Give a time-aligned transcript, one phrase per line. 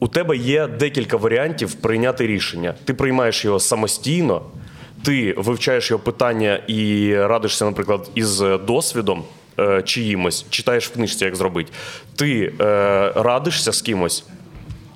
[0.00, 2.74] у тебе є декілька варіантів прийняти рішення.
[2.84, 4.42] Ти приймаєш його самостійно,
[5.04, 9.24] ти вивчаєш його питання і радишся, наприклад, із досвідом
[9.58, 11.72] е, чиїмось, читаєш в книжці, як зробити.
[12.16, 14.24] Ти е, радишся з кимось.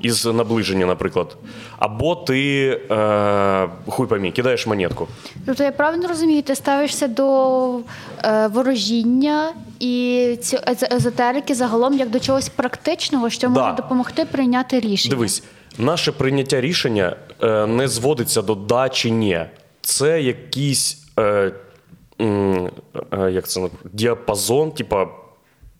[0.02, 1.36] Із наближення, наприклад.
[1.78, 5.08] Або ти е, хуй поймі, кидаєш монетку.
[5.46, 7.78] Тобто я правильно розумію, ти ставишся до
[8.24, 10.58] е, ворожіння і ці
[10.92, 13.60] езотерики загалом як до чогось практичного, що Да.
[13.62, 15.14] може допомогти прийняти рішення.
[15.14, 15.42] Дивись,
[15.78, 19.40] наше прийняття рішення е, не зводиться до да чи ні.
[19.80, 21.52] Це якийсь е,
[22.20, 22.70] е,
[23.30, 25.06] як це, діапазон, типа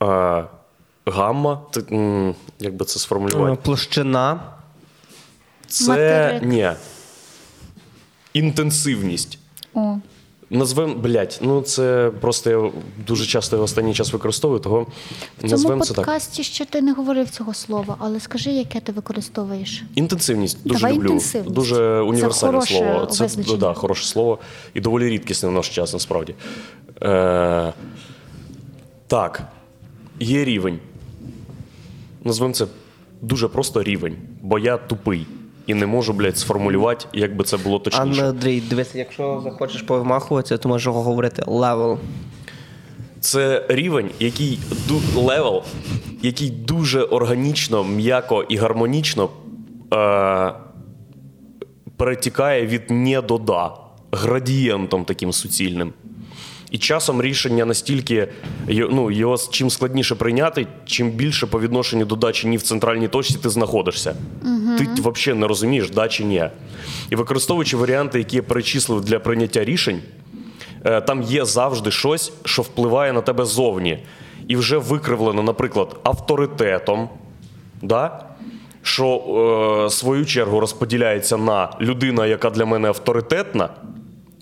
[0.02, 0.44] е,
[1.06, 1.60] гамма.
[2.60, 3.58] Як би це Е, сформулювати?
[3.62, 4.40] Площина.
[5.66, 6.42] Це материк.
[6.42, 6.70] ні.
[8.32, 9.38] Інтенсивність.
[9.74, 9.96] О.
[10.50, 12.70] Назвем, блядь, ну це просто я
[13.06, 14.86] дуже часто його останній час використовую, того
[15.42, 15.96] В цьому це так.
[15.96, 19.82] подкасті ще ти не говорив цього слова, але скажи, яке ти використовуєш.
[19.94, 21.06] Інтенсивність дуже Давай люблю.
[21.08, 21.54] інтенсивність.
[21.54, 23.06] Дуже універсальне хороше слово.
[23.06, 23.56] Це визначення.
[23.56, 24.38] да, хороше слово
[24.74, 26.34] і доволі рідкісне в наш час, насправді.
[27.02, 27.72] Е,
[29.06, 29.42] так,
[30.20, 30.78] є рівень.
[32.24, 32.66] Назвемо це
[33.20, 35.26] дуже просто рівень, бо я тупий
[35.66, 38.26] і не можу, блядь, сформулювати, як би це було точніше.
[38.28, 41.98] Андрій, дивися, якщо захочеш повимахуватися, то можеш говорити level.
[43.20, 45.62] Це рівень, який ду- level,
[46.22, 49.28] який дуже органічно, м'яко і гармонічно
[49.94, 50.52] е-
[51.96, 53.74] перетікає від «не» до «да»,
[54.12, 55.92] градієнтом таким суцільним.
[56.72, 58.28] І часом рішення настільки
[58.68, 63.08] ну, його чим складніше прийняти, чим більше по відношенню до да чи ні в центральній
[63.08, 64.14] точці ти знаходишся.
[64.78, 66.44] Ти взагалі не розумієш, да чи ні.
[67.10, 70.00] І використовуючи варіанти, які я перечислив для прийняття рішень,
[70.84, 73.98] е, там є завжди щось, що впливає на тебе зовні.
[74.48, 77.08] І вже викривлено, наприклад, авторитетом,
[77.82, 78.24] да?
[78.82, 79.22] що
[79.86, 83.68] е, свою чергу розподіляється на людина, яка для мене авторитетна,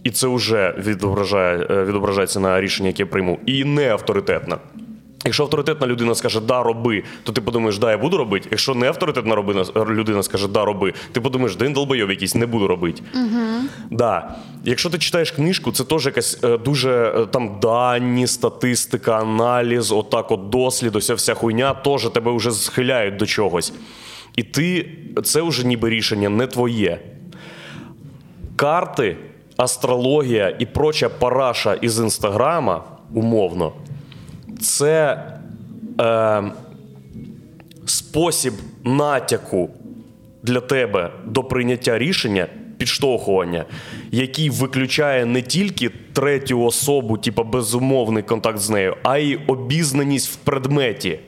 [0.04, 4.58] і це вже відображає, е, відображається на рішення, яке я прийму, і не авторитетна.
[5.24, 8.48] Якщо авторитетна людина скаже да, роби, то ти подумаєш, да, я буду робити.
[8.50, 9.36] Якщо не авторитетна
[9.74, 13.02] людина скаже да, роби, ти подумаєш, він долбойов якийсь, не буду робити.
[13.14, 13.68] Угу.
[13.90, 14.34] Да.
[14.64, 20.30] Якщо ти читаєш книжку, це теж якась е, дуже е, там дані, статистика, аналіз, отак,
[20.30, 23.72] от дослід, ося вся хуйня, теж тебе вже схиляють до чогось.
[24.36, 24.88] І ти
[25.24, 27.00] це вже ніби рішення не твоє.
[28.56, 29.16] Карти,
[29.60, 32.84] астрологія і проча параша із інстаграма,
[33.14, 33.72] умовно,
[34.60, 35.22] це
[36.00, 36.42] е,
[37.86, 38.54] спосіб
[38.84, 39.70] натяку
[40.42, 42.46] для тебе до прийняття рішення,
[42.78, 43.64] підштовхування,
[44.10, 50.36] який виключає не тільки третю особу, типа безумовний контакт з нею, а й обізнаність в
[50.36, 51.18] предметі.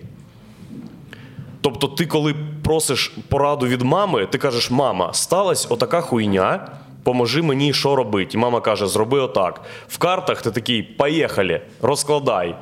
[1.61, 6.69] Тобто, ти, коли просиш пораду від мами, ти кажеш: мама, сталася отака хуйня,
[7.03, 8.31] поможи мені, що робити.
[8.35, 9.61] І мама каже, зроби отак.
[9.89, 12.55] В картах ти такий, поїхали, розкладай.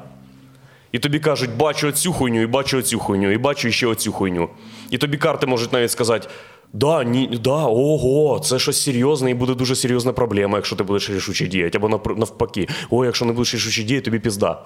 [0.93, 4.49] І тобі кажуть, бачу оцю хуйню, і бачу оцю хуйню, і бачу ще оцю хуйню.
[4.91, 6.29] І тобі карти можуть навіть сказати:
[6.73, 11.11] да, ні, да, ого, це щось серйозне і буде дуже серйозна проблема, якщо ти будеш
[11.11, 11.79] рішуче діяти.
[11.79, 14.63] Або навпаки, о, якщо не будеш рішуче діяти, тобі пізда.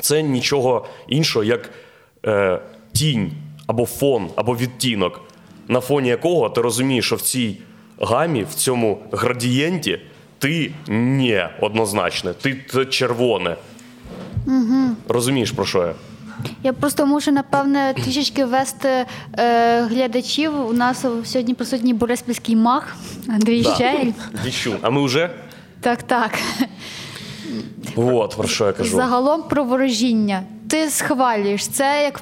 [0.00, 1.70] Це нічого іншого, як
[2.26, 2.60] е,
[2.92, 3.32] тінь
[3.66, 5.20] або фон, або відтінок,
[5.68, 7.58] на фоні якого ти розумієш, що в цій
[8.00, 10.00] гамі, в цьому градієнті
[10.38, 13.56] ти не однозначне, ти червоне.
[15.08, 15.94] Розумієш, про що я?
[16.62, 19.06] Я просто можу, напевне, трішечки ввести
[19.38, 20.68] е, глядачів.
[20.68, 22.96] У нас сьогодні присутній Бориспільський мах
[23.28, 23.74] Андрій Да.
[23.74, 24.10] Щель.
[24.44, 24.76] Діщу.
[24.82, 25.30] А ми вже?
[25.80, 26.38] Так, так.
[27.96, 28.96] От, про що я кажу.
[28.96, 30.42] Загалом про ворожіння.
[30.68, 32.18] Ти схвалюєш це як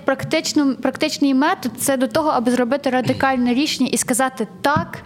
[0.83, 4.99] практичний метод, це до того, аби зробити радикальне рішення і сказати так,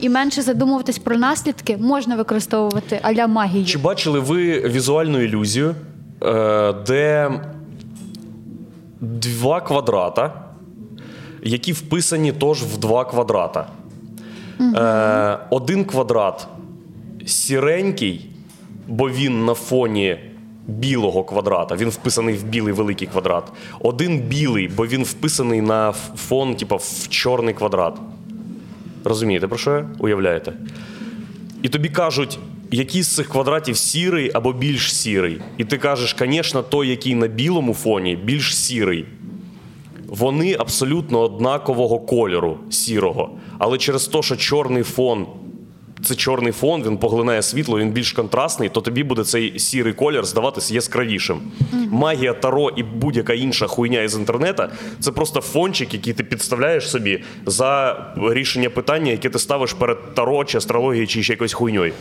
[0.00, 3.64] і менше задумуватись про наслідки, можна використовувати аля магію.
[3.64, 5.74] Чи бачили ви візуальну ілюзію,
[6.22, 7.30] е, де
[9.00, 10.32] два квадрата,
[11.42, 13.66] які вписані теж в два квадрата?
[14.60, 16.48] Е, Один квадрат
[17.26, 18.30] сіренький,
[18.88, 20.16] бо він на фоні
[20.66, 23.52] білого квадрата, він вписаний в білий великий квадрат.
[23.80, 27.98] Один білий, бо він вписаний на фон, типа в чорний квадрат.
[29.04, 29.88] Розумієте, про що я?
[29.98, 30.52] Уявляєте?
[31.62, 32.38] І тобі кажуть,
[32.70, 35.40] який з цих квадратів сірий або більш сірий.
[35.58, 39.06] І ти кажеш, звісно, той, який на білому фоні, більш сірий.
[40.06, 43.30] Вони абсолютно однакового кольору сірого.
[43.58, 45.26] Але через те, що чорний фон
[46.04, 50.24] це чорний фон, він поглинає світло, він більш контрастний, то тобі буде цей сірий колір
[50.24, 51.40] здаватися яскравішим.
[51.90, 54.62] Магія Таро і будь-яка інша хуйня із інтернету
[55.00, 60.44] це просто фончик, який ти підставляєш собі за рішення питання, яке ти ставиш перед таро
[60.44, 61.92] чи астрологією, чи ще якоюсь хуйньою.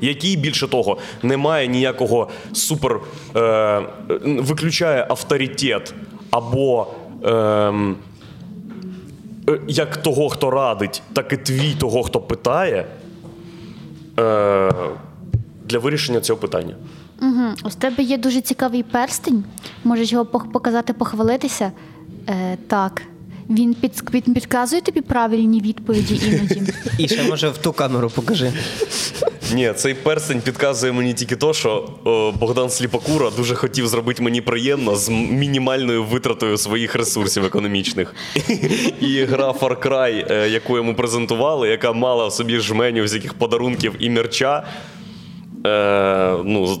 [0.00, 3.00] Який більше того не має ніякого супер
[3.36, 3.82] е,
[4.24, 5.94] виключає авторитет
[6.30, 6.86] або
[7.24, 7.72] е,
[9.68, 12.86] як того, хто радить, так і твій того, хто питає
[14.18, 14.72] е,
[15.64, 16.74] для вирішення цього питання.
[17.22, 17.42] Угу.
[17.64, 19.44] У тебе є дуже цікавий перстень.
[19.84, 21.72] Можеш його показати, похвалитися.
[22.28, 23.02] Е, так.
[23.50, 26.62] Він, під, він підказує тобі правильні відповіді іноді.
[26.98, 28.52] І ще може в ту камеру покажи.
[29.54, 34.40] Ні, цей перстень підказує мені тільки то, що о, Богдан Сліпокура дуже хотів зробити мені
[34.40, 38.14] приємно з мінімальною витратою своїх ресурсів економічних.
[39.00, 43.94] І гра Far Cry, е, яку йому презентували, яка мала в собі жменю всяких подарунків
[43.98, 44.66] і мерча.
[45.66, 46.78] Е, ну,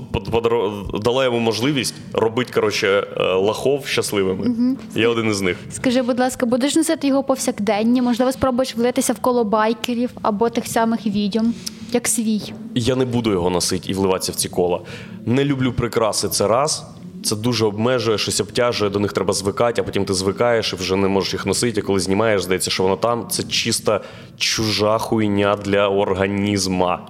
[1.02, 4.76] дала йому можливість робити коротше, е, лахов щасливими.
[4.94, 5.56] Я один із них.
[5.70, 8.02] Скажи, будь ласка, будеш носити його повсякденні?
[8.02, 11.54] Можливо, спробуєш влитися в коло байкерів або тих самих відьом,
[11.92, 12.42] як свій.
[12.74, 14.80] Я не буду його носити і вливатися в ці кола.
[15.26, 16.84] Не люблю прикраси, це раз.
[17.26, 20.96] Це дуже обмежує, щось обтяжує, до них треба звикати, а потім ти звикаєш і вже
[20.96, 21.80] не можеш їх носити.
[21.80, 23.28] А коли знімаєш, здається, що воно там.
[23.30, 24.00] Це чиста
[24.36, 27.06] чужа хуйня для організма.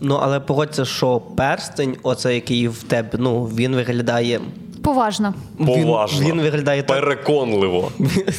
[0.00, 4.40] Ну, але погодься, що перстень, оце який в тебе, ну, він виглядає.
[4.84, 5.34] Поважно.
[5.66, 6.20] Поважно.
[6.20, 7.00] Він, він виглядає так.
[7.00, 7.92] Переконливо.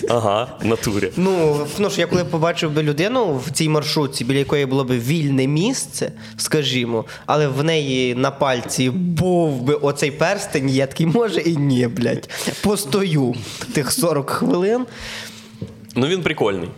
[0.09, 1.11] Ага, в натурі.
[1.17, 4.91] Ну, ну ж я коли побачив би людину в цій маршрутці, біля якої було б
[4.91, 11.41] вільне місце, скажімо, але в неї на пальці був би оцей перстень, я такий, може
[11.41, 12.29] і ні, блядь.
[12.63, 13.35] Постою
[13.73, 14.85] тих 40 хвилин.
[15.95, 16.69] Ну він прикольний.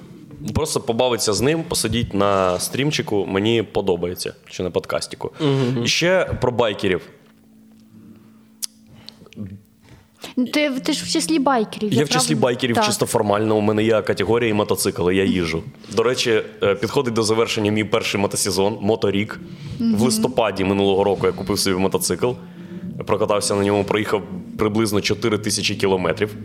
[0.54, 5.32] Просто побавитися з ним, посидіть на стрімчику, мені подобається, чи на подкастіку.
[5.84, 7.02] І ще про байкерів.
[10.54, 11.94] Ти, ти ж в числі байкерів.
[11.94, 12.42] Я в числі правильно?
[12.42, 12.86] байкерів Так.
[12.86, 13.56] чисто формально.
[13.58, 15.64] У мене є категорія і мотоцикли, я їжджу.
[15.96, 19.40] До речі, е, підходить до завершення мій перший мотосезон, моторік.
[19.80, 22.32] В листопаді минулого року я купив собі мотоцикл,
[23.06, 24.22] прокатався на ньому, проїхав
[24.58, 26.36] приблизно 4 тисячі кілометрів.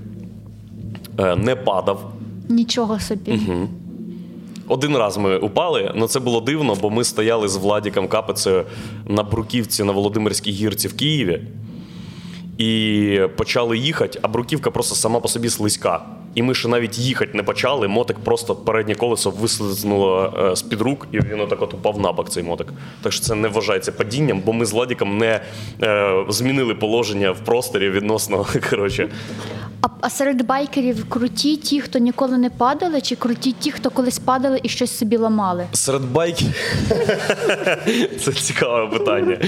[1.18, 2.12] Е, Не падав.
[2.48, 3.40] Нічого собі.
[4.68, 8.64] Один раз ми упали, але це було дивно, бо ми стояли з Владіком Капецею
[9.08, 11.40] на Бруківці на Володимирській гірці в Києві.
[12.58, 16.00] І почали їхати, а бруківка просто сама по собі слизька.
[16.34, 17.88] І ми ще навіть їхати не почали.
[17.88, 22.30] Мотик просто переднє колесо вислизнуло е, з-під рук, і він отак от упав на бок
[22.30, 22.66] цей мотик.
[23.02, 25.40] Так що це не вважається падінням, бо ми з Владіком не
[25.82, 28.46] е, змінили положення в просторі відносно.
[28.70, 29.08] Коротше,
[29.82, 34.18] А, а серед байкерів круті ті, хто ніколи не падали, чи круті ті, хто колись
[34.18, 35.66] падали і щось собі ламали?
[35.72, 36.48] Серед байків.
[38.20, 39.38] Це цікаве питання.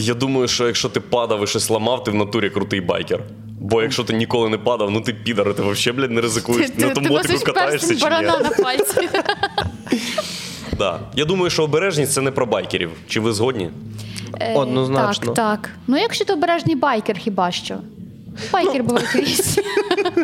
[0.00, 3.20] Я думаю, що якщо ти падав і щось ламав, ти в натурі крутий байкер.
[3.60, 6.70] Бо якщо ти ніколи не падав, ну ти підар, ти взагалі, блядь, не ризикуєш.
[6.76, 8.42] на тому мотику катаєшся чи барана ні.
[8.44, 9.08] на пальці.
[10.78, 11.00] Да.
[11.14, 12.90] Я думаю, що обережність це не про байкерів.
[13.08, 13.70] Чи ви згодні?
[14.40, 15.32] Е, Однозначно.
[15.32, 15.70] Так, так.
[15.86, 17.76] Ну, якщо ти обережний байкер, хіба що.
[18.52, 19.62] Байкер бувають різні.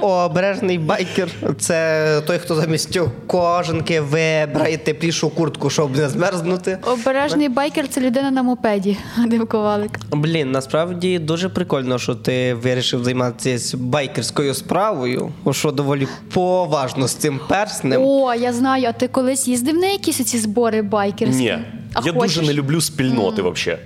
[0.01, 1.29] О, обережний байкер
[1.59, 6.79] це той, хто замість кожанки вибрає теплішу куртку, щоб не змерзнути.
[6.83, 10.01] Обережний байкер це людина на мопеді, а не ковалик.
[10.11, 17.41] Блін, насправді дуже прикольно, що ти вирішив займатися байкерською справою, що доволі поважно з цим
[17.49, 18.03] перснем.
[18.05, 21.43] О, я знаю, а ти колись їздив на якісь ці збори байкерські?
[21.43, 21.59] Ні.
[21.95, 22.37] А я хочеш?
[22.37, 23.81] дуже не люблю спільноти взагалі.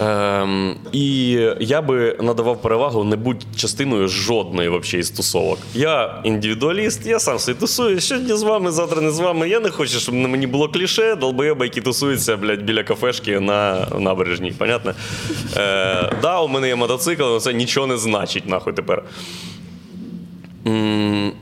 [0.00, 1.28] Ем, і
[1.60, 5.58] я би надавав перевагу не будь частиною жодної вообще із тусовок.
[5.74, 8.00] Я індивідуаліст, я сам собі тусую.
[8.00, 9.48] Сьогодні з вами, завтра не з вами.
[9.48, 14.52] Я не хочу, щоб мені було кліше, долбоєба, які тусуються блядь, біля кафешки на набережній.
[14.52, 14.94] Понятно?
[15.56, 19.02] Е, да, у мене є мотоцикл, але це нічого не значить, нахуй тепер.
[20.66, 21.32] М,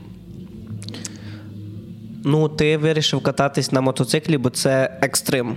[2.27, 5.55] Ну, ти вирішив кататись на мотоциклі, бо це екстрим.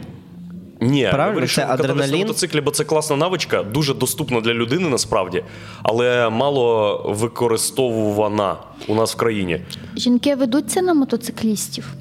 [0.81, 2.13] Ні, я Правильно, вирішив це кататися адреналін.
[2.13, 5.45] на мотоциклі, бо це класна навичка, дуже доступна для людини насправді,
[5.83, 8.57] але мало використовувана
[8.89, 9.61] у нас в країні.
[9.97, 11.95] Жінки ведуться на мотоциклістів.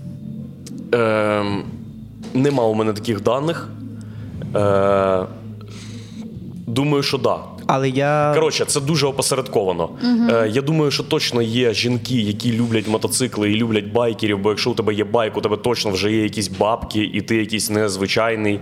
[0.91, 1.63] Ем,
[2.33, 3.69] нема у мене таких даних.
[4.55, 5.25] Е,
[6.67, 7.37] думаю, що да.
[7.67, 8.31] Але я.
[8.35, 9.89] Коротше, це дуже опосередковано.
[10.03, 14.71] Е, я думаю, що точно є жінки, які люблять мотоцикли і люблять байкерів, бо якщо
[14.71, 18.59] у тебе є байк, у тебе точно вже є якісь бабки, і ти якийсь незвичайний.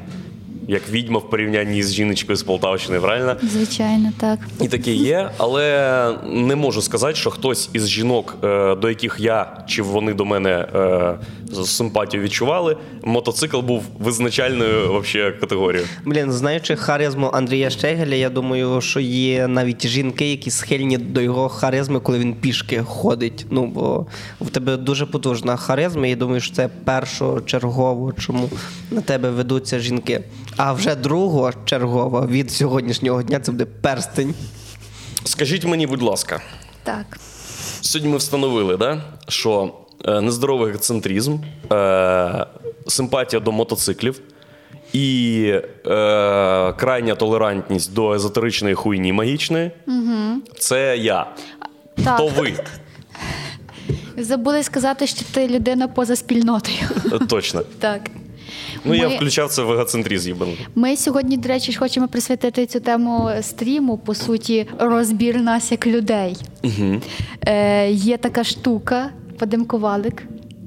[0.68, 3.36] Як відьма в порівнянні з жіночкою з Полтавщини, правильно?
[3.44, 4.40] Звичайно, так.
[4.62, 9.58] І таке є, але не можу сказати, що хтось із жінок, е, до яких я
[9.68, 15.88] чи вони до мене е, симпатію відчували, мотоцикл був визначальною вообще категорією.
[16.06, 21.50] Блін, знаючи харизму Андрія Щегеля, я думаю, що є навіть жінки, які схильні до його
[21.50, 23.46] харизми, коли він пішки ходить.
[23.50, 24.06] Ну, бо
[24.42, 28.50] в тебе дуже потужна харизма, і я думаю, що це першочергово, чому
[28.92, 30.22] на тебе ведуться жінки.
[30.58, 34.34] А вже другочергово від сьогоднішнього дня це буде перстень.
[35.24, 36.42] Скажіть мені, будь ласка,
[36.84, 37.06] Так.
[37.82, 39.74] сьогодні ми встановили, да, що
[40.06, 41.38] е, нездоровий егоцентризм,
[41.72, 42.46] е,
[42.88, 44.22] симпатія до мотоциклів
[44.94, 45.62] і е,
[46.74, 49.72] крайня толерантність до езотеричної хуйні магічної
[50.60, 51.28] це я.
[52.04, 52.18] Так.
[52.18, 52.54] То ви.
[54.18, 56.78] Забули сказати, що ти людина поза спільнотою.
[57.30, 57.62] Точно.
[57.80, 58.02] Так.
[58.86, 60.36] Ну, я Ми- включав це в егоцентризм.
[60.76, 66.38] Ми сьогодні, до речі, хочемо присвятити цю тему стріму, по суті, розбір нас як людей.
[66.64, 67.02] Угу.
[67.48, 69.10] Е, є така штука,
[69.40, 70.24] Вадим Ковалик,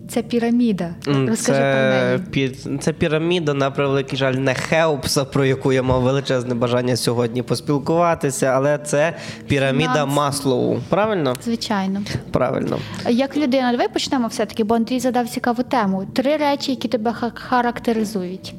[0.08, 0.94] це піраміда.
[1.06, 2.18] Розкажи про неї.
[2.30, 7.42] пі- це піраміда, на превеликий жаль, не Хеопса, про яку я мав величезне бажання сьогодні
[7.42, 10.14] поспілкуватися, але це піраміда Фінанс.
[10.16, 10.76] Маслоу.
[10.88, 11.34] Правильно?
[11.44, 12.00] Звичайно.
[12.30, 12.78] Правильно.
[13.10, 16.06] Як людина, давай почнемо все-таки, бо Андрій задав цікаву тему.
[16.14, 18.54] Три речі, які тебе характеризують.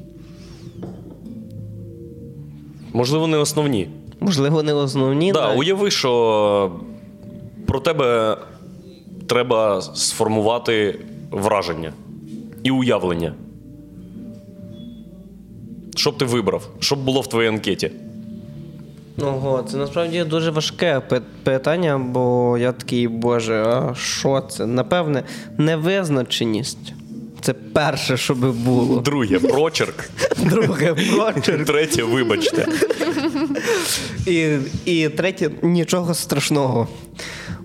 [2.94, 3.90] Можливо, не основні.
[4.20, 5.32] Можливо, не основні.
[5.32, 5.54] Да, да.
[5.54, 6.72] уяви, що
[7.68, 8.38] про тебе
[9.28, 11.00] треба сформувати
[11.32, 11.94] враження
[12.64, 13.34] і уявлення.
[15.96, 16.70] Що б ти вибрав?
[16.80, 17.92] Що б було в твоїй анкеті?
[19.22, 21.02] Ого, це насправді дуже важке
[21.44, 24.66] питання, бо я такий, боже, а що це?
[24.66, 25.24] Напевне,
[25.58, 26.94] невизначеність.
[27.42, 29.00] Це перше, що би було.
[29.02, 30.10] Друге прочерк.
[30.38, 31.66] Друге, прочерк.
[31.66, 32.68] Третє, вибачте.
[34.28, 36.88] І, і третє, нічого страшного.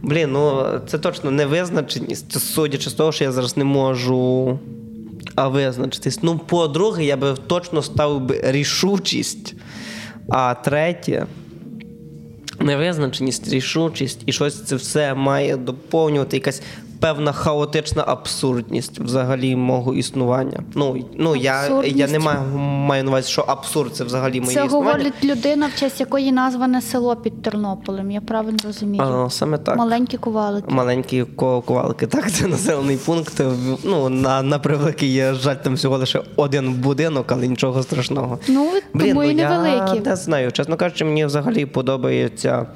[0.04, 2.32] Блін, ну це точно невизначеність.
[2.32, 4.58] визначеність, судячи з того, що я зараз не можу
[5.34, 6.18] а визначитись.
[6.22, 9.54] Ну, по-друге, я би точно ставив би рішучість.
[10.28, 11.26] А третє.
[12.60, 16.62] Невизначеність, рішучість і щось це все має доповнювати якась
[17.00, 20.60] певна хаотична абсурдність взагалі мого існування.
[20.74, 24.64] Ну, ну я, я не маю, маю на увазі, що абсурд це взагалі моє Це
[24.66, 24.90] існування.
[24.92, 28.10] говорить людина, в честь якої назване село під Тернополем.
[28.10, 29.02] Я правильно розумію.
[29.04, 29.76] А, саме так.
[29.76, 30.74] Маленькі ковалики.
[30.74, 32.06] Маленькі ко- ковалки.
[32.06, 33.40] Так, це населений пункт.
[33.84, 38.38] Ну, на, на превеликий є жаль, там всього лише один будинок, але нічого страшного.
[38.48, 40.52] Ну, тому і я не знаю.
[40.52, 42.66] Чесно кажучи, мені взагалі подобається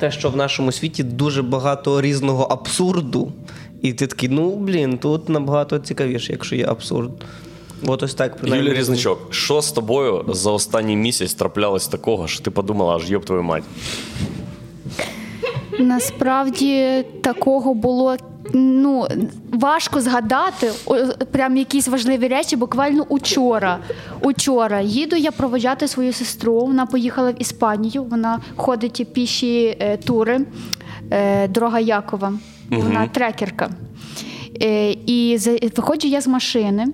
[0.00, 3.32] те, що в нашому світі дуже багато різного абсурду.
[3.82, 7.10] І ти такий, ну блін, тут набагато цікавіше, якщо є абсурд.
[7.86, 8.66] От ось так принаймні.
[8.66, 13.24] Юлія Різничок, що з тобою за останній місяць траплялось такого, що ти подумала, аж йоб
[13.24, 13.64] твою мать?
[15.80, 18.16] Насправді такого було.
[18.54, 19.06] Ну,
[19.52, 20.94] важко згадати о,
[21.32, 22.56] прям якісь важливі речі.
[22.56, 23.78] Буквально учора.
[24.22, 26.60] Учора їду я проводжати свою сестру.
[26.60, 28.04] Вона поїхала в Іспанію.
[28.04, 30.40] Вона ходить піші е, тури.
[31.10, 32.32] Е, дорога Якова.
[32.70, 33.70] Вона трекерка.
[34.62, 36.86] Е, і за- виходжу я з машини,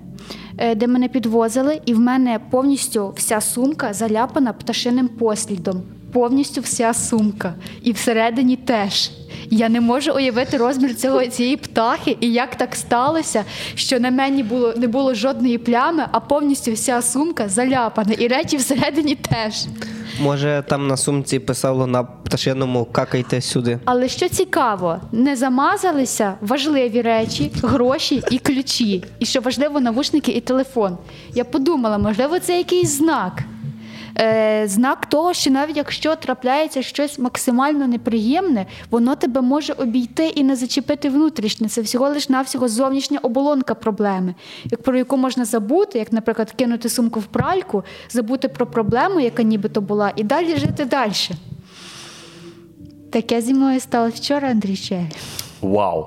[0.57, 5.81] е, де мене підвозили, і в мене повністю вся сумка заляпана пташиним послідом.
[6.17, 7.53] Повністю вся сумка.
[7.81, 9.11] І всередині теж.
[9.49, 13.43] Я не можу уявити розмір цього цієї птахи, і як так сталося,
[13.75, 18.57] що на мені було не було жодної плями, а повністю вся сумка заляпана, і речі
[18.57, 19.65] всередині теж.
[20.21, 23.79] Може, там на сумці писало на пташиному какайте сюди.
[23.85, 29.03] Але що цікаво, не замазалися важливі речі, гроші і ключі.
[29.19, 30.97] І що важливо, навушники і телефон.
[31.33, 33.43] Я подумала, можливо, це якийсь знак.
[34.19, 40.43] Е, знак того, що навіть якщо трапляється щось максимально неприємне, воно тебе може обійти і
[40.43, 41.69] не зачепити внутрішнє.
[41.69, 46.89] Це всього лиш навсього зовнішня оболонка проблеми, як про яку можна забути, як, наприклад, кинути
[46.89, 51.11] сумку в пральку, забути про проблему, яка нібито була, і далі жити далі.
[53.11, 55.05] Таке зі мною стало вчора, Андрій Щель.
[55.61, 56.05] Вау!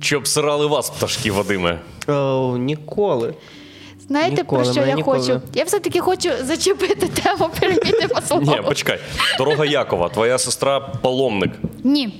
[0.00, 1.80] Чи обсирали вас пташки, Вадиме?
[2.08, 3.34] О, ніколи.
[4.10, 5.18] Знаєте, Ніколи, про що я ніколи.
[5.18, 5.40] хочу?
[5.54, 8.62] Я все-таки хочу зачепити тему піраміди Ні, Маслоу.
[8.68, 8.98] почекай.
[9.38, 11.50] Дорога Якова, твоя сестра паломник.
[11.84, 12.14] Ні.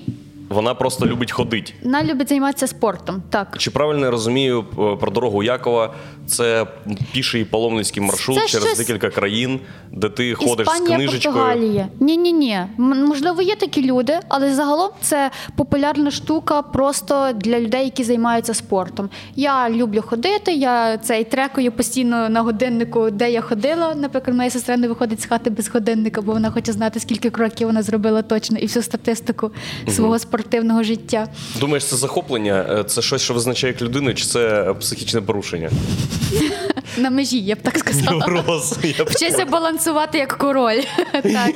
[0.51, 1.73] Вона просто любить ходити.
[1.83, 3.23] Вона любить займатися спортом.
[3.31, 3.55] Так.
[3.59, 5.95] Чи правильно я розумію е, про дорогу Якова?
[6.27, 6.67] Це
[7.13, 9.61] піший паломницький маршрут Це через щось- декілька країн,
[9.93, 11.35] де ти ходиш з книжечкою.
[11.35, 11.89] Португалія.
[12.01, 12.59] Ні, ні, ні.
[12.79, 19.11] Можливо, є такі люди, але загалом це популярна штука просто для людей, які займаються спортом.
[19.37, 20.53] Я люблю ходити.
[20.53, 23.95] Я цей трекаю постійно на годиннику, де я ходила.
[23.95, 27.67] Наприклад, моя сестра не виходить з хати без годинника, бо вона хоче знати, скільки кроків
[27.67, 29.51] вона зробила точно і всю статистику
[29.89, 31.29] свого спортивного життя.
[31.61, 32.67] Думаєш, це захоплення?
[32.81, 35.71] Е, Це щось, що визначає як людину, чи це психічне порушення?
[36.99, 38.27] На межі, я б так сказала.
[38.27, 38.79] Невроз.
[38.99, 40.81] Я б Вчися балансувати як король.
[41.23, 41.55] так.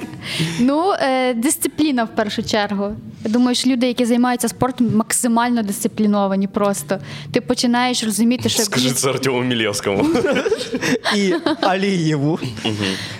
[0.60, 2.96] Ну, е, дисципліна в першу чергу.
[3.24, 6.98] Я думаю, що люди, які займаються спортом, максимально дисципліновані просто.
[7.32, 10.06] Ти починаєш розуміти, що Скажи це Артему Мілєвському.
[11.16, 12.38] І Алієву.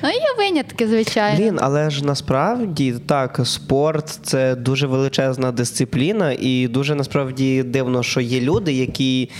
[0.03, 1.39] ну, є винятки, звичайно.
[1.39, 8.21] Блін, але ж насправді так, спорт це дуже величезна дисципліна, і дуже насправді дивно, що
[8.21, 9.31] є люди, які.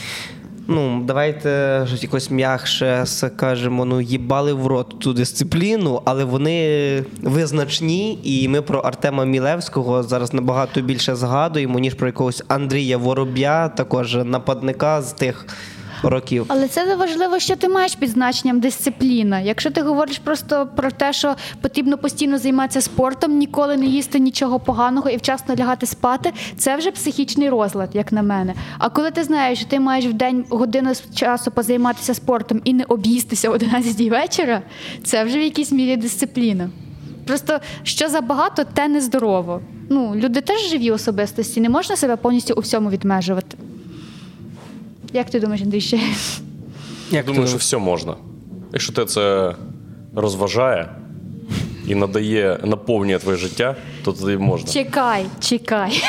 [0.69, 8.19] Ну, давайте щось якось м'якше скажемо, ну, їбали в рот ту дисципліну, але вони визначні,
[8.23, 14.15] і ми про Артема Мілевського зараз набагато більше згадуємо, ніж про якогось Андрія Вороб'я, також
[14.15, 15.47] нападника з тих
[16.11, 16.45] років.
[16.49, 19.41] Але це важливо, що ти маєш під значенням дисципліна.
[19.41, 24.61] Якщо ти говориш просто про те, що потрібно постійно займатися спортом, ніколи не їсти нічого
[24.61, 28.55] поганого і вчасно лягати спати, це вже психічний розлад, як на мене.
[28.79, 32.85] А коли ти знаєш, що ти маєш в день годину часу позайматися спортом і не
[32.85, 34.63] об'їстися о 11 вечора,
[35.05, 36.71] це вже в якійсь мірі дисципліна.
[37.27, 39.61] Просто що забагато, те нездорово.
[39.91, 43.57] Ну, люди теж живі особистості, не можна себе повністю у всьому відмежувати.
[45.15, 46.01] Як ти думаєш, Андрій ще?
[47.11, 48.15] Я Думаю, що все можна.
[48.73, 49.55] Якщо те це
[50.15, 50.89] розважає
[51.89, 54.73] і надає, наповнює твоє життя, то тоді можна.
[54.73, 56.03] Чекай, чекай.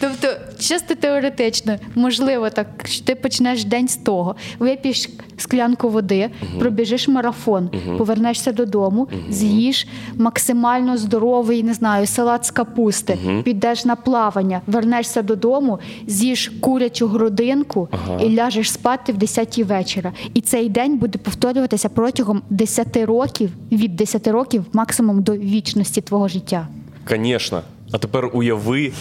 [0.00, 7.08] Тобто, чисто теоретично, можливо, так що ти почнеш день з того, вип'єш склянку води, пробіжиш
[7.08, 9.86] марафон, повернешся додому, з'їш
[10.16, 17.88] максимально здоровий, не знаю, салат з капусти, підеш на плавання, вернешся додому, з'їш курячу грудинку
[18.20, 20.12] і ляжеш спати в 10 вечора.
[20.34, 26.28] І цей день буде повторюватися протягом 10 років, від 10 років максимум до вічності твого
[26.28, 26.68] життя.
[27.08, 27.62] Звісно.
[27.92, 28.92] А тепер уяви,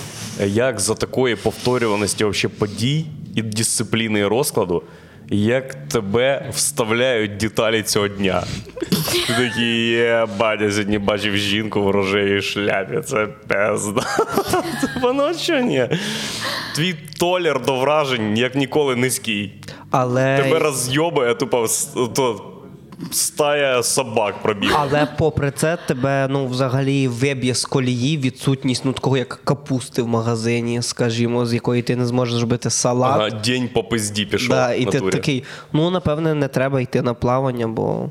[0.45, 4.83] як за такої повторюваності вообще подій і дисципліни і розкладу,
[5.31, 8.43] як тебе вставляють деталі цього дня.
[9.27, 14.01] Ти такий, є, батя, сьогодні бачив жінку в рожевій шляпі, це пезда.
[15.01, 15.87] Воно що ні?
[16.75, 19.53] Твій толер до вражень як ніколи низький.
[19.91, 20.37] Але...
[20.37, 21.67] Тебе розйобує тупо
[22.15, 22.49] то,
[23.12, 24.72] стая собак пробіг.
[24.75, 30.07] Але попри це, тебе ну взагалі виб'є з колії відсутність ну такого як капусти в
[30.07, 33.16] магазині, скажімо, з якої ти не зможеш зробити салат.
[33.16, 34.50] Ага, день по пизді пішов.
[34.50, 35.12] Да, і на ти турі.
[35.12, 38.09] такий, ну напевне, не треба йти на плавання, бо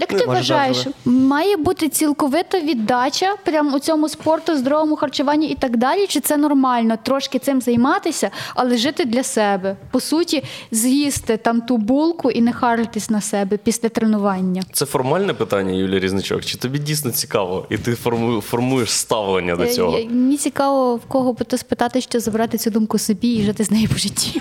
[0.00, 5.46] Як Ну, ти вважаєш, даже має бути цілковита віддача прямо у цьому спорту, здоровому харчуванні
[5.48, 6.06] і так далі?
[6.06, 9.76] Чи це нормально трошки цим займатися, але жити для себе?
[9.90, 14.62] По суті, з'їсти там ту булку і не харитись на себе після тренування.
[14.72, 19.62] Це формальне питання, Юлія Різничок, чи тобі дійсно цікаво, і ти форму- формуєш ставлення до
[19.62, 19.92] Е, цього?
[19.92, 23.70] Мені цікаво, в кого би то спитати, що забрати цю думку собі і жити з
[23.70, 24.40] нею по житті.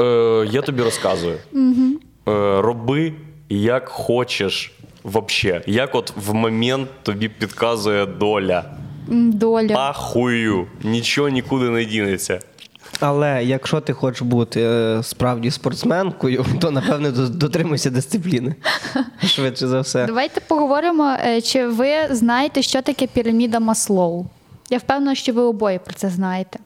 [0.00, 0.04] Е,
[0.52, 1.36] я тобі розказую.
[1.54, 3.12] Е, роби
[3.48, 5.62] як хочеш вообще.
[5.66, 8.64] Як от в момент тобі підказує доля.
[9.08, 9.74] Доля.
[9.74, 12.38] Ахую, нічого нікуди не дінеться.
[13.00, 18.54] але якщо ти хочеш бути е, справді спортсменкою, то напевне дотримуйся дисципліни.
[19.26, 20.06] Швидше за все.
[20.06, 24.26] Давайте поговоримо, е, чи ви знаєте, що таке піраміда Маслоу.
[24.70, 26.58] Я впевнена, що ви обоє про це знаєте.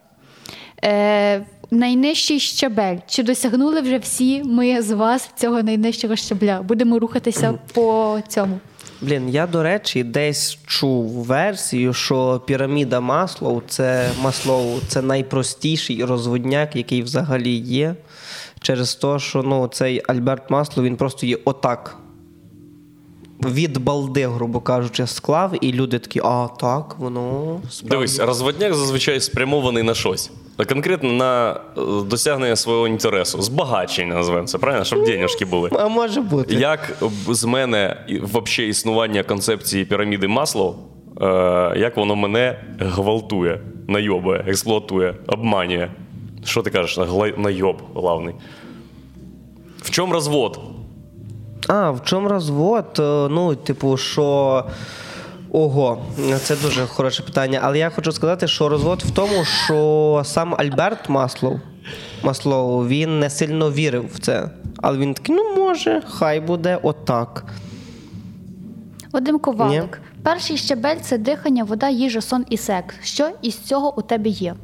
[1.71, 2.97] Найнижчий щабель.
[3.07, 6.63] Чи досягнули вже всі ми з вас цього найнижчого щабля?
[6.63, 8.61] Будемо рухатися по цьому.
[9.01, 16.77] Блін, я до речі, десь чув версію, що піраміда Маслоу це Маслоу це найпростіший розводняк,
[16.77, 17.95] який взагалі є.
[18.61, 21.97] Через те, що ну, цей Альберт Маслоу він просто є отак.
[23.44, 27.90] Від балди, грубо кажучи, склав, і люди такі, а так, воно справді».
[27.90, 30.31] Дивись, розводняк зазвичай спрямований на щось.
[30.57, 34.85] А Конкретно на е, досягнення свого інтересу, збагачення називаємо це, правильно?
[34.85, 35.70] Щоб денежки були.
[35.72, 36.55] А може бути.
[36.55, 36.96] Як
[37.29, 40.75] з мене і- вообще існування концепції піраміди Маслоу,
[41.20, 41.27] е,
[41.77, 45.90] як воно мене гвалтує, найобує, експлуатує, обманює.
[46.44, 46.99] Що ти кажеш,
[47.37, 48.35] найоб главний?
[49.83, 50.61] В чому розвод?
[51.69, 52.85] А, в чому розвод?
[52.99, 54.65] Е, Ну, типу, що
[55.53, 56.03] Ого,
[56.43, 57.61] це дуже хороше питання.
[57.63, 61.61] Але я хочу сказати, що розвод в тому, що сам Альберт Маслов,
[62.23, 64.51] Маслоу, він не сильно вірив в це.
[64.77, 67.45] Але він такий, ну може, хай буде отак.
[69.13, 70.01] Вадим Ковалик.
[70.23, 72.95] Перший щабель це дихання, вода, їжа, сон і секс.
[73.03, 74.55] Що із цього у тебе є?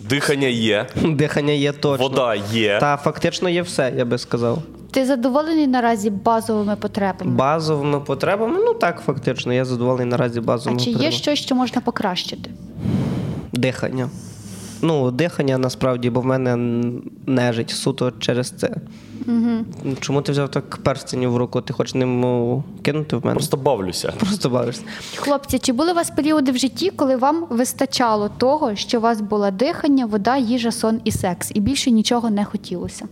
[0.00, 2.08] Дихання є, Дихання є точно.
[2.08, 2.78] вода є.
[2.80, 4.62] Та фактично є все, я би сказав.
[4.96, 7.30] Ти задоволений наразі базовими потребами?
[7.30, 11.80] Базовими потребами, ну так, фактично, я задоволений наразі а базовими чи є щось, що можна
[11.80, 12.50] покращити?
[13.52, 14.10] Дихання.
[14.82, 16.56] Ну, дихання насправді, бо в мене
[17.26, 18.76] нежить суто через це.
[19.26, 19.94] Угу.
[20.00, 21.60] Чому ти взяв так перстень в руку?
[21.60, 23.34] Ти хочеш ним кинути в мене?
[23.34, 24.12] Просто бавлюся.
[24.18, 24.82] Просто бавишся.
[25.16, 29.20] Хлопці, чи були у вас періоди в житті, коли вам вистачало того, що у вас
[29.20, 33.06] було дихання, вода, їжа, сон і секс, і більше нічого не хотілося?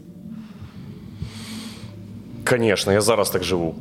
[2.50, 3.74] Звісно, я зараз так живу.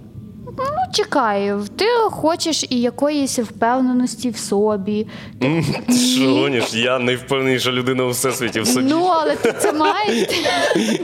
[0.57, 5.07] Ну, чекай, ти хочеш і якоїсь впевненості в собі.
[6.15, 6.73] Що гониш?
[6.73, 8.85] Я найвпевненіша людина у всесвіті в собі.
[8.89, 10.27] Ну, але ти це маєш.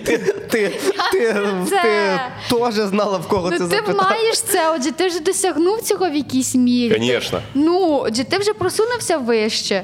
[0.05, 0.17] Ти,
[0.49, 0.71] ти,
[1.11, 2.19] ти,
[2.49, 6.15] теж знала, в кого Ну, це ти маєш це, отже, ти вже досягнув цього в
[6.15, 6.97] якійсь мірі.
[6.99, 7.41] Звісно.
[7.53, 9.83] Ну, отже, ти вже просунувся вище.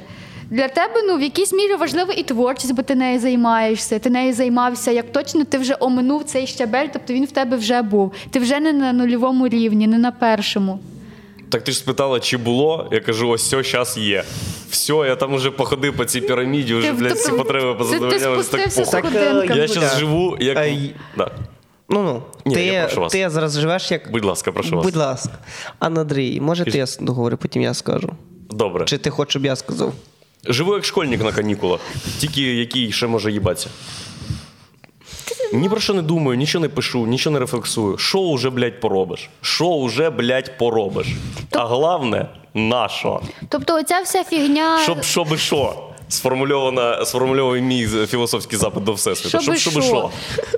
[0.49, 3.99] Для тебе ну в якійсь мірі важлива і творчість, бо ти нею займаєшся.
[3.99, 7.81] Ти нею займався як точно, ти вже оминув цей щабель, тобто він в тебе вже
[7.81, 8.11] був.
[8.31, 10.79] Ти вже не на нульовому рівні, не на першому.
[11.49, 12.89] Так ти ж спитала, чи було?
[12.91, 14.23] Я кажу, ось все, зараз є.
[14.69, 17.77] Все, я там уже походив по цій піраміді, вже, Ти- блядь, всі потреби ти- ти
[17.77, 18.19] позадовольняли.
[18.35, 19.11] Так спустився з похуй.
[19.11, 19.61] сходинками.
[19.61, 20.57] Я зараз живу, як.
[20.57, 20.95] Ай.
[21.17, 21.31] Да.
[21.89, 23.11] Ну ну, Ні, ти, я прошу вас.
[23.11, 24.11] ти зараз живеш як.
[24.11, 24.85] Будь ласка, прошу вас.
[24.85, 25.31] Будь ласка.
[25.79, 28.09] Анна Андрій, може ти я договорю, потім я скажу.
[28.49, 28.85] Добре.
[28.85, 29.93] Чи ти хочеш, щоб я сказав?
[30.47, 31.79] Живу як школьник на канікулах,
[32.19, 33.69] тільки який ще може їбатися.
[35.53, 37.97] Ні про що не думаю, нічого не пишу, нічого не рефлексую.
[37.97, 39.29] Що уже, блядь, поробиш?
[39.41, 41.07] Що уже, блядь, поробиш?
[41.51, 43.21] А головне, на що?
[43.49, 44.79] Тобто, оця вся фігня.
[44.83, 45.83] Щоб щоби що?
[46.09, 49.39] Сформульована, сформульований мій філософський запит до Всесвіту.
[49.39, 50.11] Щоб щоби що?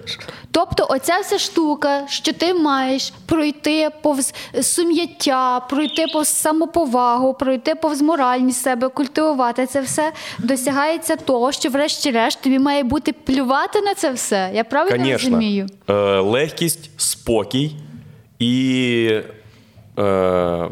[0.05, 0.21] що?
[0.51, 8.01] Тобто, оця вся штука, що ти маєш пройти повз сум'яття, пройти повз самоповагу, пройти повз
[8.01, 14.11] моральність себе, культивувати це все, досягається того, що, врешті-решт, тобі має бути плювати на це
[14.11, 14.51] все.
[14.53, 15.29] Я правильно Конечно.
[15.29, 15.67] розумію?
[15.89, 17.75] Е, легкість, спокій
[18.39, 19.21] і
[19.99, 20.69] е,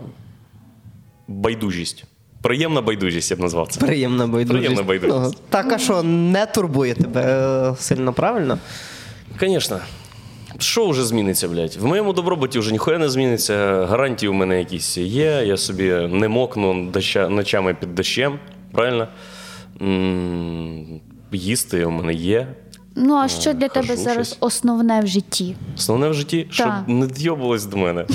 [1.27, 2.03] байдужість.
[2.45, 3.79] Приємна байдужість, я б назвав це.
[3.79, 4.51] Приємна байдужість.
[4.65, 5.17] Приємна байдужість.
[5.19, 7.21] Ну, так, а що, не турбує тебе
[7.71, 8.57] е, сильно правильно?
[9.39, 9.79] Звісно.
[10.59, 11.75] Що вже зміниться, блядь?
[11.75, 13.85] В моєму добробуті вже ніхуя не зміниться.
[13.85, 15.43] Гарантії у мене якісь є.
[15.45, 18.39] Я собі не мокну доща, ночами під дощем.
[18.71, 19.07] Правильно?
[19.81, 22.47] М, Їсти у мене є.
[22.97, 25.55] Ну а що для тебе зараз основне в житті?
[25.77, 28.05] Основне в житті, щоб не дйобалось до мене.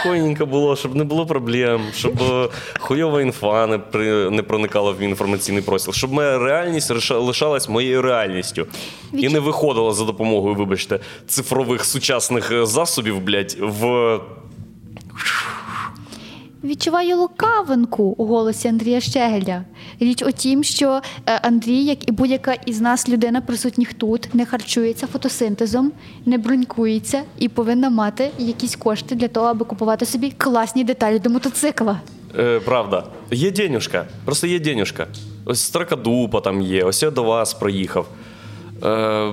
[0.00, 2.48] Спокійненько було, щоб не було проблем, щоб е,
[2.80, 7.68] хуйова інфа не, при, не проникала в мій інформаційний простір, щоб моя реальність реша- лишалась
[7.68, 8.66] моєю реальністю.
[9.12, 14.20] І не виходила за допомогою, вибачте, цифрових сучасних е, засобів, блядь, в.
[16.64, 19.64] Відчуваю лукавинку у голосі Андрія Щегеля.
[20.00, 24.46] Річ у тім, що е, Андрій, як і будь-яка із нас людина, присутніх тут, не
[24.46, 25.92] харчується фотосинтезом,
[26.26, 31.30] не бронькується і повинна мати якісь кошти для того, аби купувати собі класні деталі до
[31.30, 32.00] мотоцикла.
[32.38, 35.06] Е, правда, є денюшка, просто є денюшка.
[35.44, 38.08] Ось Стракадупа там є, ось я до вас проїхав.
[38.84, 39.32] Е,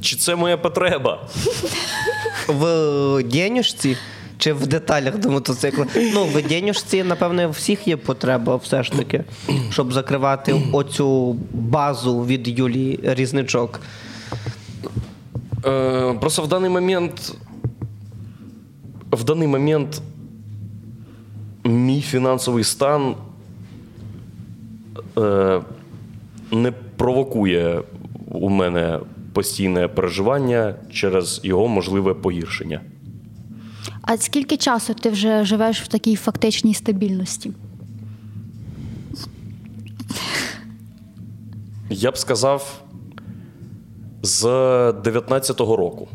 [0.00, 1.20] чи це моя потреба?
[2.48, 3.96] В денюжці
[4.42, 5.86] чи в деталях до мотоцикла?
[6.14, 9.24] Ну, в денюжці, напевне, всіх є потреба все ж таки,
[9.70, 13.80] щоб закривати оцю базу від Юлії Різничок.
[15.66, 17.34] Е, просто в даний момент.
[19.12, 20.02] В даний момент
[21.64, 23.14] мій фінансовий стан
[25.18, 25.60] е,
[26.52, 27.82] не провокує
[28.30, 28.98] у мене
[29.32, 32.80] постійне переживання через його можливе погіршення.
[34.02, 37.52] А скільки часу ти вже живеш в такій фактичній стабільності?
[41.90, 42.82] Я б сказав,
[44.22, 44.44] з
[44.90, 46.08] 19-го року.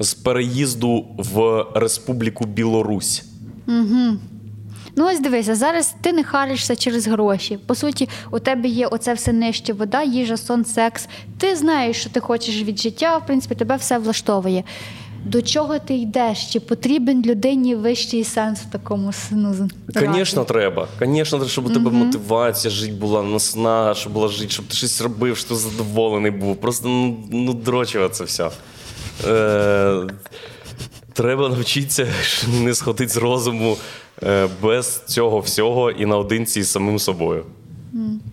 [0.00, 3.24] З переїзду в Республіку Білорусь.
[4.98, 7.58] Ну, ось дивися, зараз ти не харишся через гроші.
[7.66, 11.08] По суті, у тебе є оце все нижче вода, їжа, сон, секс.
[11.38, 14.64] Ти знаєш, що ти хочеш від життя, в принципі, тебе все влаштовує.
[15.26, 16.52] До чого ти йдеш?
[16.52, 20.88] Чи потрібен людині вищий сенс в такому ну, Звісно, треба.
[21.00, 25.36] Звісно, щоб у тебе мотивація жити була наснага, щоб була жити, щоб ти щось робив,
[25.36, 26.56] що задоволений був.
[26.56, 28.50] Просто ну, ну дрочила це все.
[29.26, 30.06] Е,
[31.12, 32.06] Треба навчитися
[32.62, 33.76] не сходити з розуму
[34.22, 37.44] е, без цього всього і наодинці з самим собою.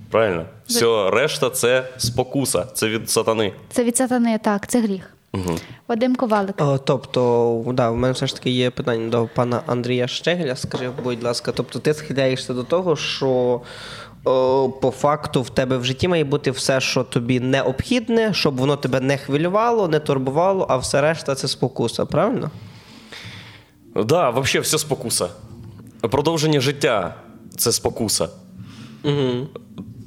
[0.10, 0.46] Правильно?
[0.68, 3.54] Все, решта це спокуса, це від сатани.
[3.72, 5.14] Це від сатани, так, це гріх.
[5.34, 5.58] Угу.
[5.88, 6.62] Вадим Ковалик.
[6.62, 10.56] О, тобто, да, в мене все ж таки є питання до пана Андрія Щегеля.
[10.56, 13.62] Скажи, будь ласка, тобто ти схиляєшся до того, що
[14.24, 18.76] о, по факту в тебе в житті має бути все, що тобі необхідне, щоб воно
[18.76, 22.52] тебе не хвилювало, не турбувало, а все решта це спокуса, правильно?
[23.96, 25.30] Да, взагалі все спокуса.
[26.02, 27.16] Продовження життя
[27.58, 28.30] це спокуса.
[29.04, 29.48] Угу.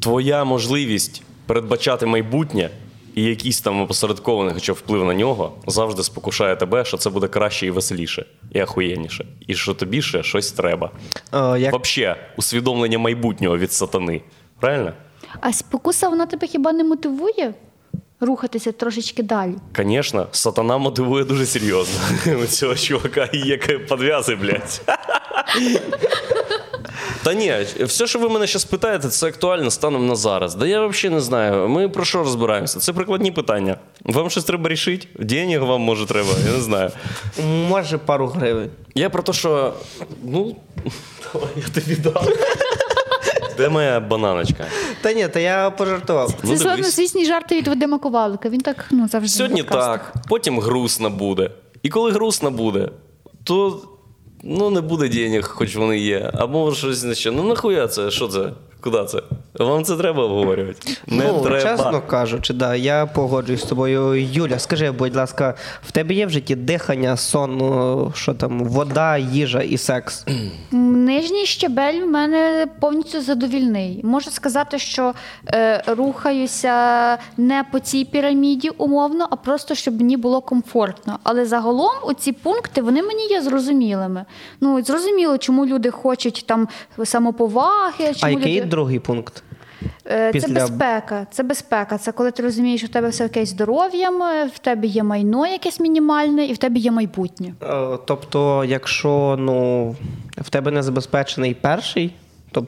[0.01, 2.71] Твоя можливість передбачати майбутнє
[3.16, 7.66] і якийсь там опосередкований хоча вплив на нього завжди спокушає тебе, що це буде краще
[7.66, 9.26] і веселіше, і ахуєнніше.
[9.46, 10.90] І що тобі ще щось треба.
[11.33, 11.74] О, як...
[11.74, 14.22] Взагалі, усвідомлення майбутнього від сатани.
[14.61, 14.92] Правильно?
[15.40, 17.55] А спокуса вона тебе хіба не мотивує
[18.20, 19.55] рухатися трошечки далі?
[19.76, 22.00] Звісно, сатана мотивує дуже серйозно.
[22.42, 24.81] У цього чувака є підв'язи, блядь.
[27.27, 30.55] Та ні, все, що ви мене зараз питаєте, це актуально станом на зараз.
[30.55, 31.69] Да я взагалі не знаю.
[31.69, 32.81] Ми про що розбираємося?
[32.81, 33.77] Це прикладні питання.
[34.05, 35.09] Вам щось треба рішити?
[35.19, 36.91] Денег вам може треба, я не знаю.
[37.69, 38.71] Може, пару гривень.
[38.95, 39.75] Я про те, що.
[40.25, 40.57] Ну,
[41.33, 42.25] давай я тобі дам.
[43.57, 44.65] Де моя бананочка?
[45.03, 46.29] Та ні, та я пожартував.
[46.31, 46.62] Ну, Це дивись.
[46.62, 48.49] славнозвісні жарти від Вадима Ковалика.
[48.49, 49.37] Він так ну, завжди.
[49.37, 51.51] Сьогодні так, потім грустно буде.
[51.83, 52.89] І коли грустно буде,
[53.45, 53.83] то
[54.42, 56.31] ну, не буде денег, хоч вони є.
[56.35, 57.31] Або щось ще.
[57.31, 58.11] Ну нахуя це?
[58.11, 58.51] Що це?
[58.81, 59.22] Куди це?
[59.55, 60.96] Вам це треба обговорювати?
[61.07, 61.62] Не ну, треба.
[61.62, 64.29] чесно кажучи, да, я погоджуюсь з тобою.
[64.33, 69.16] Юля, скажи, будь ласка, в тебе є в житті дихання, сон, ну, що там, вода,
[69.18, 70.27] їжа і секс?
[71.07, 74.01] Нижній щебель в мене повністю задовільний.
[74.05, 75.14] Можу сказати, що
[75.49, 81.19] е, рухаюся не по цій піраміді умовно, а просто щоб мені було комфортно.
[81.23, 84.25] Але загалом оці пункти вони мені є зрозумілими.
[84.61, 86.69] Ну зрозуміло, чому люди хочуть там
[87.05, 89.42] самоповаги, А який люди другий пункт?
[90.07, 91.27] Е, після- Це безпека.
[91.31, 91.99] Це безпека.
[91.99, 95.03] Це коли ти розумієш, що в тебе все окей з здоров'ям, е, в тебе є
[95.03, 97.55] майно якесь мінімальне, і в тебе є майбутнє.
[97.62, 99.90] Е, Тобто, якщо ну,
[100.38, 102.14] в тебе не забезпечений перший,
[102.53, 102.66] то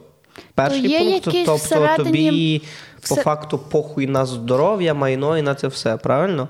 [0.55, 2.61] перший є пункт, тобто всередині- тобі
[3.09, 6.47] по все- факту похуй на здоров'я, майно і на це все, правильно?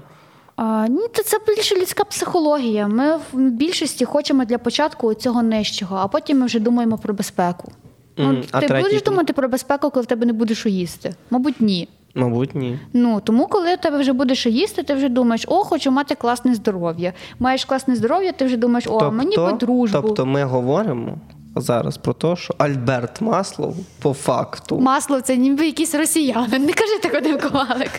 [0.55, 2.87] А, ні, то це більше людська психологія.
[2.87, 7.71] Ми в більшості хочемо для початку цього нижчого, а потім ми вже думаємо про безпеку.
[8.19, 11.15] Ну, А ти третій будеш думати про безпеку, коли в тебе не буде що їсти?
[11.29, 11.87] Мабуть, ні.
[12.15, 12.79] Мабуть, ні.
[12.93, 16.15] Ну тому, коли в тебе вже буде що їсти, ти вже думаєш, о, хочу мати
[16.15, 17.13] класне здоров'я.
[17.39, 20.01] Маєш класне здоров'я, ти вже думаєш, о, мені би дружбу.
[20.01, 21.17] тобто ми говоримо
[21.55, 24.79] зараз про те, що Альберт Маслов по факту.
[24.81, 26.65] Масло це ніби якийсь росіянин.
[26.65, 27.91] Не кажи так один ковалик.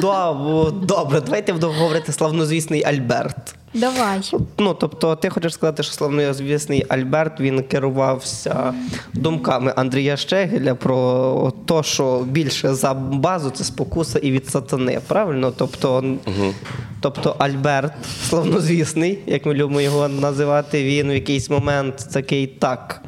[0.86, 3.54] Добре, давайте будемо говорити славнозвісний Альберт.
[3.74, 4.20] Давай.
[4.58, 8.74] Ну, тобто, ти хочеш сказати, що славнозвісний Альберт він керувався
[9.12, 15.00] думками Андрія Щегеля про те, що більше за базу це спокуса і від сатани.
[15.08, 15.52] Правильно?
[15.56, 16.04] Тобто,
[17.00, 17.92] тобто Альберт,
[18.28, 23.02] славнозвісний, як ми любимо його називати, він в якийсь момент такий так.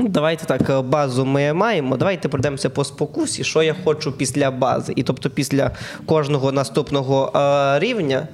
[0.00, 1.96] Давайте так, базу ми маємо.
[1.96, 4.92] Давайте пройдемося по спокусі, що я хочу після бази.
[4.96, 5.70] І тобто після
[6.06, 8.28] кожного наступного е, рівня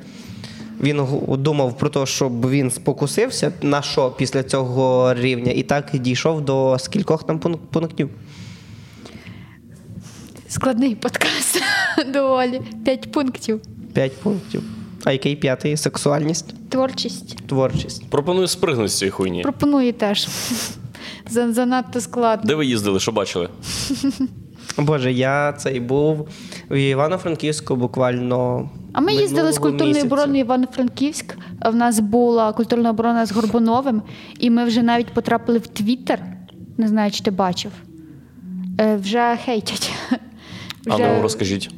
[0.83, 6.41] він думав про те, щоб він спокусився на що після цього рівня, і так дійшов
[6.41, 7.39] до скількох там
[7.71, 8.11] пунктів.
[10.49, 11.63] Складний подкаст.
[12.13, 12.61] Доволі.
[12.85, 13.61] П'ять пунктів.
[13.95, 14.63] П'ять пунктів.
[15.05, 15.77] А який п'ятий?
[15.77, 17.37] Сексуальність, Творчість.
[17.47, 18.11] творчість.
[18.11, 19.43] Пропоную спригнути з цієї хуйні.
[19.43, 20.29] Пропоную теж.
[21.31, 22.49] Занадто складно.
[22.49, 23.49] Де ви їздили, що бачили?
[24.79, 26.29] Боже, я цей був
[26.71, 28.71] в Івано-Франківську буквально.
[28.93, 31.35] А ми їздили з культурної оборони Івано-Франківськ.
[31.67, 34.03] В нас була культурна оборона з Горбуновим,
[34.39, 36.23] і ми вже навіть потрапили в Твіттер.
[36.79, 37.73] Не знаю, чи ти бачив.
[38.81, 39.93] Е, Вже хейтять.
[40.91, 41.71] А ну розкажіть.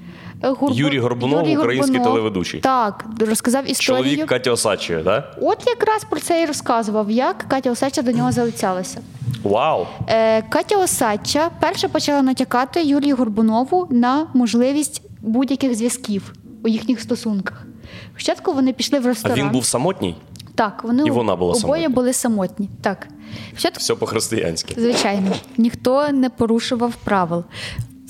[0.42, 2.60] Горбу- Юрій Горбунов, український телеведучий.
[2.60, 4.02] Так, розказав історію.
[4.04, 5.38] Чоловік Каті Осадчої, так?
[5.42, 9.00] От якраз про це і розказував, як Катя Осадча до нього залицялася.
[9.42, 9.86] Вау!
[10.08, 16.32] Е, Катя Осадча перша почала натякати Юрію Горбунову на можливість будь-яких зв'язків
[16.64, 17.66] у їхніх стосунках.
[18.12, 19.38] Спочатку вони пішли в ресторан.
[19.38, 20.16] А він був самотній?
[20.54, 21.88] Так, вони І вона була обоє самотні.
[21.88, 22.70] були самотні.
[22.82, 23.08] Так.
[23.52, 24.74] Спочатку, Все по-християнськи.
[24.80, 27.44] звичайно, ніхто не порушував правил.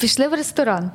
[0.01, 0.91] Пішли в ресторан,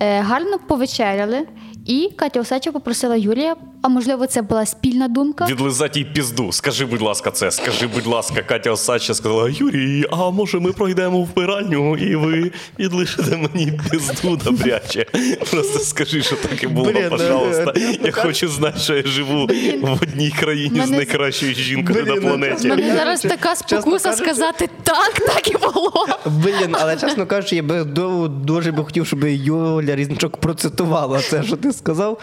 [0.00, 1.46] е, гарно повечеряли,
[1.86, 5.46] і Катя Осеча попросила Юрія а можливо, це була спільна думка.
[5.50, 6.52] Відлизати їй пізду.
[6.52, 7.50] Скажи, будь ласка, це.
[7.50, 12.52] Скажи, будь ласка, Катя Осадча сказала: Юрій, а може ми пройдемо в вбиральню і ви
[12.78, 15.06] відлишите мені пізду добряче.
[15.50, 17.72] Просто скажи, що так і було, Блін, пожалуйста.
[17.76, 19.46] е, Я хочу знати, що я живу
[19.82, 22.68] в одній країні з найкращою жінкою Блін, на ну, планеті.
[22.68, 26.06] Мене зараз така спокуса кажучи- сказати так, так і було.
[26.26, 27.84] Блін, але чесно кажучи, я би
[28.28, 32.18] дуже би хотів, щоб Юля Різничок процитувала це, що ти сказав.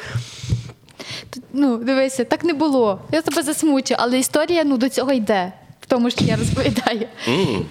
[1.53, 2.99] Ну, дивися, так не було.
[3.11, 5.51] Я тебе засмучу, але історія ну, до цього йде.
[5.89, 7.07] Тому, що я розповідаю.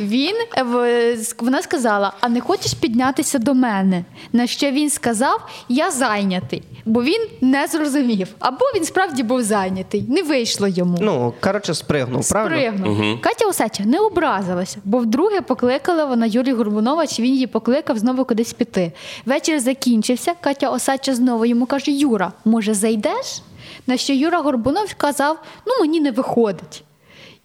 [0.00, 4.04] Він е, вона сказала: а не хочеш піднятися до мене?
[4.32, 8.28] На що він сказав, я зайнятий, бо він не зрозумів.
[8.38, 10.98] Або він справді був зайнятий, не вийшло йому.
[11.00, 12.56] Ну, коротше, спригнув, правильно?
[12.56, 13.20] Спригнув.
[13.20, 18.24] Катя Осеча не образилася, бо вдруге покликала вона Юрія Горбунова, чи він її покликав знову
[18.24, 18.92] кудись піти.
[19.26, 20.34] Вечір закінчився.
[20.40, 23.42] Катя Осача знову йому каже: Юра, може, зайдеш?
[23.86, 26.84] На що Юра Горбунов сказав: ну мені не виходить.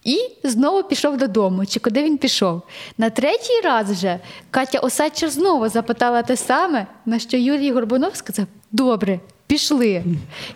[0.03, 1.65] І знову пішов додому.
[1.65, 2.61] Чи куди він пішов?
[2.97, 4.19] На третій раз вже
[4.51, 10.03] Катя Осадча знову запитала те саме, на що Юрій Горбунов сказав: Добре, пішли.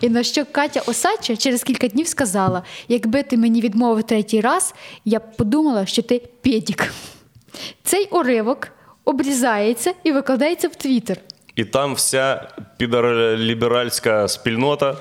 [0.00, 4.74] І на що Катя Осадча через кілька днів сказала: якби ти мені відмовив третій раз,
[5.04, 6.92] я б подумала, що ти педік.
[7.84, 8.68] Цей уривок
[9.04, 11.18] обрізається і викладається в Твіттер.
[11.54, 14.96] І там вся підарліберальська спільнота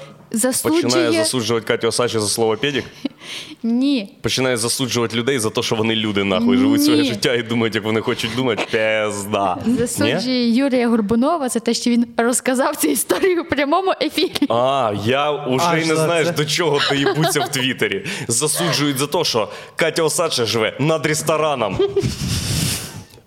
[0.64, 2.84] починає засуджувати Катю Осадчу за слово педік.
[3.64, 4.14] ні.
[4.22, 7.84] Починає засуджувати людей за те, що вони люди нахуй живуть своє життя і думають, як
[7.84, 8.64] вони хочуть думати.
[8.72, 9.58] Пезда.
[9.66, 9.78] Ні?
[9.78, 14.46] Засуджує Юрія Горбунова за те, що він розказав цю історію в прямому ефірі.
[14.50, 16.32] А, я уже А, й не це?
[16.38, 18.06] до чого доїбуться в Твіттері.
[18.28, 21.78] Засуджують за те, що Катя Осадча живе над рестораном.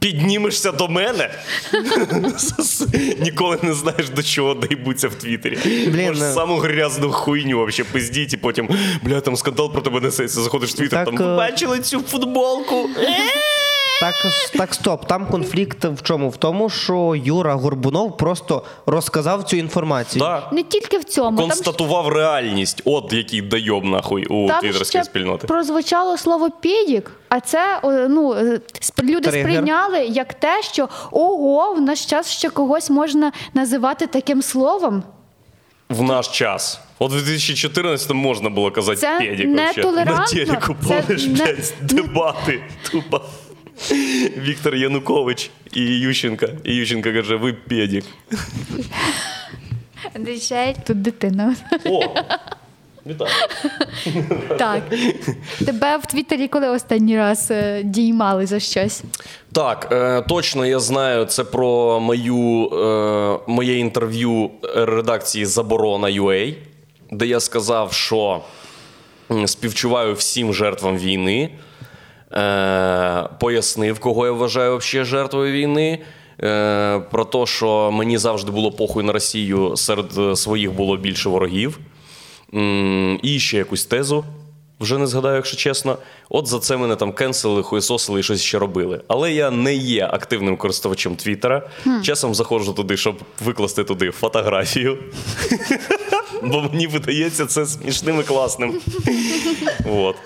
[0.00, 1.30] Піднімешся до мене?
[3.20, 5.58] Ніколи не знаєш, до чого дайбуться в Твіттері.
[6.18, 8.68] Ну- саму грязну хуйню вообще пиздіть, і потім,
[9.02, 10.40] бля, там скандал про тебе несеться.
[10.40, 12.90] Заходиш в Твіттер, там ви е, бачили цю футболку.
[14.00, 14.14] Так,
[14.56, 15.06] так, стоп.
[15.06, 16.28] Там конфлікт в чому?
[16.28, 20.20] В тому, що Юра Горбунов просто розказав цю інформацію.
[20.20, 20.48] Да.
[20.52, 21.38] Не тільки в цьому.
[21.38, 22.82] Там Констатував реальність.
[22.84, 25.46] От який дайоб нахуй у Там твіттерської спільноти.
[25.46, 28.60] прозвучало слово «педік», а це ну, е,
[29.02, 29.50] люди Тригер.
[29.50, 35.02] сприйняли як те, що ого, в наш час ще когось можна називати таким словом.
[35.88, 36.80] В наш час.
[36.98, 41.74] От в 2014 можна було казати Це педик не толерантно, На телеку це не- блядь,
[41.80, 42.62] дебати.
[42.90, 43.20] Тупо.
[44.36, 46.48] Віктор Янукович і Ющенка.
[46.64, 48.04] І Ющенка каже, ви педик.
[50.86, 51.56] Тут дитина.
[51.84, 52.02] О!
[53.06, 53.30] Вітаю.
[54.58, 54.82] Так.
[55.66, 59.02] Тебе в Твіттері коли останній раз е, діймали за щось?
[59.52, 61.24] Так, е, точно я знаю.
[61.24, 66.54] Це про мою, е, моє інтерв'ю редакції Заборона UA,
[67.10, 68.40] де я сказав, що
[69.46, 71.50] співчуваю всім жертвам війни.
[72.32, 75.98] Е, пояснив, кого я вважаю взагалі жертвою війни.
[76.42, 81.28] Е, про те, що мені завжди було похуй на Росію, серед е, своїх було більше
[81.28, 81.78] ворогів.
[83.22, 84.24] І ще якусь тезу.
[84.80, 85.98] Вже не згадаю, якщо чесно.
[86.28, 89.00] От за це мене там кенселили, хуєсосили і щось ще робили.
[89.08, 91.70] Але я не є активним користувачем Твіттера.
[92.02, 94.98] Часом заходжу туди, щоб викласти туди фотографію.
[96.42, 98.80] Бо мені видається це смішним і класним.
[99.90, 100.16] От.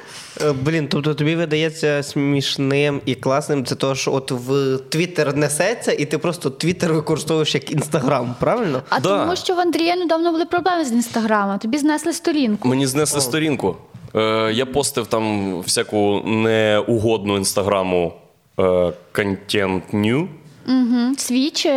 [0.42, 5.92] Е, Блін, тобто тобі видається смішним і класним це то, що от в Твіттер несеться,
[5.92, 8.82] і ти просто Твіттер використовуєш як інстаграм, правильно?
[8.88, 9.18] А Да.
[9.18, 12.68] тому, що в Андрія недавно були проблеми з інстаграмом, тобі знесли сторінку.
[12.68, 13.76] Мені знесли сторінку.
[14.16, 18.12] Е, я постив там всяку неугодну інстаграму
[18.60, 20.28] е, контент-ню.
[20.68, 21.14] Угу.
[21.18, 21.70] Свій чи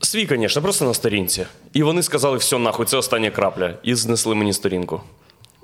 [0.00, 1.46] Свій, звісно, просто на сторінці.
[1.72, 3.74] І вони сказали, все, нахуй, це остання крапля.
[3.82, 5.00] І знесли мені сторінку.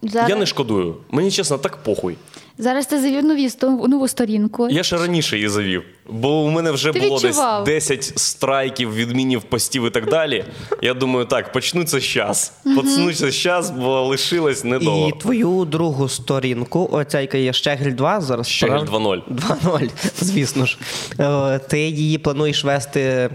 [0.03, 0.95] Зараз, Я не шкодую.
[1.11, 2.17] Мені чесно, так похуй.
[2.59, 4.69] зараз ти завів нові сто- нову сторінку.
[4.69, 7.65] Я ще раніше її завів, бо у мене вже Ти було відчував.
[7.65, 10.45] десь 10 страйків, відмінів постів і так далі.
[10.83, 12.53] Я думаю, так, почнуться щас.
[12.77, 15.09] Почнуться щас, бо лишилось недовго.
[15.09, 18.49] І твою другу сторінку, оця яка є Щегель 2 зараз.
[18.49, 18.91] Щегель правда?
[18.99, 19.23] 2.0.
[19.31, 20.79] 2.0, звісно ж.
[21.21, 23.31] Е, Ти її плануєш вести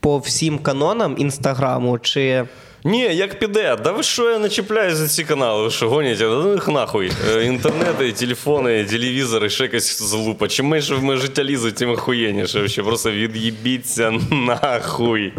[0.00, 2.44] по всім канонам інстаграму, чи
[2.86, 3.76] Ні, як піде.
[3.84, 5.62] Да ви що я не чіпляюсь за ці канали?
[5.62, 6.28] Ви що гоніте?
[6.28, 7.12] Да ну їх нахуй.
[7.34, 10.48] Е, Інтернети, телефони, телевізори, ще якась залупа.
[10.48, 12.58] Чим менше в моє життя лізуть, тим охуєнніше.
[12.58, 15.32] Вообще просто від'їбіться нахуй.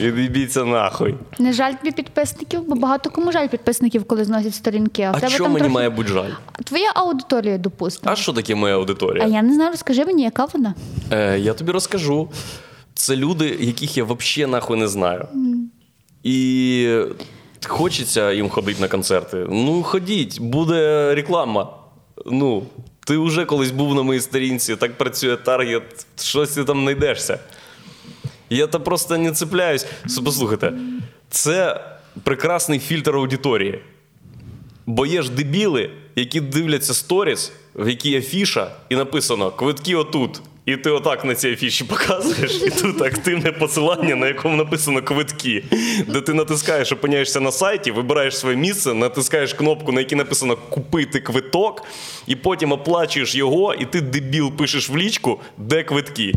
[0.00, 1.14] Від'їбіться нахуй.
[1.38, 5.02] Не жаль тобі підписників, бо багато кому жаль підписників, коли зносять сторінки.
[5.02, 5.74] А, А тебе що там мені трохи...
[5.74, 6.30] має бути жаль?
[6.64, 8.12] Твоя аудиторія, допустимо.
[8.12, 9.24] А що таке моя аудиторія?
[9.24, 10.74] А я не знаю, розкажи мені, яка вона?
[11.12, 12.28] Е, я тобі розкажу.
[12.94, 15.28] Це люди, яких я взагалі нахуй не знаю.
[16.22, 16.88] І
[17.66, 19.46] хочеться їм ходити на концерти.
[19.50, 21.74] Ну, ходіть, буде реклама.
[22.26, 22.66] Ну,
[23.06, 27.38] ти вже колись був на моїй сторінці, так працює таргет, щось ти там знайдешся.
[28.50, 29.86] Я то просто не цепляюсь.
[30.24, 30.72] Послухайте,
[31.30, 31.84] це
[32.22, 33.80] прекрасний фільтр аудиторії.
[34.86, 40.40] Бо є ж дебіли, які дивляться сторіс, в якій афіша, і написано квитки отут.
[40.66, 45.64] І ти отак на цій афіші показуєш, і тут активне посилання, на якому написано квитки,
[46.08, 51.20] де ти натискаєш, опиняєшся на сайті, вибираєш своє місце, натискаєш кнопку, на якій написано Купити
[51.20, 51.84] квиток,
[52.26, 56.32] і потім оплачуєш його, і ти дебіл пишеш в лічку, де квитки.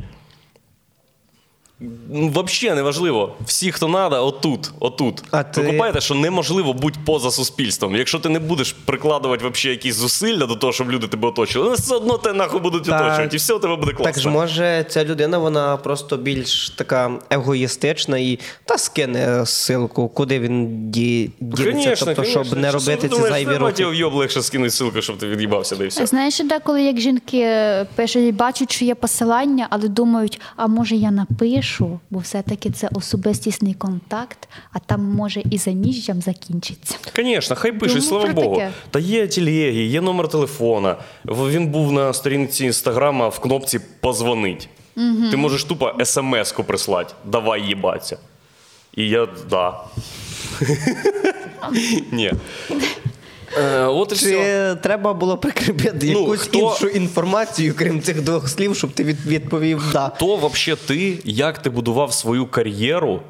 [2.10, 3.36] Ну, Взагалі неважливо.
[3.46, 5.24] Всі, хто треба, отут, отут.
[5.32, 7.96] А Ви ти- купаєте, що неможливо бути поза суспільством.
[7.96, 11.76] Якщо ти не будеш прикладувати вообще якісь зусилля до того, щоб люди тебе оточили, вони
[11.76, 13.02] все одно тебе нахуй будуть Так.
[13.02, 14.12] оточувати, і все у тебе буде класно.
[14.14, 20.40] Так ж може ця людина вона просто більш така егоїстична і та скине ссылку, куди
[20.40, 22.44] він ді, дінеться, тобто, конечно.
[22.44, 23.84] щоб не робити ти ці думаєш, зайві треба рухи.
[23.84, 26.06] тебе легше скинуть ссылку, щоб ти від'їбався, да і все.
[26.06, 31.12] Знаєш, деколи як жінки е, пишуть, бачать, що є посилання, але думають, а може я
[31.12, 31.69] напишу,
[32.10, 36.96] бо все-таки це особистісний контакт, а там може і заміжжям закінчиться.
[37.16, 38.56] Звісно, хай пишуть, слава Богу.
[38.56, 38.72] таке.
[38.92, 40.96] Та є телеги, є номер телефона.
[41.26, 44.70] Він був на сторінці інстаграма в кнопці Позвонить.
[45.32, 47.14] Ти можеш тупо смс-ку прислати.
[47.26, 48.18] Давай їбаться.
[48.96, 49.80] І я да.
[52.12, 52.34] Ні.
[53.58, 54.76] Е, От і Чи все.
[54.84, 59.84] треба було прикріпити Ну, якусь хто- іншу інформацію, крім цих двох слів, щоб ти відповів
[59.94, 60.10] да.
[60.10, 63.22] То вообще ти, як ти будував свою кар'єру,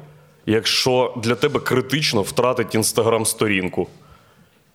[0.46, 3.88] якщо для тебе критично втратить інстаграм-сторінку?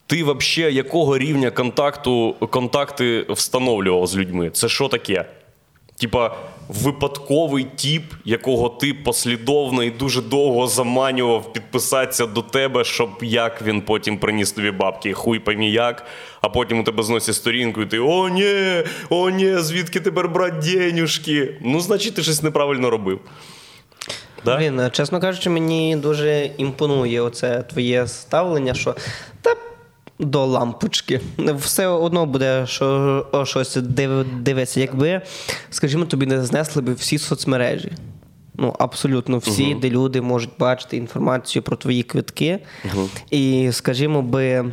[0.07, 4.49] Ти вообще якого рівня контакту, контакти встановлював з людьми?
[4.49, 5.25] Це що таке?
[5.97, 6.35] Типа
[6.67, 13.81] випадковий тіп, якого ти послідовно і дуже довго заманював підписатися до тебе, щоб як він
[13.81, 16.05] потім приніс тобі бабки, хуй поймі як,
[16.41, 20.55] а потім у тебе зносять сторінку, і ти о, ні, о, ні, звідки тепер брати
[20.61, 21.57] денюжки?
[21.61, 23.19] Ну, значить, ти щось неправильно робив.
[24.45, 24.61] Да?
[24.61, 28.95] Е, чесно кажучи, мені дуже імпонує оце твоє ставлення, що
[29.41, 29.55] та
[30.19, 31.21] до лампочки.
[31.37, 34.79] Все одно буде що, о, щось див, дивитися.
[34.79, 35.21] Якби,
[35.69, 37.91] скажімо, тобі не знесли б всі соцмережі.
[38.57, 42.59] Ну, абсолютно всі, де люди можуть бачити інформацію про твої квитки.
[43.31, 44.71] І, скажімо, би.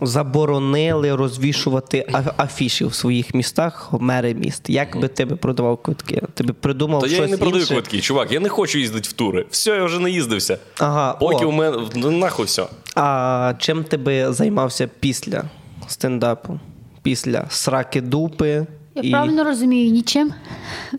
[0.00, 4.70] Заборонили розвішувати афіші в своїх містах, мери міст.
[4.70, 6.22] Як би ти би продавав квитки?
[6.34, 7.74] Ти би придумав Та щось я і не продаю інше?
[7.74, 8.32] квитки, чувак.
[8.32, 9.46] Я не хочу їздити в тури.
[9.50, 10.58] Все, я вже не їздився.
[10.78, 11.48] Ага, Поки о.
[11.48, 12.66] у мене ну, нахуй все.
[12.94, 15.44] А чим ти би займався після
[15.86, 16.60] стендапу?
[17.02, 18.66] Після сраки дупи?
[19.02, 20.32] Я правильно розумію, нічим.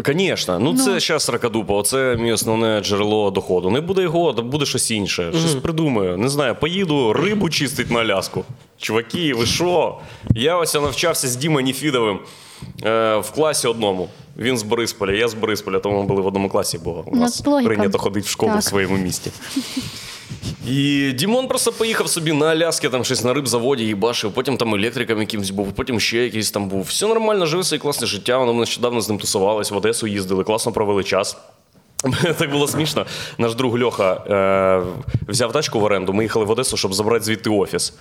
[0.05, 3.69] Звісно, ну, це зараз ракадупа, оце мій основне джерело доходу.
[3.69, 5.31] Не буде його, то буде щось інше.
[5.39, 6.17] Щось придумаю.
[6.17, 8.43] Не знаю, поїду рибу чистить на Аляску.
[8.77, 9.97] Чуваки, ви що?
[10.35, 12.19] Я ось навчався з Дімою Ніфідовим
[12.83, 14.09] е, в класі одному.
[14.37, 17.19] Він з Борисполя, я з Борисполя, тому ми були в одному класі, бо у Ну,
[17.21, 17.67] нас логіка.
[17.73, 18.61] прийнято ходити в школу Так.
[18.61, 19.31] в своєму місті.
[20.67, 25.19] І Дімон просто поїхав собі на Аляски, там щось на рибзаводі їбашив, потім там електриком
[25.19, 26.81] якимсь був, потім ще якийсь там був.
[26.81, 28.37] Все нормально, живе своє класне життя.
[28.37, 31.37] Воно ми нещодавно з ним тусувались, в Одесу їздили, класно провели час.
[32.37, 33.05] Так було смішно.
[33.37, 36.13] Наш друг Льоха е, взяв тачку в оренду.
[36.13, 37.93] Ми їхали в Одесу, щоб забрати звідти офіс.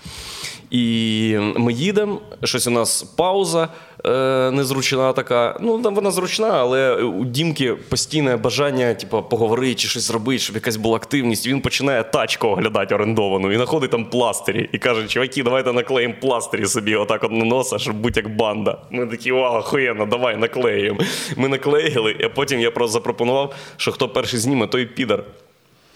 [0.71, 3.69] І ми їдемо, щось у нас пауза
[4.05, 5.59] е, незручна така.
[5.61, 10.77] Ну, вона зручна, але у Дімки постійне бажання, типу, поговорити чи щось зробити, щоб якась
[10.77, 11.47] була активність.
[11.47, 14.71] Він починає тачку оглядати орендовану і знаходить там пластирі.
[14.73, 18.79] І каже: чуваки, давайте наклеїмо пластирі собі отак от на носа, щоб бути як банда.
[18.91, 21.01] Ми такі, вау, охуєнно, давай наклеїмо.
[21.37, 25.25] Ми наклеїли, а потім я просто запропонував, що хто перший зніме, той підар.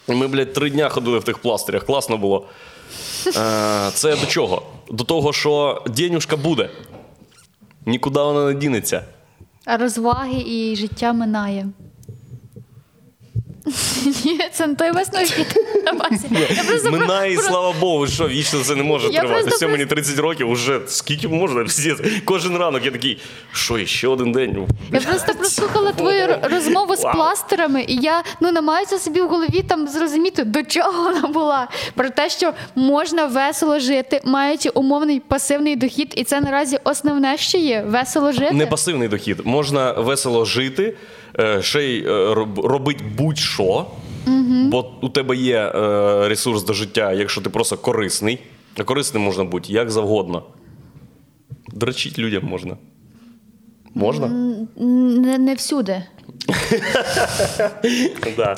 [0.07, 2.45] І ми, блядь, три дня ходили в тих пластирях, класно було.
[3.27, 4.61] Е, Це до чого?
[4.91, 6.69] До того, що денюшка буде.
[7.85, 9.03] Нікуди вона не дінеться.
[9.65, 11.67] Розваги і життя минає.
[14.25, 19.49] Ні, це не той про- Минає, і слава Богу, що вічно це не може тривати.
[19.49, 21.65] Все, мені 30 років, уже скільки можна?
[22.25, 23.19] Кожен ранок я такий,
[23.51, 24.67] що, ще один день?
[24.93, 27.13] Я просто прослухала твою розмову з Вау.
[27.13, 31.67] пластирами, і я ну намагаюся собі в голові там зрозуміти, до чого вона була.
[31.95, 37.57] Про те, що можна весело жити, маючи умовний пасивний дохід, і це наразі основне, що
[37.57, 38.51] є весело жити.
[38.51, 39.37] Не пасивний дохід.
[39.43, 40.95] Можна весело жити,
[41.61, 42.05] ще й
[42.57, 43.85] робить будь-що,
[44.25, 48.39] будь-що, бо у тебе є е, ресурс до життя, якщо ти просто корисний.
[48.77, 50.43] А корисним можна бути як завгодно.
[51.73, 52.77] Дрочить людям можна.
[53.93, 54.27] Можна?
[54.77, 56.03] Не, не всюди.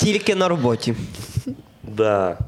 [0.00, 0.94] Тільки на роботі.
[1.96, 2.38] Да.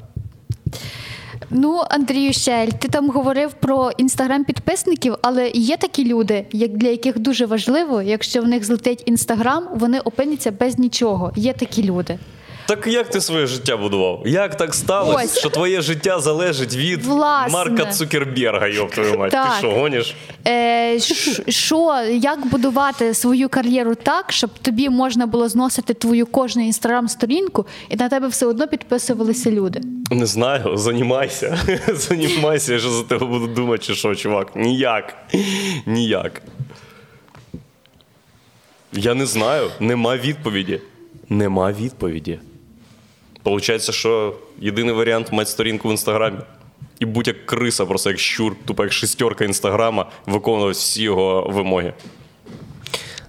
[1.51, 6.89] Ну, Андрію Щель, ти там говорив про інстаграм підписників, але є такі люди, як для
[6.89, 11.31] яких дуже важливо, якщо в них злетить інстаграм, вони опиняться без нічого.
[11.35, 12.19] Є такі люди.
[12.69, 14.23] Так як ти своє життя будував?
[14.25, 15.39] Як так сталося, Ось.
[15.39, 17.53] що твоє життя залежить від Власне.
[17.53, 19.31] Марка Цукерберга, йоб твою мать?
[19.31, 19.51] Так.
[19.51, 20.15] Ти що, гониш?
[20.47, 26.65] Е, ш- що, як будувати свою кар'єру так, щоб тобі можна було зносити твою кожну
[26.65, 29.81] інстаграм-сторінку, і на тебе все одно підписувалися люди?
[30.11, 31.57] Не знаю, занімайся.
[31.93, 34.55] Занімайся, я що за тебе буду думати, чи що, чувак.
[34.55, 35.15] Ніяк.
[35.85, 36.41] Ніяк.
[38.93, 40.81] Я не знаю, нема відповіді.
[41.29, 42.39] Нема відповіді.
[43.49, 46.37] Получається, що єдиний варіант мати сторінку в інстаграмі.
[46.99, 51.93] І будь як криса, просто як щур, тупо як шестерка інстаграма, виконувати всі його вимоги.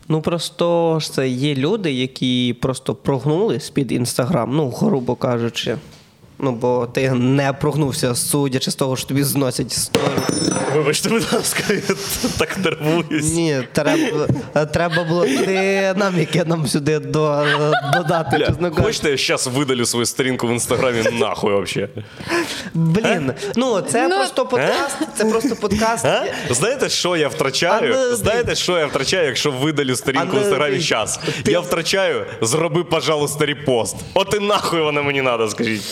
[0.08, 5.76] Ну просто ж це є люди, які просто прогнули з-під інстаграм, ну, грубо кажучи.
[6.42, 10.02] Ну, бо ти не прогнувся, судячи з того, що тобі зносять сторі.
[10.74, 11.80] Вибачте, будь ласка, я
[12.38, 13.32] так нервуюсь.
[13.34, 14.26] Ні, треба,
[14.66, 17.44] треба було динаміки нам сюди до,
[17.94, 18.36] додати.
[18.36, 21.88] Бля, чесно хочете, я зараз видалю свою сторінку в інстаграмі нахуй вообще?
[22.74, 24.96] Блін, ну це Ну- просто подкаст.
[25.16, 26.04] Це просто подкаст.
[26.04, 26.24] А?
[26.50, 27.94] Знаєте, що я втрачаю?
[27.94, 28.14] Андрій.
[28.16, 31.20] Знаєте, що я втрачаю, якщо видалю сторінку в інстаграмі час?
[31.42, 33.96] ти- Я втрачаю, зроби, пожалуйста, репост.
[34.14, 35.82] От і нахуй воно мені треба, скажіть.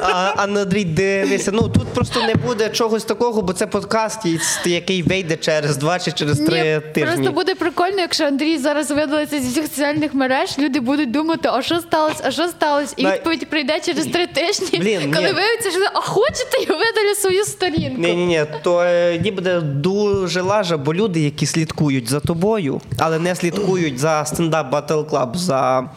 [0.00, 4.20] А, Андрій, дивися, ну тут просто не буде чогось такого, бо це подкаст,
[4.64, 7.14] який вийде через два чи через три Ні, тижні.
[7.14, 11.62] Просто буде прикольно, якщо Андрій зараз видалиться зі всіх соціальних мереж, люди будуть думати, а
[11.62, 12.94] що сталося, а що сталося?
[12.96, 15.32] І відповідь прийде через три тижні, Блін, коли ні.
[15.32, 18.00] виявиться, що а хочете, я видалю свою сторінку.
[18.00, 22.80] Ні, ні, ні, то е, ні буде дуже лажа, бо люди, які слідкують за тобою,
[22.98, 25.90] але не слідкують за стендап Battle Club, за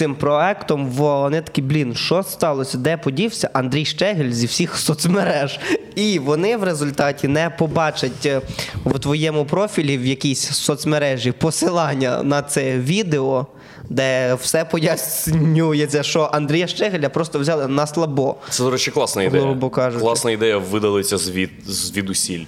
[0.00, 2.78] цим проектом, вони такі, блін, що сталося?
[2.78, 5.60] Де подівся Андрій Щегель зі всіх соцмереж?
[5.94, 8.40] І вони в результаті не побачать е,
[8.84, 13.46] в твоєму профілі в якійсь соцмережі посилання на це відео.
[13.90, 18.36] Де все пояснюється, що Андрія Щегеля просто взяли на слабо.
[18.50, 19.56] Це, до речі, класна ідея.
[19.74, 20.04] Кажучи.
[20.04, 22.44] Класна ідея видалиться звід, звідусіль.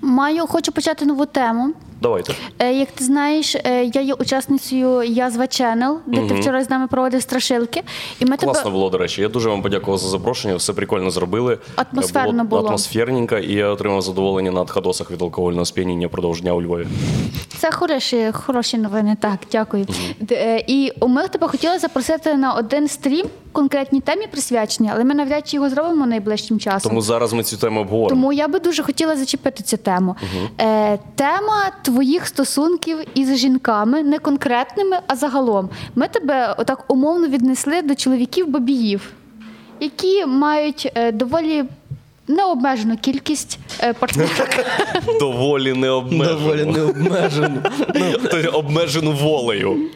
[0.00, 1.74] Маю, хочу почати нову тему.
[2.02, 2.34] Давайте.
[2.58, 6.86] Е, Як ти знаєш, е, я є учасницею Язва Channel, де ти вчора з нами
[6.86, 7.82] проводив страшилки.
[8.20, 9.22] І ми Класно тебе було, до речі.
[9.22, 10.56] Я дуже вам подякував за запрошення.
[10.56, 11.58] Все прикольно зробили.
[11.76, 12.68] Атмосферно було.
[12.68, 16.86] Атмосферненько, і я отримав задоволення на отходосах від алкогольного сп'яніння продовж дня у Львові.
[17.58, 19.16] це хороші, хороші новини.
[19.20, 19.86] Так, дякую.
[20.32, 25.48] Е, І ми тебе хотіли запросити на один стрім конкретній темі присвячені, але ми навряд
[25.48, 26.90] чи його зробимо найближчим часом.
[26.90, 28.08] Тому зараз ми цю тему обговоримо.
[28.08, 30.16] Тому я би дуже хотіла зачепити цю тему.
[30.60, 35.68] Е, тема твоїх стосунків із жінками, не конкретними, а загалом.
[35.94, 39.12] Ми тебе отак умовно віднесли до чоловіків-бабіїв,
[39.80, 41.64] які мають е, доволі
[42.28, 44.48] необмежену кількість е, партнерів.
[45.20, 46.38] Доволі необмежену.
[46.38, 47.62] Доволі необмежено.
[48.30, 49.90] Тобто обмежену волею.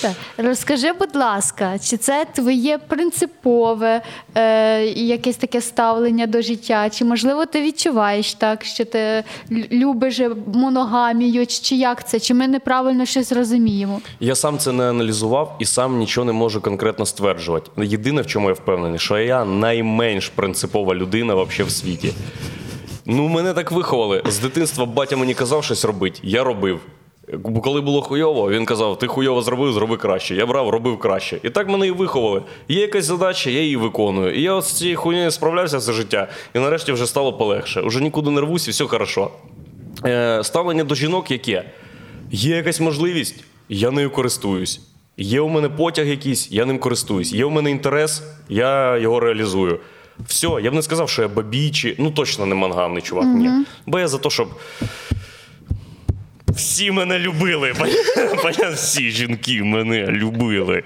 [0.00, 0.12] Так.
[0.36, 4.02] Розкажи, будь ласка, чи це твоє принципове
[4.34, 6.90] е, якесь таке ставлення до життя?
[6.90, 9.24] Чи можливо ти відчуваєш так, що ти
[9.72, 10.20] любиш
[10.54, 12.20] моногамію, чи як це?
[12.20, 14.00] Чи ми неправильно щось розуміємо?
[14.20, 17.70] Я сам це не аналізував і сам нічого не можу конкретно стверджувати.
[17.84, 22.12] Єдине, в чому я впевнений, що я найменш принципова людина вообще в світі.
[23.06, 24.22] Ну, мене так виховали.
[24.26, 26.80] З дитинства батя мені казав щось робити, я робив.
[27.62, 30.34] Коли було хуйово, він казав: ти хуйово зробив, зроби краще.
[30.34, 31.40] Я брав, робив краще.
[31.42, 32.42] І так мене і виховали.
[32.68, 34.34] Є якась задача, я її виконую.
[34.34, 36.28] І я з цією хуйнею справлявся все життя.
[36.54, 37.80] І нарешті вже стало полегше.
[37.80, 39.30] Уже нікуди не рвусь, і все хорошо.
[40.04, 41.64] Е, ставлення до жінок яке?
[42.30, 44.80] Є якась можливість, я нею користуюсь.
[45.16, 47.32] Є у мене потяг якийсь, я ним користуюсь.
[47.32, 49.80] Є у мене інтерес, я його реалізую.
[50.26, 53.26] Все, я б не сказав, що я бабій чи ну точно не манганний чувак.
[53.26, 53.50] Ні.
[53.86, 54.48] Бо я за те, щоб
[56.56, 57.72] всі мене любили.
[58.42, 60.82] Понятно, всі жінки мене любили.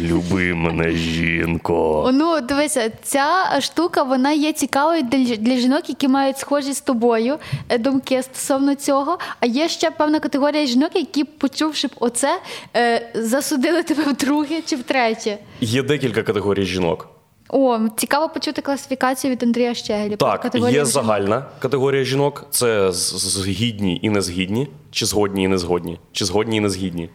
[0.00, 2.10] Люби мене, жінко.
[2.14, 7.38] Ну, дивися, ця штука вона є цікавою для, для жінок, які мають схожі з тобою
[7.68, 9.18] е, думки стосовно цього.
[9.40, 12.40] А є ще певна категорія жінок, які, почувши б оце,
[12.76, 15.38] е, засудили тебе вдруге чи втретє.
[15.60, 17.21] Є декілька категорій жінок.
[17.54, 20.16] О, цікаво почути класифікацію від Андрія Щегелі.
[20.16, 20.92] Так, категорію є жінок.
[20.92, 27.08] загальна категорія жінок: це згідні і незгідні, чи згодні і незгодні, чи згодні і незгідні.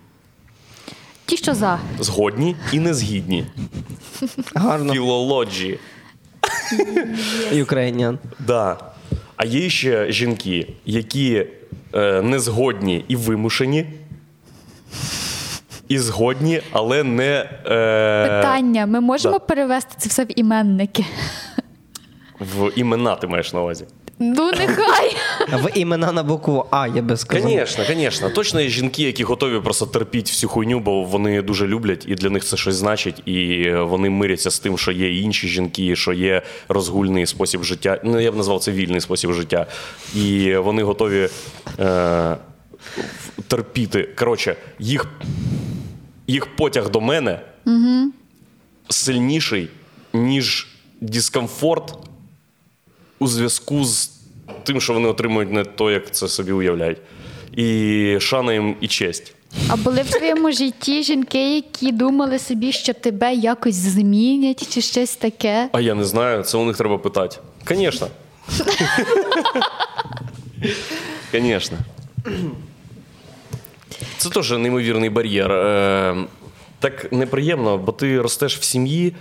[1.26, 1.80] Ті, що за.
[2.00, 3.46] Згодні і незгідні.
[4.56, 4.94] Гарно.
[4.94, 5.80] Філології.
[7.62, 8.20] Українян.
[8.40, 8.78] Да.
[9.36, 11.46] А є ще жінки, які
[11.94, 13.86] е, не згодні і вимушені,
[15.90, 17.50] і згодні, але не.
[17.66, 19.40] Е, Питання: ми можемо да.
[19.40, 21.06] перевести це все в іменники?
[22.40, 23.86] В імена ти маєш на увазі.
[24.20, 25.16] Ну, нехай.
[25.64, 27.52] В імена на букву А, я би сказав.
[27.52, 28.30] Звісно, звісно.
[28.30, 32.30] Точно є жінки, які готові просто терпіти всю хуйню, бо вони дуже люблять, і для
[32.30, 36.42] них це щось значить, і вони миряться з тим, що є інші жінки, що є
[36.70, 38.00] розгульний спосіб життя.
[38.04, 39.66] Ну, я б назвав це вільний спосіб життя.
[40.16, 41.30] І вони готові
[41.80, 42.38] е,
[43.48, 44.10] терпіти.
[44.16, 45.06] Коротше, їх,
[46.28, 47.40] їх потяг до мене
[48.90, 49.70] сильніший,
[50.14, 50.68] ніж
[51.02, 51.98] дискомфорт
[53.20, 54.12] у зв'язку з
[54.64, 56.98] тим, що вони отримують не то, як це собі уявляють.
[57.56, 59.34] І шана їм і честь.
[59.68, 65.16] А були в твоєму житті жінки, які думали собі, що тебе якось змінять чи щось
[65.16, 65.70] таке?
[65.72, 67.38] А я не знаю, це у них треба питати.
[67.68, 68.08] Звісно.
[71.32, 71.78] Звісно.
[74.18, 75.52] Це теж неймовірний бар'єр.
[75.52, 76.16] Е,
[76.80, 79.14] Так неприємно, бо ти ростеш в сім'ї.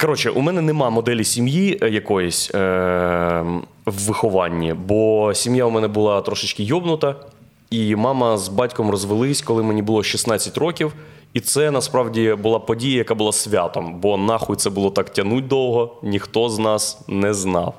[0.00, 2.58] Коротше, у мене нема моделі сім'ї е, якоїсь е,
[3.86, 7.16] в вихованні, бо сім'я у мене була трошечки йобнута,
[7.70, 10.92] і мама з батьком розвелись, коли мені було 16 років.
[11.32, 15.96] І це насправді була подія, яка була святом, бо нахуй це було так тягнуть довго,
[16.02, 17.74] ніхто з нас не знав.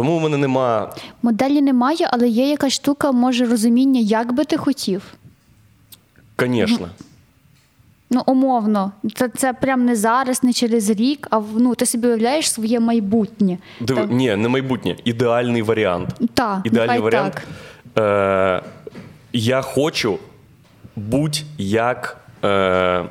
[0.00, 0.92] Тому у мене нема
[1.22, 5.02] Моделі немає, але є якась штука, може розуміння, як би ти хотів.
[6.38, 6.88] Звісно.
[8.10, 12.50] Ну, умовно, це, це прям не зараз, не через рік, а ну, ти собі уявляєш
[12.50, 13.58] своє майбутнє.
[13.80, 16.08] Диви, Там- ні, не майбутнє, ідеальний варіант.
[16.34, 17.34] Та, Ідеальний нехай варіант.
[17.94, 18.04] так.
[18.04, 18.62] Е,
[19.32, 20.18] я хочу
[20.96, 22.16] будь як.
[22.44, 23.04] Е,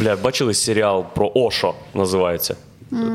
[0.00, 2.56] бля, бачили серіал про Ошо називається.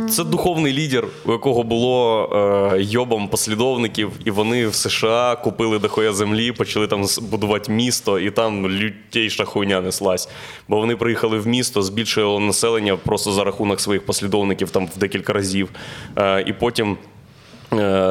[0.09, 2.29] Це духовний лідер, у якого було
[2.73, 8.31] е, йобом послідовників, і вони в США купили дохоя землі, почали там будувати місто, і
[8.31, 10.29] там лютейша хуйня неслась.
[10.67, 15.33] Бо вони приїхали в місто, збільшили населення просто за рахунок своїх послідовників там в декілька
[15.33, 15.69] разів.
[16.17, 16.97] Е, і потім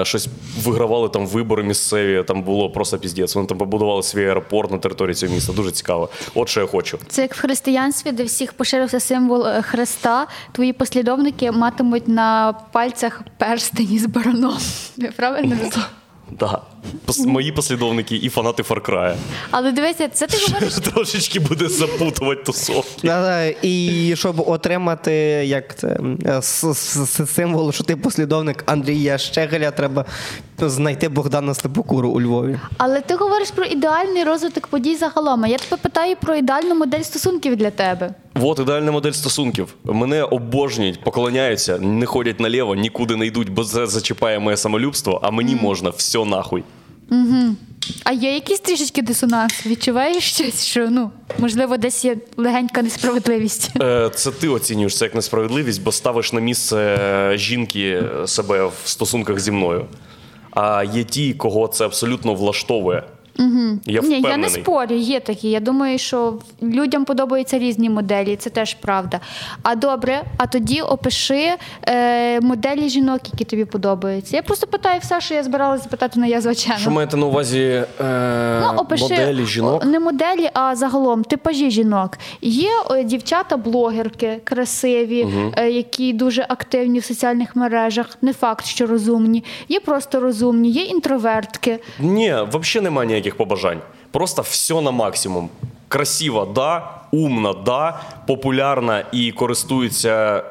[0.02, 0.28] щось
[0.62, 3.34] вигравали там вибори місцеві, там було просто піздець.
[3.34, 5.52] Вони там побудували свій аеропорт на території цього міста.
[5.52, 6.08] Дуже цікаво.
[6.34, 6.98] От що я хочу.
[7.08, 10.26] Це як в християнстві, де всіх поширився символ е, Христа.
[10.52, 14.58] Твої послідовники матимуть на пальцях перстені з бароном.
[15.16, 15.56] Правильно
[17.06, 19.14] Пос- Мої послідовники і фанати Far Cry.
[19.50, 20.74] Але дивися, це ти говориш.
[20.74, 23.06] Трошечки буде запутувати тусовки.
[23.08, 25.12] Да-да, І щоб отримати
[25.46, 30.04] як це, е, с- с- с- символ, що ти послідовник Андрія Щегеля, треба
[30.58, 32.58] знайти Богдана Степокуру у Львові.
[32.78, 35.44] Але ти говориш про ідеальний розвиток подій загалом.
[35.44, 38.14] А я тебе питаю про ідеальну модель стосунків для тебе.
[38.42, 39.74] От ідеальна модель стосунків.
[39.84, 45.30] Мене обожнюють, поклоняються, не ходять наліво, нікуди не йдуть, бо це зачіпає моє самолюбство, а
[45.30, 46.62] мені можна все нахуй.
[48.04, 49.66] А є якийсь трішечки дисонанс?
[49.66, 53.70] Відчуваєш щось, що ну можливо десь є легенька несправедливість?
[53.80, 58.72] Е, Це ти оцінюєш це як несправедливість, бо ставиш на місце е, жінки себе в
[58.84, 59.86] стосунках зі мною.
[60.50, 63.02] А є ті, кого це абсолютно влаштовує.
[63.38, 63.78] Угу.
[63.86, 65.50] Я Ні, я не спорю, є такі.
[65.50, 69.20] Я думаю, що людям подобаються різні моделі, це теж правда.
[69.62, 71.52] А добре, а тоді опиши
[71.88, 74.36] е, моделі жінок, які тобі подобаються.
[74.36, 76.80] Я просто питаю все, що я збиралася запитати на я звичайно.
[76.80, 79.84] Що маєте на увазі е, Ну, опиши моделі жінок?
[79.84, 82.18] не моделі, а загалом типажі жінок.
[82.40, 82.70] Є
[83.04, 88.06] дівчата-блогерки красиві, е, які дуже активні в соціальних мережах.
[88.22, 89.44] Не факт, що розумні.
[89.68, 91.78] Є просто розумні, є інтровертки.
[92.00, 93.80] Ні, взагалі немає ніяких побажань.
[94.10, 95.48] Просто все на максимум.
[95.88, 100.42] Красива, да, умна, да, популярна і користується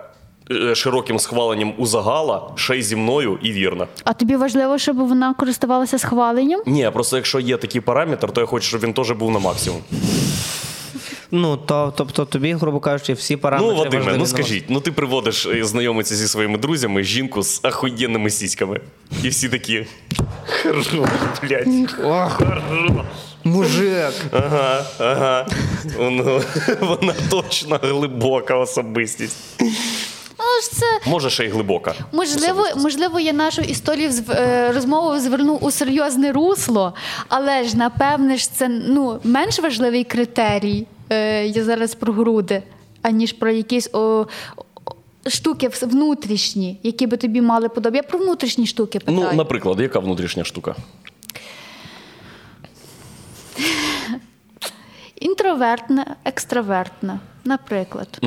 [0.51, 3.87] е, широким схваленням у загала, ще й зі мною і вірно.
[4.03, 6.61] А тобі важливо, щоб вона користувалася схваленням?
[6.65, 9.81] Ні, просто якщо є такий параметр, то я хочу, щоб він теж був на максимум.
[11.31, 13.71] Ну, то, тобто тобі, грубо кажучи, всі параметри.
[13.73, 17.59] ну, Вадиме, важливі ну скажіть, ну ти приводиш е, знайомитися зі своїми друзями жінку з
[17.63, 18.79] ахуєнними сіськами.
[19.23, 19.85] І всі такі.
[20.63, 20.87] Хорош,
[21.43, 21.67] блядь.
[22.03, 22.41] Ох,
[23.43, 24.13] мужик.
[24.31, 25.47] Ага, ага.
[25.97, 26.41] Воно,
[26.81, 29.37] вона точно глибока особистість.
[30.39, 31.93] Ну ж це Може, ще й глибока.
[32.11, 36.93] можливо, можливо, я нашу історію зв- е, розмову зверну у серйозне русло,
[37.27, 40.87] але ж напевне ж це ну менш важливий критерій.
[41.09, 42.63] Е, я зараз про груди,
[43.01, 44.25] аніж про якісь о,
[45.27, 47.97] штуки внутрішні, які би тобі мали подобати.
[47.97, 49.27] Я про внутрішні штуки питаю.
[49.31, 50.75] Ну, наприклад, яка внутрішня штука?
[55.15, 58.19] Інтровертна, екстравертна, наприклад.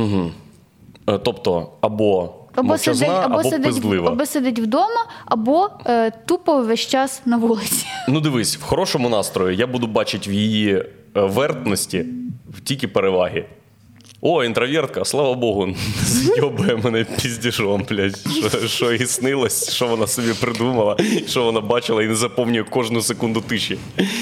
[1.09, 4.09] Е, Тобто, або, Або мовчазна, сидить, або, або сидить, пиздлива.
[4.11, 7.87] або сидить вдома, або е, тупо весь час на вулиці.
[8.09, 12.07] Ну дивись, в хорошому настрої я буду бачити в її е, вертності
[12.61, 13.47] тільки переваги.
[14.25, 15.69] О, інтровертка, слава Богу,
[16.05, 18.17] зйобує мене піздішом, блядь.
[18.17, 20.97] Що, що їй снилось, що вона собі придумала,
[21.27, 23.79] що вона бачила і не заповнює кожну секунду тиші.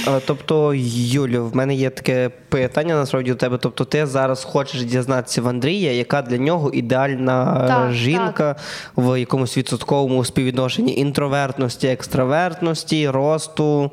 [0.07, 3.59] А, Тобто, Юлю, в мене є таке питання насправді до тебе.
[3.59, 8.57] Тобто, ти зараз хочеш дізнатися в Андрія, яка для нього ідеальна Так, жінка
[8.97, 13.91] в якомусь відсотковому співвідношенні інтровертності, екстравертності, росту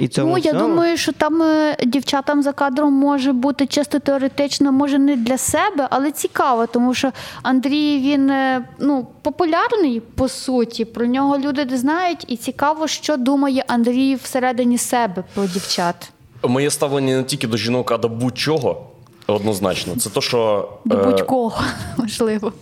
[0.00, 0.30] і цьому.
[0.30, 0.68] Ну, я всьому?
[0.68, 5.88] думаю, що там е, дівчатам за кадром може бути чисто теоретично, може не для себе,
[5.90, 7.12] але цікаво, тому що
[7.42, 10.84] Андрій він е, ну, популярний по суті.
[10.84, 16.10] Про нього люди знають, і цікаво, що думає Андрій всередині себе про дівчат.
[16.42, 18.86] Моє ставлення не тільки до жінок, а до будь-чого
[19.26, 19.96] однозначно.
[19.96, 20.68] Це то, що.
[20.84, 21.62] До е, будь-кого,
[21.96, 22.52] можливо.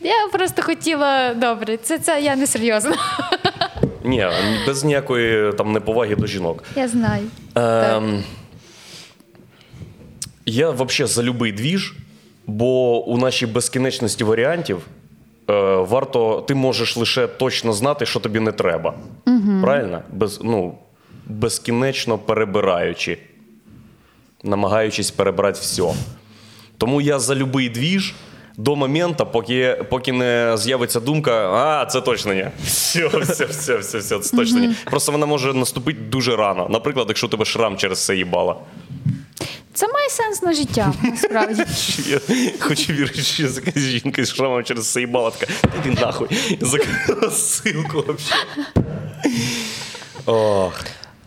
[0.00, 2.94] Я просто хотіла добре, це, це я не серйозно.
[4.04, 4.26] Ні,
[4.66, 6.64] без ніякої там неповаги до жінок.
[6.76, 7.24] Я знаю.
[7.54, 8.24] Ем,
[10.50, 11.94] я взагалі за любий двіж,
[12.46, 14.78] бо у нашій безкінечності варіантів
[15.50, 18.94] е, варто, ти можеш лише точно знати, що тобі не треба.
[19.26, 19.62] Угу.
[19.62, 20.02] Правильно?
[20.12, 20.78] Без, ну,
[21.26, 23.18] безкінечно перебираючи,
[24.42, 25.94] намагаючись перебрати все.
[26.78, 28.14] Тому я за любий двіж.
[28.56, 32.46] До моменту, поки, поки не з'явиться думка, а це точно ні.
[32.64, 34.74] Все, все, все, все, все, це точно ні.
[34.84, 36.66] Просто вона може наступити дуже рано.
[36.70, 38.56] Наприклад, якщо у тебе шрам через це їбала.
[39.80, 41.64] Це має сенс на життя, насправді.
[42.10, 42.20] Я
[42.60, 46.28] хочу вірити, що якась жінка з шрамом через це їбала така, іди нахуй.
[46.60, 48.34] Закрила ссылку вообще.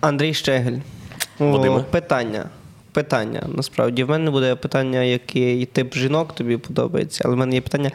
[0.01, 0.77] Андрій Щегель.
[1.39, 2.49] О, питання.
[2.91, 3.43] Питання.
[3.55, 7.91] Насправді, в мене буде питання, який тип жінок тобі подобається, але в мене є питання.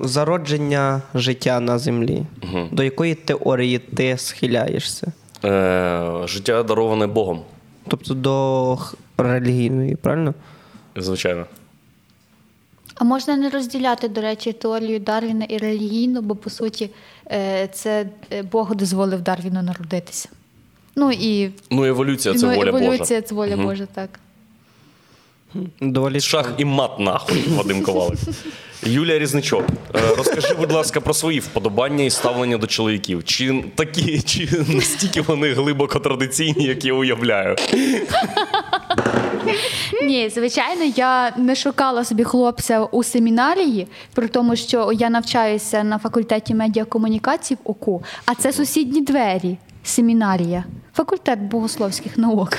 [0.00, 2.26] Зародження життя на землі.
[2.72, 5.12] До якої теорії ти схиляєшся?
[5.44, 7.40] Е, життя дароване Богом,
[7.88, 8.78] Тобто до
[9.18, 10.34] релігійної, правильно?
[10.96, 11.46] звичайно.
[12.94, 16.90] А можна не розділяти, до речі, теорію Дарвіна і релігійну, бо по суті
[17.32, 20.28] е, це е, Бог дозволив Дарвіну народитися.
[20.96, 23.22] Ну і Ну, еволюція це ну, воля еволюція Божа.
[23.22, 24.08] це воля Божа, так.
[25.80, 28.18] Доволі Шах і мат нахуй, Вадим Ковалик.
[28.86, 33.24] Юлія Різничок, е, розкажи, будь ласка, про свої вподобання і ставлення до чоловіків.
[33.24, 37.56] Чи такі, чи настільки вони глибоко традиційні, як я уявляю?
[40.02, 45.98] Ні, звичайно, я не шукала собі хлопця у семінарії, при тому, що я навчаюся на
[45.98, 52.58] факультеті медіакомунікацій в ОКУ, а це сусідні двері, семінарія, факультет богословських наук.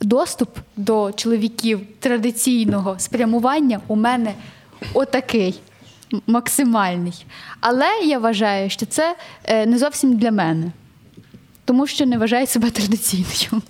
[0.00, 4.34] Доступ до чоловіків традиційного спрямування у мене
[4.94, 5.60] отакий.
[6.26, 7.26] Максимальний.
[7.60, 10.72] Але я вважаю, що це е, не зовсім для мене,
[11.64, 13.62] тому що не вважаю себе традиційною.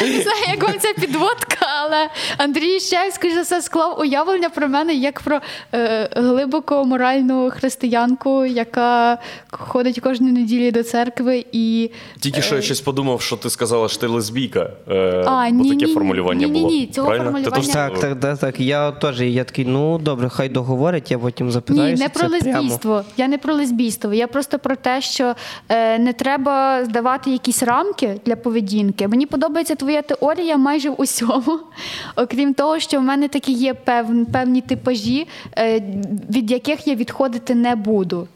[0.00, 2.08] Не знаю, як вам ця підводка, але
[2.38, 5.40] Андрій ще, скоріш за все, склав уявлення про мене як про
[5.74, 9.18] е, глибоко моральну християнку, яка
[9.50, 11.90] ходить кожної неділі до церкви і.
[12.20, 14.70] Тільки що я щось подумав, що ти сказала, що ти лесбійка.
[14.90, 16.72] Е, А, бо ні, таке ні, формулювання ні, ні, було.
[16.72, 17.30] ні, цього Правильно?
[17.38, 18.60] Формулювання- Так, так, так, так.
[18.60, 22.58] Я теж я такий, ну добре, хай договорять, я потім Ні, не про це прямо.
[22.60, 23.04] лесбійство.
[23.16, 24.14] Я не про лесбійство.
[24.14, 25.34] Я просто про те, що
[25.68, 29.08] е, не треба здавати якісь рамки для поведінки.
[29.08, 31.58] Мені подобається твоя теорія майже в усьому.
[32.16, 35.26] Окрім того, що в мене такі є пев, певні типажі,
[35.58, 35.82] е,
[36.30, 38.28] від яких я відходити не буду.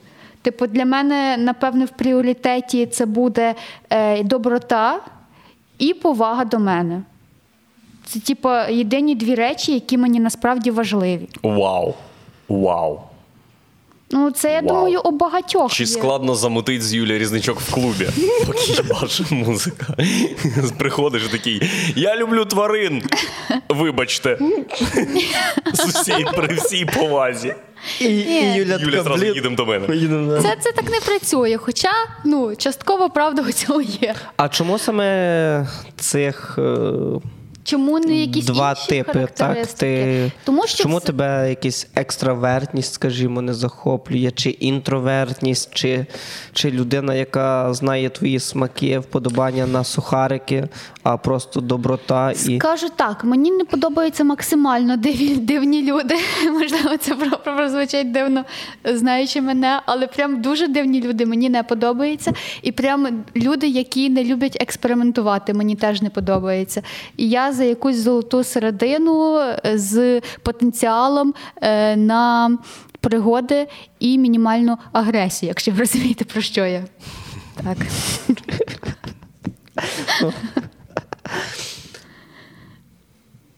[0.43, 3.55] Типу, для мене, напевне, в пріоритеті це буде
[3.91, 5.01] е, доброта
[5.79, 7.03] і повага до мене.
[8.05, 11.29] Це, типу, єдині дві речі, які мені насправді важливі.
[11.43, 11.95] Вау.
[12.49, 13.01] Вау.
[14.13, 14.69] Ну, це я Вау.
[14.69, 15.73] думаю, у багатьох.
[15.73, 15.87] Чи є.
[15.87, 18.09] складно замутить з Юлією Різничок в клубі,
[18.47, 19.95] поки їбаше музика.
[20.79, 21.63] Приходиш такий,
[21.97, 23.03] я люблю тварин.
[23.69, 24.39] Вибачте.
[25.73, 27.55] З усій, при всій повазі.
[28.01, 29.87] І, і Юля, Юля, така, зразу їдемо до мене.
[30.43, 31.57] Це, це так не працює.
[31.57, 31.93] Хоча,
[32.25, 34.15] ну, частково правда у цьому є.
[34.37, 36.93] А чому саме цих е,
[37.65, 39.29] Чому не якісь два інші типи?
[39.37, 40.33] Так, ти...
[40.45, 46.07] Тому що Чому це- тебе якась екстравертність, скажімо, не захоплює, чи інтровертність, чи,
[46.53, 50.69] чи людина, яка знає твої смаки, вподобання на сухарики,
[51.03, 52.59] а просто доброта і.
[52.59, 56.15] Скажу так, мені не подобаються максимально дивні, дивні люди.
[56.53, 58.45] Можливо, це про- про- прозвучить дивно,
[58.85, 62.33] знаючи мене, але прям дуже дивні люди мені не подобаються.
[62.63, 66.83] І прям люди, які не люблять експериментувати, мені теж не подобається.
[67.17, 72.59] І я за якусь золоту середину е, з потенціалом е, на
[73.01, 73.67] пригоди
[73.99, 76.85] і мінімальну агресію, якщо ви розумієте, про що я.
[77.65, 77.77] Так.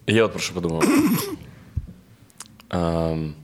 [0.07, 0.84] Я от про що подумав.
[2.70, 3.34] Ем,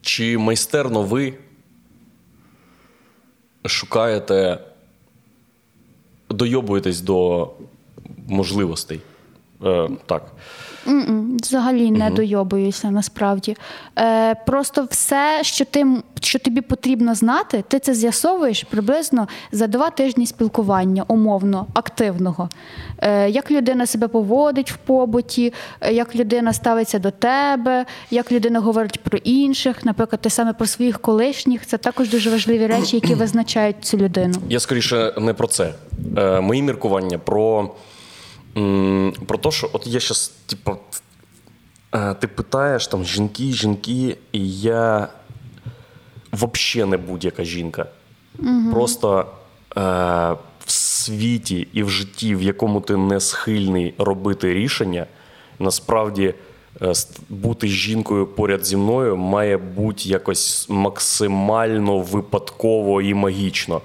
[0.00, 1.34] Чи майстерно ви
[3.66, 4.58] шукаєте,
[6.30, 7.50] дойобуєтесь до
[8.28, 9.00] можливостей?
[9.64, 10.22] Е, так.
[10.86, 13.56] М-м, Взагалі не дойобуюся насправді.
[13.98, 15.86] Е, просто все, що ти
[16.20, 22.48] що тобі потрібно знати, ти це з'ясовуєш приблизно за два тижні спілкування, умовно, активного.
[22.98, 28.60] Е, як людина себе поводить в побуті, е, як людина ставиться до тебе, як людина
[28.60, 31.66] говорить про інших, наприклад, те саме про своїх колишніх.
[31.66, 34.34] Це також дуже важливі речі, які визначають цю людину.
[34.48, 35.74] Я скоріше не про це.
[36.16, 37.70] Е, мої міркування про,
[39.26, 40.76] про те, що от я зараз, типу,
[41.94, 45.08] е, ти питаєш там жінки, жінки, і я
[46.32, 47.86] взагалі не будь-яка жінка.
[48.72, 49.26] Просто
[49.76, 49.80] е,
[50.64, 55.06] в світі і в житті, в якому ти не схильний робити рішення,
[55.58, 56.34] насправді.
[56.82, 56.92] е,
[57.28, 63.80] Бути жінкою поряд зі мною має бути якось максимально випадково і магічно.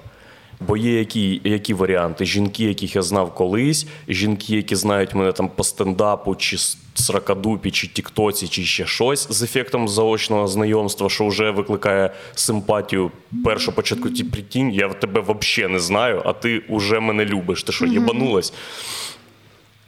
[0.68, 2.26] Бо є які, які варіанти?
[2.26, 6.58] Жінки, яких я знав колись, жінки, які знають мене там по стендапу, чи
[6.94, 13.12] сракадупі, чи тіктоці, чи ще щось з ефектом заочного знайомства, що вже викликає симпатію.
[13.46, 17.64] Першу початку ті прикинь, я тебе взагалі не знаю, а ти вже мене любиш.
[17.64, 18.54] Ти що, єбанулась?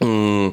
[0.02, 0.52] М,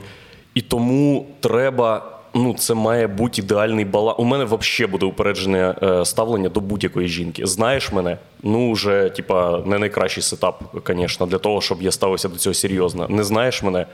[0.54, 2.10] І тому треба.
[2.36, 4.20] Ну, це має бути ідеальний баланс.
[4.20, 7.46] У мене взагалі буде упереджене е, ставлення до будь-якої жінки.
[7.46, 8.18] Знаєш мене?
[8.44, 13.08] Ну, вже, типа, не найкращий сетап, звісно, для того, щоб я ставився до цього серйозно.
[13.10, 13.86] Не знаєш мене?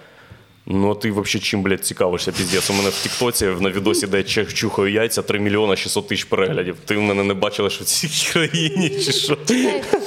[0.66, 2.70] Ну, а ти взагалі чим, блядь, цікавишся, піздець.
[2.70, 6.76] У мене в Тіктоці на відосі, де я чухаю яйця, 3 мільйона 600 тисяч переглядів.
[6.86, 9.38] Ти в мене не бачила, що в цій країні чи що?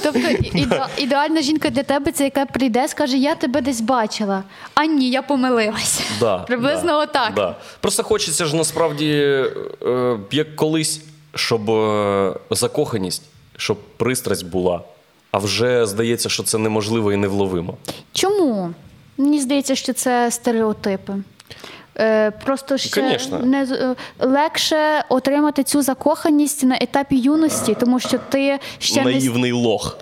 [0.02, 4.42] Тобто іде- ідеальна жінка для тебе це яка прийде, скаже, я тебе десь бачила.
[4.74, 6.02] А ні, я помилилася.
[6.20, 7.32] Да, Приблизно да, отак.
[7.34, 7.56] Да.
[7.80, 11.00] Просто хочеться ж насправді, е, як колись,
[11.34, 13.22] щоб е, закоханість,
[13.56, 14.80] щоб пристрасть була.
[15.30, 17.76] А вже здається, що це неможливо і невловимо.
[18.12, 18.74] Чому?
[19.18, 21.12] Мені здається, що це стереотипи.
[21.98, 23.38] Е, просто ще Конечно.
[23.38, 29.52] не е, легше отримати цю закоханість на етапі юності, тому що ти ще не Наївний
[29.52, 29.98] лох.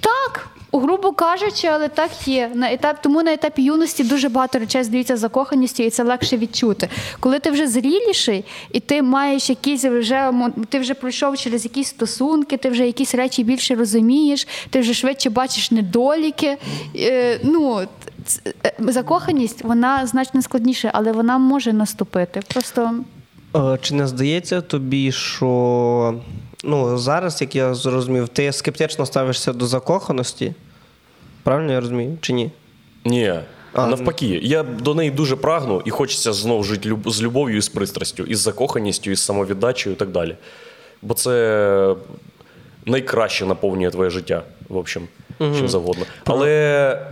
[0.00, 2.50] Так, грубо кажучи, але так є.
[2.54, 6.88] На етап, тому на етапі юності дуже багато речей здаються закоханістю, і це легше відчути.
[7.20, 10.32] Коли ти вже зріліший, і ти маєш якісь вже
[10.68, 15.30] ти вже пройшов через якісь стосунки, ти вже якісь речі більше розумієш, ти вже швидше
[15.30, 16.56] бачиш недоліки.
[16.96, 17.80] Е, ну,
[18.78, 22.40] закоханість вона значно складніша, але вона може наступити.
[22.54, 22.90] Просто
[23.56, 26.14] Е, Чи не здається тобі, що
[26.64, 30.52] ну, зараз, як я зрозумів, ти скептично ставишся до закоханості?
[31.42, 32.18] Правильно я розумію?
[32.20, 32.50] Чи ні?
[33.04, 33.34] Ні.
[33.72, 37.60] А, Навпаки, я до неї дуже прагну і хочеться знову жити люб- з любов'ю і
[37.60, 40.36] з пристрастю, і з закоханістю, і з самовіддачею і так далі.
[41.02, 41.94] Бо це
[42.86, 45.02] найкраще наповнює твоє життя, в общем,
[45.38, 46.04] чим завгодно.
[46.24, 46.50] Але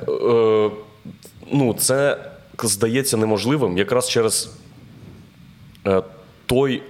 [0.09, 0.71] е,
[1.53, 2.18] ну, це
[2.62, 4.51] здається неможливим якраз через
[5.86, 6.03] е,
[6.47, 6.82] той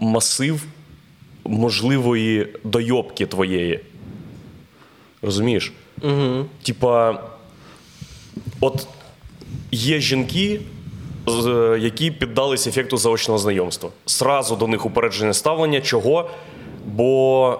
[0.00, 0.64] масив
[1.44, 3.80] можливої дойобки твоєї.
[5.22, 5.72] Розумієш?
[6.02, 6.46] Угу.
[6.62, 7.22] Типа,
[8.60, 8.86] от
[9.72, 10.60] є жінки,
[11.78, 13.90] які піддались ефекту заочного знайомства.
[14.06, 15.80] Сразу до них упереджене ставлення.
[15.80, 16.30] Чого?
[16.86, 17.58] Бо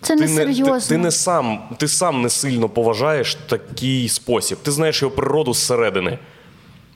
[0.00, 0.88] це ти не не, ти, серйозно.
[0.88, 4.58] ти не сам, ти сам не сильно поважаєш такий спосіб.
[4.58, 6.18] Ти знаєш його природу зсередини.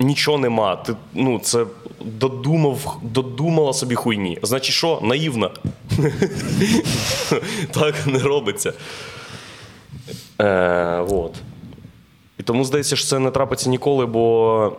[0.00, 0.76] Нічого нема.
[0.76, 1.66] Ти ну, це
[2.00, 4.38] додумав, додумала собі хуйні.
[4.42, 5.00] Значить, що?
[5.02, 5.50] Наївна.
[7.70, 8.72] так не робиться.
[10.38, 11.34] Е, от.
[12.38, 14.76] І тому здається, що це не трапиться ніколи, бо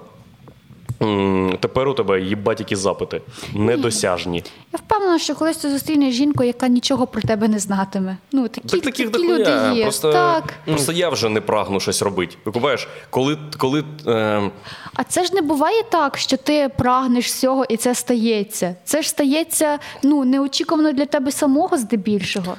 [1.60, 3.22] тепер у тебе їбать які запити.
[3.54, 4.44] Недосяжні.
[4.74, 8.18] Я впевнена, що колись ти зустрінеш жінку, яка нічого про тебе не знатиме.
[8.32, 9.84] Ну такі, Так таких такі люди є.
[9.84, 10.54] Просто, Так.
[10.66, 12.36] просто я вже не прагну щось робити.
[12.46, 14.52] Викупаєш, коли, коли е,
[14.94, 18.76] А це ж не буває так, що ти прагнеш всього і це стається.
[18.84, 22.56] Це ж стається ну неочікувано для тебе самого здебільшого.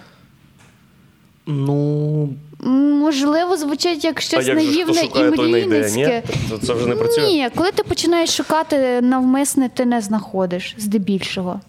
[1.46, 2.28] Ну,
[2.62, 5.36] Можливо, звучить як щось як наївне і шукає, ні?
[5.36, 6.22] мрійницьке.
[6.50, 7.26] Це, це вже не працює.
[7.26, 11.60] Ні, коли ти починаєш шукати навмисне, ти не знаходиш здебільшого.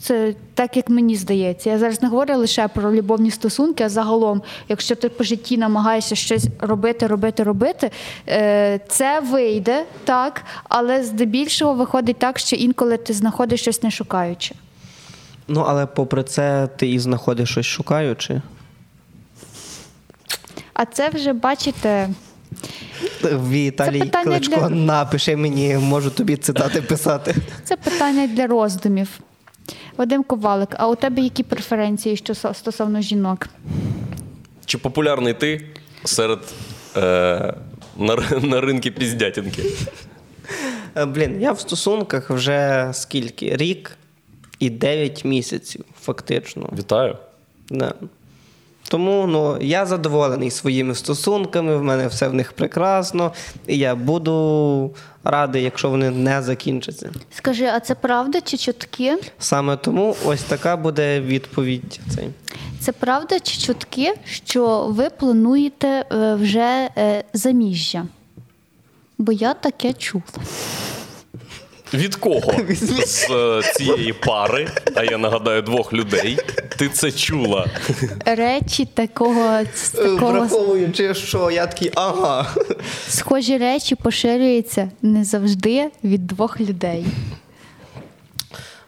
[0.00, 1.70] Це так, як мені здається.
[1.70, 6.14] Я зараз не говорю лише про любовні стосунки, а загалом, якщо ти по житті намагаєшся
[6.14, 7.90] щось робити, робити, робити,
[8.28, 14.54] е, це вийде так, але здебільшого виходить так, що інколи ти знаходиш щось не шукаючи.
[15.48, 18.42] ну, але попри це, ти і знаходиш щось шукаючи.
[20.78, 22.08] А це вже бачите,
[23.22, 27.34] Віталій Кличко, для- напиши мені, можу тобі цитати писати.
[27.64, 29.08] Це питання для роздумів.
[29.96, 33.48] Вадим Ковалик, а у тебе які преференції що стосовно жінок?
[34.66, 35.66] Чи популярний ти
[36.04, 36.38] серед
[36.96, 37.54] е,
[37.96, 39.62] на, на ринку піздятінки?
[40.96, 43.56] Е, Блін, я в стосунках вже скільки?
[43.56, 43.96] Рік
[44.58, 46.70] і 9 місяців, фактично.
[46.78, 47.16] Вітаю.
[47.70, 47.94] Да.
[48.88, 53.32] Тому ну, я задоволений своїми стосунками, в мене все в них прекрасно,
[53.66, 54.90] і я буду
[55.24, 57.10] радий, якщо вони не закінчаться.
[57.30, 59.18] Скажи, а це правда чи чутки?
[59.38, 62.00] Саме тому ось така буде відповідь.
[62.14, 62.28] Цей.
[62.80, 68.06] Це правда чи чутки, що ви плануєте е, вже е, заміжжя?
[69.18, 70.22] Бо я таке чула.
[71.94, 72.52] Від кого
[73.06, 76.38] з е, цієї пари, а я нагадаю двох людей,
[76.76, 77.66] ти це чула?
[78.24, 79.60] Речі такого,
[79.94, 82.46] такого Враховуючи, що я такий, ага.
[83.08, 87.06] схожі речі поширюються не завжди від двох людей.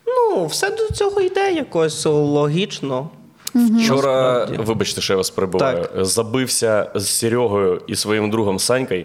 [0.06, 3.10] Ну, все до цього йде якось логічно.
[3.54, 4.64] Вчора, Насправді.
[4.64, 6.04] вибачте, що я вас перебуваю, Так.
[6.04, 9.04] забився з Серегою і своїм другом Санькою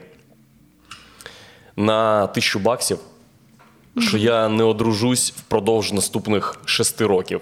[1.75, 2.97] на тисячу баксів,
[3.99, 7.41] що я не одружусь впродовж наступних шести років.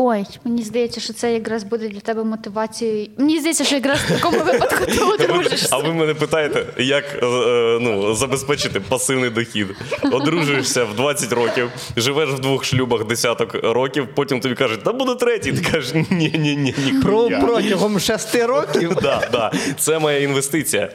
[0.00, 3.08] Ой, мені здається, що це якраз буде для тебе мотивацією.
[3.16, 5.68] Мені здається, що якраз в такому випадку ти одружишся.
[5.70, 9.66] А ви мене питаєте, як е, е, ну, забезпечити пасивний дохід?
[10.12, 15.14] Одружуєшся в 20 років, живеш в двох шлюбах десяток років, потім тобі кажуть, та буде
[15.14, 15.52] третій.
[15.52, 16.92] Ти кажеш, ні, ні, ні, ні.
[17.02, 18.94] Про, протягом шести років.
[19.02, 19.52] Да, да.
[19.78, 20.90] Це моя інвестиція.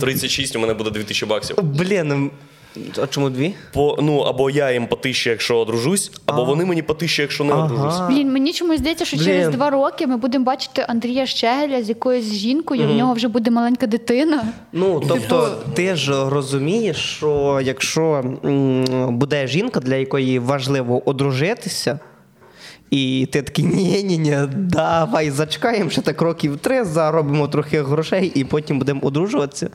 [0.00, 1.56] 36 у мене буде 2000 баксів.
[1.62, 2.30] Блін,
[3.02, 3.54] а чому дві?
[3.72, 8.00] По, ну, або я їм потище, якщо одружусь, або вони мені потище, якщо не одружусь.
[8.08, 9.26] Блін, мені чомусь здається, що Блін.
[9.26, 13.50] через два роки ми будемо бачити Андрія Щегеля з якоюсь жінкою, в нього вже буде
[13.50, 14.44] маленька дитина.
[14.72, 18.02] Ну, тобто, ти ж розумієш, що якщо
[18.44, 21.98] м, буде жінка, для якої важливо одружитися,
[22.90, 28.32] і ти такий, ні, ні, ні, давай зачекаємо ще так років три, заробимо трохи грошей
[28.34, 29.70] і потім будемо одружуватися.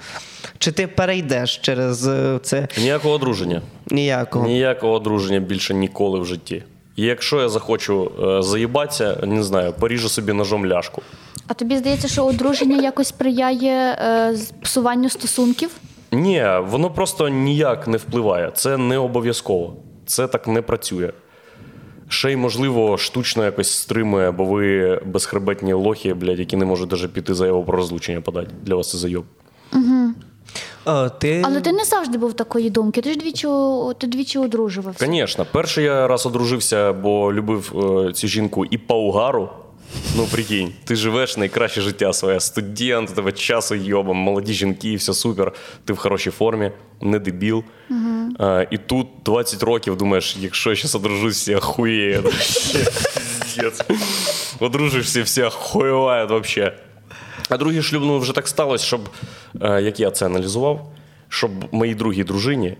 [0.58, 3.62] Чи ти перейдеш через е, це Ніякого одруження.
[3.92, 4.46] ніякого?
[4.48, 6.64] Ніякого одруження більше ніколи в житті.
[6.96, 11.02] І якщо я захочу е, заїбатися, не знаю, поріжу собі ножом ляшку.
[11.48, 15.70] А тобі здається, що одруження якось сприяє е, псуванню стосунків?
[16.12, 18.52] Ні, воно просто ніяк не впливає.
[18.56, 19.76] Це не обов'язково.
[20.06, 21.12] Це так не працює.
[22.10, 27.14] Ще й, можливо, штучно якось стримує, бо ви безхребетні лохи, блядь, які не можуть навіть
[27.14, 28.52] піти заяву про розлучення подати.
[28.64, 29.26] Для вас це зайоб.
[30.86, 31.42] О, ти...
[31.46, 33.02] Але ти не завжди був такої думки.
[33.02, 33.48] Ти ж двічі,
[33.98, 35.06] ти двічі одружувався.
[35.06, 37.74] Звісно, перший я раз одружився, бо любив
[38.08, 39.50] е, цю жінку і по угару.
[40.18, 42.40] Ну, прикинь, ти живеш найкраще життя своє.
[42.40, 45.54] Студент, у тебе часу йобом, молоді жінки, все супер.
[45.86, 47.64] Ти в хорошій формі, не дебіл.
[48.40, 52.24] Е, і тут 20 років думаєш, якщо я зараз одружусь, охуєють.
[52.24, 52.78] Вообще,
[53.40, 53.82] пиздец.
[54.60, 56.78] Одружишся, всі охуєвають вообще.
[57.50, 59.10] А другий шлюб, ну вже так сталося, щоб,
[59.62, 60.92] е, як я це аналізував,
[61.30, 62.78] щоб моїй другій дружині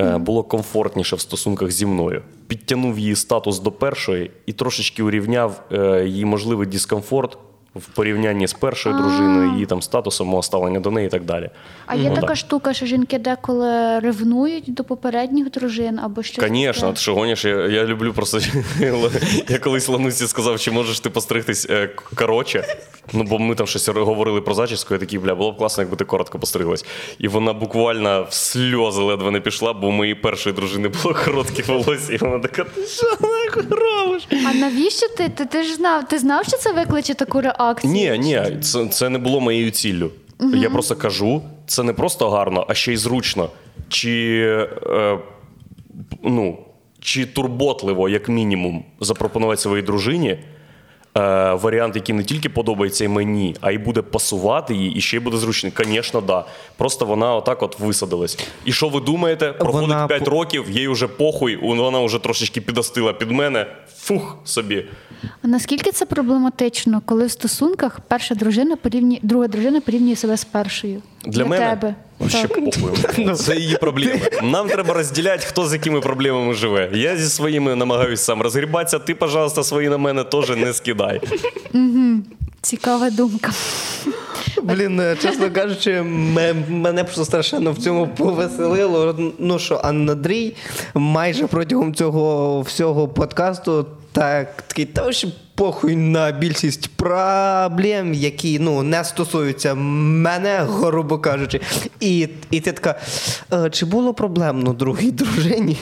[0.00, 2.22] е, було комфортніше в стосунках зі мною.
[2.48, 5.64] Підтягнув її статус до першої і трошечки урівняв
[6.04, 7.38] її можливий дискомфорт
[7.78, 11.50] в порівнянні з першою дружиною, її там статусом, ставлення до неї і так далі.
[11.86, 12.36] А є Ну, така так.
[12.36, 16.44] штука, що жінки деколи ревнують до попередніх дружин або щось.
[16.48, 18.38] Звісно, що гониш, я, я люблю просто.
[19.48, 22.64] я колись Ланусі сказав, чи можеш ти постригтись е, коротше.
[23.12, 25.96] Ну, бо ми там щось говорили про зачіску, я такий, бля, було б класно, якби
[25.96, 26.84] ти коротко постриглась.
[27.18, 31.62] І вона буквально в сльози ледве не пішла, бо у моєї першої дружини було коротке
[31.62, 33.06] волосся, і вона така, ти що
[33.70, 34.28] робиш?
[34.50, 35.08] А навіщо?
[35.08, 37.67] Ти, ти ж знав, ти знав, що це викличе таку реакцію?
[37.84, 40.10] Ні, ні, це, це не було моєю ціллю.
[40.54, 43.48] Я просто кажу, це не просто гарно, а ще й зручно.
[43.88, 44.40] Чи,
[44.86, 45.18] е,
[46.22, 46.58] ну,
[47.00, 50.38] чи турботливо, як мінімум, запропонувати своїй дружині е,
[51.54, 55.20] варіант, який не тільки подобається і мені, а й буде пасувати їй, і ще й
[55.20, 55.72] буде зручний.
[55.84, 56.44] Звісно, да.
[56.76, 58.38] Просто вона отак от висадилась.
[58.64, 59.52] І що ви думаєте?
[59.52, 63.66] Проходить Вона 5 років, їй вже похуй, вона вже трошечки підостила під мене.
[63.96, 64.84] Фух собі.
[65.42, 70.44] А наскільки це проблематично, коли в стосунках перша дружина порівнює, друга дружина порівнює себе з
[70.44, 71.02] першою?
[71.24, 71.94] Для, мене тебе.
[72.32, 72.48] Так.
[72.54, 73.34] похуй.
[73.36, 74.20] Це її проблеми.
[74.42, 76.90] Нам треба розділяти, хто з якими проблемами живе.
[76.94, 78.98] Я зі своїми намагаюся сам розгрібатися.
[78.98, 81.20] Ти, пожалуйста, свої на мене теж не скидай.
[82.62, 83.52] Цікава думка.
[84.62, 89.16] Блін, е, чесно кажучи, мене просто страшенно в цьому повеселило.
[89.38, 90.54] Ну що, Андрій
[90.94, 93.86] майже протягом цього всього подкасту
[94.18, 101.60] так такий, та що похуй на більшість проблем, які ну, не стосуються мене, грубо кажучи.
[102.00, 102.94] І, і ти така,
[103.52, 105.76] «Е, чи було проблемно другій дружині?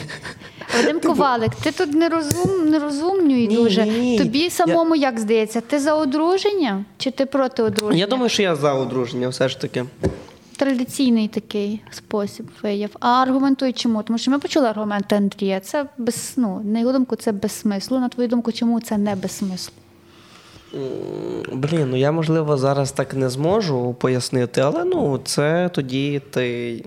[0.77, 3.83] Вадим Ковалик, ти тут нерозум, нерозумнюй Ні, дуже.
[3.85, 4.17] ні, ні.
[4.17, 7.99] Тобі самому як здається, ти за одруження чи ти проти одруження?
[7.99, 9.85] Я думаю, що я за одруження, все ж таки.
[10.57, 12.89] Традиційний такий спосіб вияв.
[12.99, 14.03] А аргументуй чому?
[14.03, 15.59] Тому що ми почули аргументи Андрія.
[15.59, 17.99] Це без ну, на його думку, це без смислу.
[17.99, 19.73] На твою думку, чому це не без смислу?
[21.53, 26.85] Блін, ну я можливо зараз так не зможу пояснити, але ну це тоді ти.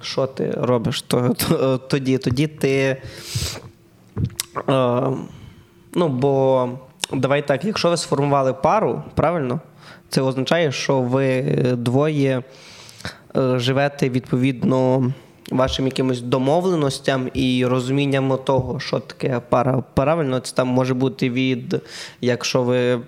[0.00, 1.02] Що ти робиш?
[1.02, 3.02] То, то, тоді, тоді ти.
[4.68, 5.02] Е,
[5.94, 6.68] ну, бо
[7.12, 9.60] давай так, якщо ви сформували пару, правильно,
[10.12, 11.42] це означає, що ви
[11.76, 12.42] двоє
[13.36, 15.12] е, живете відповідно
[15.50, 19.82] вашим якимось домовленостям і розумінням того, що таке пара.
[19.94, 21.80] Правильно, це там може бути від,
[22.20, 23.00] якщо ви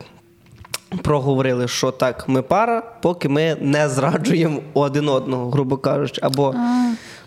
[1.02, 6.54] проговорили, що так, ми пара, поки ми не зраджуємо один одного, грубо кажучи, або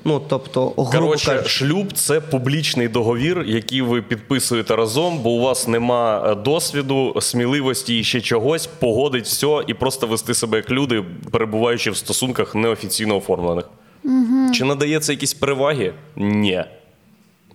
[0.05, 1.49] ну, тобто, грубо Коротше, кажучи.
[1.49, 7.99] шлюб це публічний договір, який ви підписуєте разом, бо у вас нема е, досвіду, сміливості
[7.99, 13.17] і ще чогось, погодить все і просто вести себе як люди, перебуваючи в стосунках неофіційно
[13.17, 13.65] оформлених.
[14.03, 14.53] Угу.
[14.53, 15.93] Чи надається якісь переваги?
[16.15, 16.63] Ні.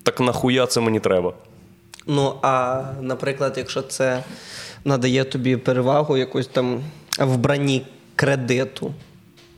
[0.03, 1.33] Так нахуя це мені треба?
[2.07, 4.25] Ну, а наприклад, якщо це
[4.85, 6.81] надає тобі перевагу якусь там
[7.19, 7.87] вбранні
[8.17, 8.95] кредиту,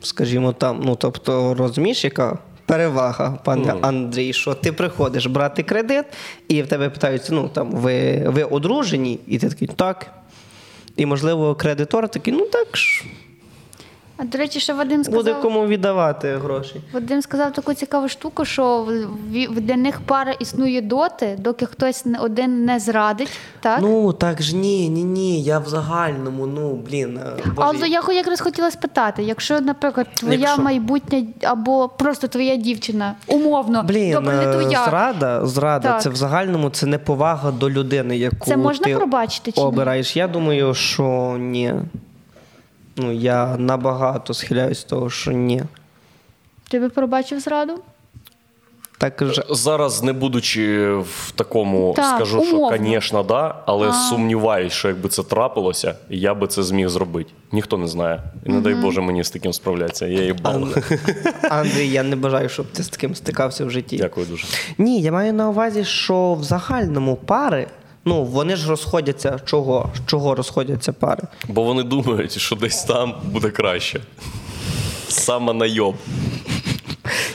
[0.01, 6.05] скажімо там, ну тобто, розумієш, яка перевага, пане Андрій, що ти приходиш брати кредит,
[6.47, 10.11] і в тебе питаються, ну там ви, ви одружені, і ти такий, так.
[10.97, 13.03] І, можливо, кредитор такий, ну так ж,
[14.17, 15.23] А до речі, ще Вадим сказав...
[15.23, 16.81] буде кому віддавати гроші.
[16.93, 18.87] Вадим сказав таку цікаву штуку, що
[19.51, 23.29] для них пара існує доти, доки хтось один не зрадить.
[23.59, 23.79] Так?
[23.81, 27.19] Ну, так ж ні, ні, ні, я в загальному, ну, блін.
[27.55, 33.15] Боже, Але я якраз хотіла спитати, якщо, наприклад, твоя Якщо- майбутня або просто твоя дівчина,
[33.27, 34.85] умовно, Блін, добре, не е, твоя.
[34.85, 36.01] зрада, зрада Так.
[36.01, 39.67] це в загальному це неповага до людини, яку Це можна ти пробачити чи ні?
[39.67, 40.15] обираєш.
[40.15, 41.73] Я думаю, що ні.
[42.97, 45.63] Ну, я набагато схиляюсь до того, що ні.
[46.69, 47.79] Ти би пробачив зраду?
[48.97, 49.43] Так же.
[49.49, 52.75] Зараз, не будучи в такому, Так, скажу, умовно.
[52.77, 57.31] що, звісно, да, але сумніваюсь, що якби це трапилося, я би це зміг зробити.
[57.51, 58.23] Ніхто не знає.
[58.45, 60.07] І не дай Боже мені з таким справлятися.
[60.07, 60.77] Я їбав.
[61.49, 63.97] Андрій, я не бажаю, щоб ти з таким стикався в житті.
[63.97, 64.47] Дякую дуже.
[64.77, 67.67] Ні, я маю на увазі, що в загальному пари,
[68.05, 69.39] ну вони ж розходяться.
[69.45, 69.89] Чого?
[70.05, 71.23] Чого розходяться пари?
[71.47, 73.99] Бо вони думають, що десь там буде краще.
[75.07, 75.95] Саме найоб.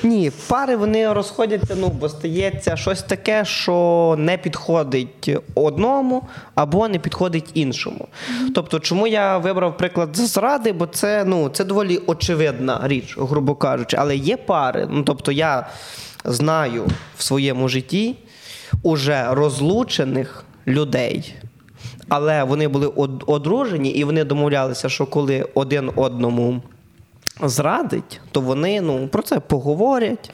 [0.02, 6.22] Ні, пари вони розходяться, ну, бо стається щось таке, що не підходить одному
[6.54, 8.08] або не підходить іншому.
[8.54, 13.96] Тобто, чому я вибрав приклад зради, бо це, ну, це доволі очевидна річ, грубо кажучи.
[14.00, 14.88] Але є пари.
[14.90, 15.66] Ну, тобто, я
[16.24, 16.86] знаю
[17.18, 18.16] в своєму житті
[18.82, 21.34] уже розлучених людей.
[22.08, 22.86] Але вони були
[23.26, 26.62] одружені і вони домовлялися, що коли один одному
[27.42, 30.32] зрадить, то вони ну, про це поговорять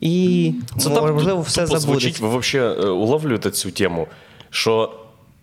[0.00, 2.26] і Це там можливо тупо все забудеться.
[2.26, 4.06] Ви взагалі уловлюєте цю тему,
[4.50, 4.92] що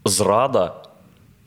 [0.05, 0.74] зрада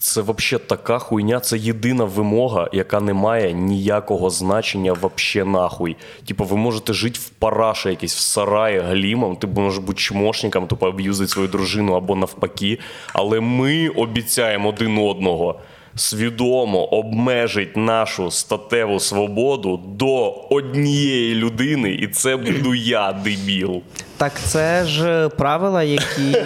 [0.03, 5.97] це вообще така хуйня, це єдина вимога, яка не має ніякого значення вообще нахуй.
[6.29, 10.89] Типу, ви можете жити в параше якийсь в сараї глімом, ти можеш бути чмошником, тупо
[10.89, 12.79] аб'юзити свою дружину або навпаки.
[13.13, 15.61] Але ми обіцяємо один одного.
[15.97, 23.83] Свідомо обмежить нашу статеву свободу до однієї людини, і це буду я, дебіл.
[24.17, 26.37] Так це ж правила, які.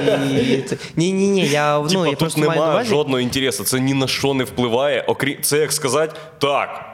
[0.96, 1.46] Ні, ні, ні.
[1.46, 5.04] Я, ну, Типа, я тут немає жодного інтересу, це ні на що не впливає.
[5.06, 6.84] Окрім це як сказати, так,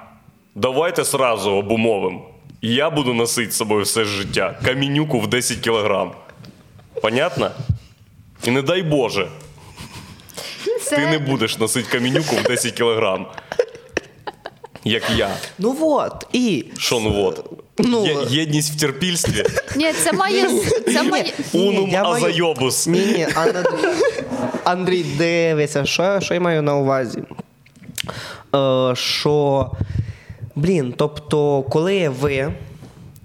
[0.54, 2.20] давайте сразу обумовимо.
[2.62, 4.58] Я буду носити з собою все життя.
[4.64, 6.12] Камінюку в 10 кілограм.
[7.02, 7.50] Понятно?
[8.44, 9.28] І не дай Боже,
[10.92, 10.96] Це...
[10.96, 13.26] ти не будеш носити камінюку в 10 кілограм.
[14.84, 15.30] Як я.
[15.58, 16.64] Ну от, і.
[16.78, 17.44] Що ну от?
[17.78, 19.44] Ну, Є- єдність в терпільстві.
[19.76, 20.48] Ні, це має
[20.84, 21.32] це має.
[21.52, 22.86] Унум азайобус.
[22.86, 23.62] Ні, ні, Андрій,
[24.64, 27.22] Андрій, дивися, що, що я маю на увазі?
[28.54, 29.70] Е, що,
[30.54, 32.52] блін, тобто, коли ви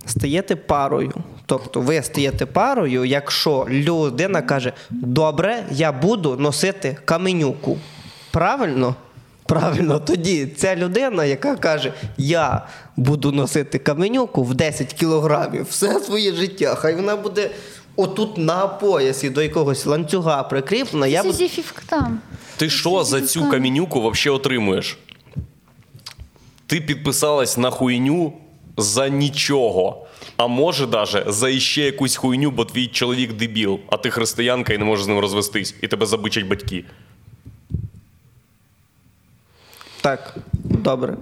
[0.06, 1.14] стаєте парою,
[1.48, 7.78] тобто ви стаєте парою, якщо людина каже, добре, я буду носити каменюку.
[8.32, 8.96] Правильно?
[9.46, 12.68] Правильно, тоді ця людина, яка каже, я
[12.98, 17.50] буду носити каменюку в 10 кілограмів все своє життя, хай вона буде
[17.96, 22.20] отут на поясі до якогось ланцюга прикріплена, я б Сізіфів там.
[22.58, 24.98] Ти що за цю камінюку взагалі отримуєш?
[26.66, 28.34] Ти підписалась на хуйню
[28.78, 30.07] за нічого.
[30.38, 34.78] А може даже за іще якусь хуйню, бо твій чоловік дебіл, а ти християнка і
[34.78, 36.86] не можеш з ним розвестись, і тебе забичать батьки.
[40.02, 41.18] так, добре.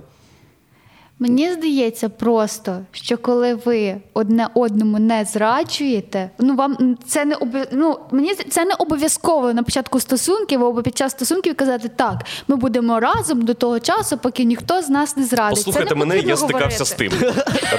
[1.19, 7.61] Мені здається просто, що коли ви одне одному не зраджуєте, ну вам це не обов...
[7.71, 12.55] ну, мені це не обов'язково на початку стосунків або під час стосунків казати так, ми
[12.55, 15.57] будемо разом до того часу, поки ніхто з нас не зрадить.
[15.57, 17.11] Послухайте це не мене, я стикався з тим.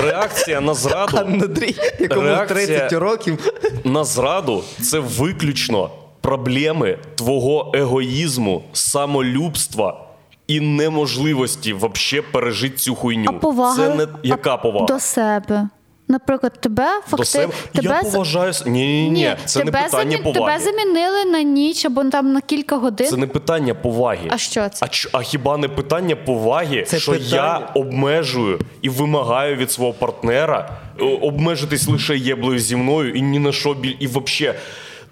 [0.02, 1.16] Реакція на зраду.
[1.16, 3.52] Андрій, якому 30 років.
[3.84, 5.90] на зраду це виключно
[6.20, 10.05] проблеми твого егоїзму, самолюбства
[10.46, 13.24] і неможливості вообще пережити цю хуйню.
[13.28, 14.86] А повага Це не яка повага?
[14.86, 15.68] до себе.
[16.08, 17.24] Наприклад, тебе До факти...
[17.26, 17.52] себе?
[17.72, 18.52] тебе Я поважаю.
[18.66, 20.58] Ні, ні, ні, це не тебе, питання замі- поваги.
[20.58, 23.06] тебе замінили на ніч або там на кілька годин.
[23.06, 24.26] Це не питання поваги.
[24.28, 24.86] А що це?
[24.86, 29.70] А, ч- а хіба не питання поваги, Це що питання- я обмежую і вимагаю від
[29.72, 30.70] свого партнера
[31.00, 33.94] е, обмежитись лише єблею зі мною і ні на що біль.
[34.00, 34.58] І взагалі,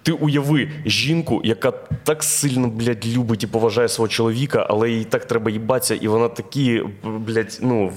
[0.05, 1.71] ти уяви жінку, яка
[2.03, 6.27] так сильно, блядь, любить і поважає свого чоловіка, але їй так треба їбатися, і вона
[6.27, 7.91] такі, блядь, ну,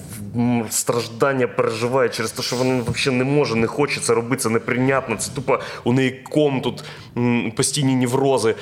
[0.70, 5.16] страждання переживає через те, що вона взагалі не може, не хоче це робити, це неприйнятно.
[5.16, 6.84] Це тупо у неї ком тут
[7.56, 8.54] постійні неврози.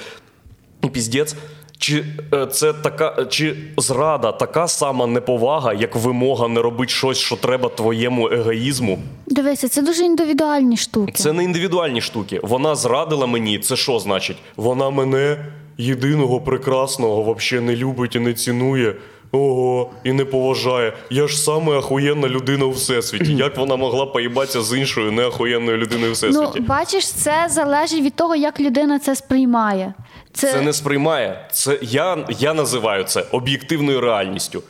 [0.93, 1.37] Піздець.
[1.79, 2.05] Чи
[2.35, 7.69] е, це така, чи зрада така сама неповага, як вимога не робити щось, що треба
[7.69, 8.99] твоєму егоїзму?
[9.27, 11.13] Дивися, це дуже індивідуальні штуки.
[11.13, 12.41] Це не індивідуальні штуки.
[12.43, 13.59] Вона зрадила мені.
[13.59, 14.37] Це що значить?
[14.57, 15.37] Вона мене
[15.79, 18.95] єдиного прекрасного взагалі не любить і не цінує.
[19.33, 20.93] Ого, і не поважає.
[21.11, 23.33] Я ж саме ахуєнна людина у всесвіті.
[23.37, 26.61] Як вона могла поїбатися з іншою неахуєнною людиною у Ну, всесвіті?
[26.61, 29.95] бачиш, це залежить від того, як людина це сприймає.
[30.33, 31.49] Це, Це не сприймає.
[31.53, 34.63] Це я, я називаю це об'єктивною реальністю.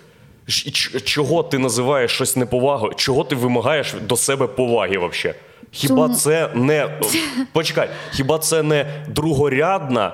[0.48, 2.94] Ч- Чого ти називаєш щось неповагою?
[2.96, 5.38] Чого ти вимагаєш до себе поваги взагалі?
[5.70, 6.88] Хіба Тому- це не
[7.52, 10.12] почекай, хіба це не другорядна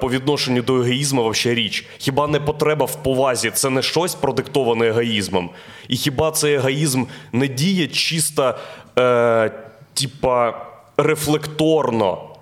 [0.00, 1.86] по відношенню до егоїзму вообще річ?
[1.98, 5.50] Хіба не потреба в повазі це не щось продиктоване егоїзмом?
[5.88, 8.54] І хіба цей егоїзм не діє чисто,
[8.98, 9.50] е,
[9.94, 10.66] типа,
[10.96, 12.36] рефлекторно?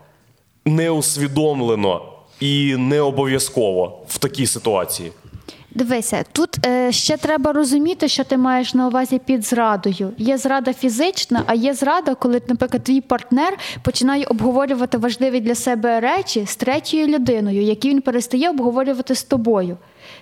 [0.65, 2.03] неусвідомлено
[2.41, 5.13] і не обов'язково в такій ситуації.
[5.75, 10.13] Дивися, тут е, ще треба розуміти, що ти маєш на увазі під зрадою.
[10.19, 16.01] Є зрада фізична, а є зрада, коли, наприклад, твій партнер починає обговорювати важливі для себе
[16.01, 19.77] речі з третьою людиною, які він перестає обговорювати з тобою.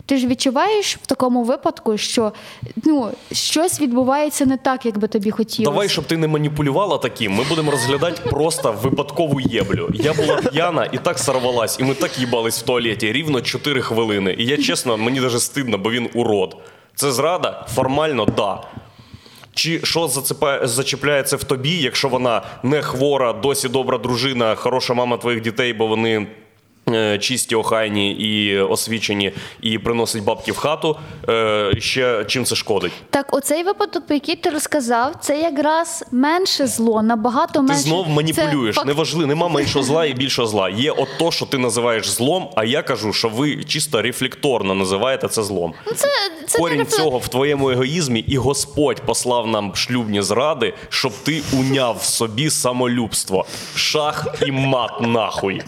[0.07, 2.33] Ти ж відчуваєш в такому випадку, що
[2.85, 5.70] ну, щось відбувається не так, як би тобі хотілося.
[5.70, 9.91] Давай, щоб ти не маніпулювала таким, ми будемо розглядати просто випадкову єблю.
[9.95, 14.37] Я була п'яна і так сорвалась, і ми так їбались в туалеті рівно 4 хвилини.
[14.39, 16.57] І я чесно, мені навіть стидно, бо він урод.
[16.95, 17.66] Це зрада?
[17.74, 18.62] Формально, да.
[19.55, 20.09] Чи що
[20.62, 25.87] зачіпляється в тобі, якщо вона не хвора, досі добра дружина, хороша мама твоїх дітей, бо
[25.87, 26.27] вони
[27.19, 29.32] чисті, охайні і освічені,
[29.62, 30.97] і приносять бабки в хату,
[31.28, 32.93] е, ще чим це шкодить?
[33.10, 37.82] Так, оцей випадок, про який ти розказав, це якраз менше зло, набагато Ти менше.
[37.82, 38.77] знов маніпулюєш.
[38.77, 40.69] Це Неважливо, нема меншого зла і більшого зла.
[40.69, 45.28] Є от то, що ти називаєш злом, а я кажу, що ви чисто рефлекторно називаєте
[45.28, 45.74] це злом.
[45.86, 46.09] Ну, Це,
[46.47, 51.43] це Корінь не цього в твоєму егоїзмі, і Господь послав нам шлюбні зради, щоб ти
[51.52, 53.44] уняв в собі самолюбство.
[53.74, 55.62] Шах і мат нахуй.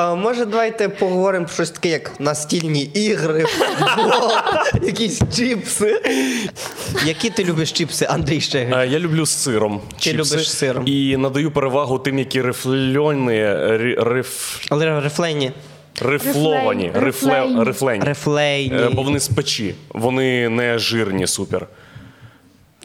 [0.00, 4.30] А може, давайте поговоримо про щось таке, як настільні ігри, футбол,
[4.86, 6.02] якісь чіпси.
[7.06, 8.76] Які ти любиш чіпси, Андрій Щегель?
[8.78, 9.80] Е, Я люблю з сиром.
[10.02, 10.82] Ти любиш з сиром.
[10.86, 13.46] І надаю перевагу тим, які рифльоні,
[13.98, 15.52] риф, Але рефлейні.
[16.00, 17.44] рифловані, Рифлейні.
[17.54, 18.04] рифле, рифлені.
[18.04, 18.76] Рефлейні.
[18.76, 21.66] Е, Бо вони з печі, вони не жирні супер.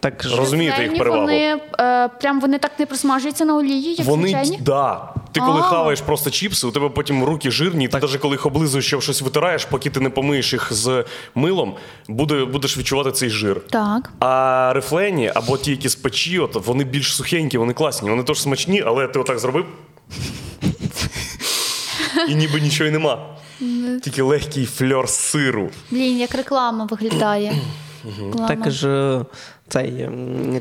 [0.03, 0.25] Так.
[0.37, 1.21] Розумієте їх перевагу?
[1.21, 4.57] Вони, е, прям вони так не просмажуються на олії, як Вони звичайні?
[4.61, 5.13] да.
[5.31, 5.63] Ти коли А.
[5.63, 9.01] хаваєш просто чіпси, у тебе потім руки жирні, і ти навіть коли їх облизуєш, щоб
[9.01, 11.05] щось витираєш, поки ти не помиєш їх з
[11.35, 11.75] милом,
[12.07, 13.61] буде, будеш відчувати цей жир.
[13.69, 14.11] Так.
[14.19, 18.09] А рифлені або ті, які з печі, от, вони більш сухенькі, вони класні.
[18.09, 19.65] Вони теж смачні, але ти отак зробив.
[22.29, 23.25] І ніби нічого й нема.
[24.03, 25.69] Тільки легкий фльор сиру.
[25.91, 27.53] Блін, як реклама виглядає.
[28.33, 28.47] Клава.
[28.47, 28.85] Також
[29.67, 30.09] цей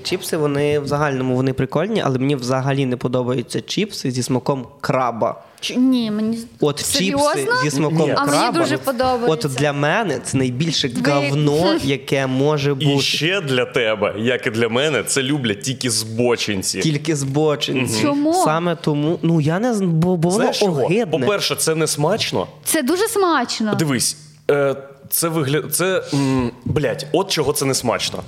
[0.04, 5.42] чіпси, вони в загальному вони прикольні, але мені взагалі не подобаються чіпси зі смаком краба.
[5.60, 7.34] Ч- Ні, мені От серйозно?
[7.34, 8.14] чіпси зі смаком Ні.
[8.18, 9.48] А мені дуже подобається.
[9.48, 12.94] От для мене це найбільше Ви- говно, яке може бути.
[12.94, 16.80] І ще для тебе, як і для мене, це люблять тільки збочинці.
[16.80, 18.02] Тільки збочинці.
[18.02, 18.34] Чому?
[18.34, 20.82] Саме тому, ну я не бо, бо воно Знаєш чого?
[20.84, 21.06] огидне.
[21.18, 22.46] По-перше, це не смачно.
[22.64, 23.74] Це дуже смачно.
[23.74, 24.16] Дивись,
[24.50, 24.76] е,
[25.12, 25.74] це вигляд.
[25.74, 26.04] Це.
[26.14, 28.22] М, блядь, от чого це не смачно.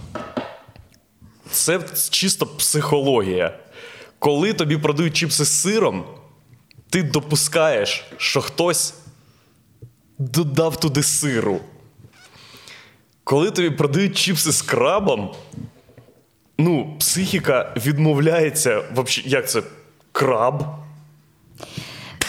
[1.51, 1.81] Це
[2.11, 3.59] чисто психологія.
[4.19, 6.05] Коли тобі продають чіпси з сиром,
[6.91, 8.95] ти допускаєш, що хтось
[10.19, 11.61] додав туди сиру.
[13.25, 15.35] Коли тобі продають чіпси з крабом,
[16.59, 18.83] ну, психіка відмовляється.
[18.95, 19.63] Вообще, як це?
[20.13, 20.65] Краб?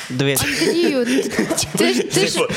[0.09, 0.43] Дивись.
[0.43, 1.23] Андрію, ти,
[1.77, 2.47] ти, ж- ти, ж-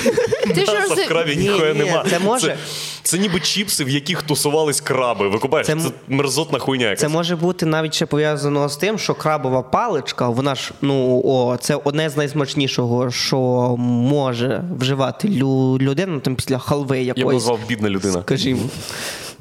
[0.55, 2.05] ти ж М'яса в крабі Ні, ніхуя ні, нема.
[2.11, 2.57] це може- Це,
[3.03, 5.29] це ніби чіпси, в яких тусувались краби.
[5.29, 5.67] Ви купаєш?
[5.67, 7.01] Це, Це мерзотна хуйня якась.
[7.01, 11.57] Це може бути навіть ще пов'язано з тим, що крабова паличка, вона ж ну о,
[11.61, 13.39] це одне з найсмачнішого, що
[13.79, 17.43] може вживати лю- людина там після халви Я б якоїсь.
[17.43, 18.23] назвав бідна людина.
[18.23, 18.61] Скажімо.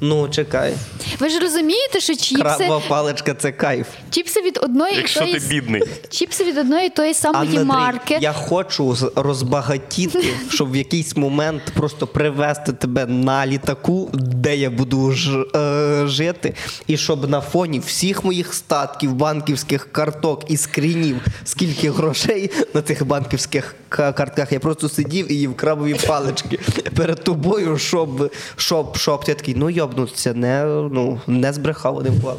[0.00, 0.74] Ну, чекай.
[1.18, 3.86] Ви ж розумієте, що чіпси, Крабова паличка це кайф.
[4.10, 5.82] чіпси від одної Якщо і тої ти бідний.
[6.08, 8.18] чіпси від одної тої самої Анна марки.
[8.20, 15.12] Я хочу розбагатіти, щоб в якийсь момент просто привезти тебе на літаку, де я буду
[15.12, 16.54] ж, е, жити,
[16.86, 23.06] і щоб на фоні всіх моїх статків, банківських карток і скрінів, скільки грошей на тих
[23.06, 26.58] банківських картках, я просто сидів і їв крабові палички
[26.96, 32.36] перед тобою, щоб, щоб, щоб ти такий, ну йобнуться, не, ну, не збрехав один плат.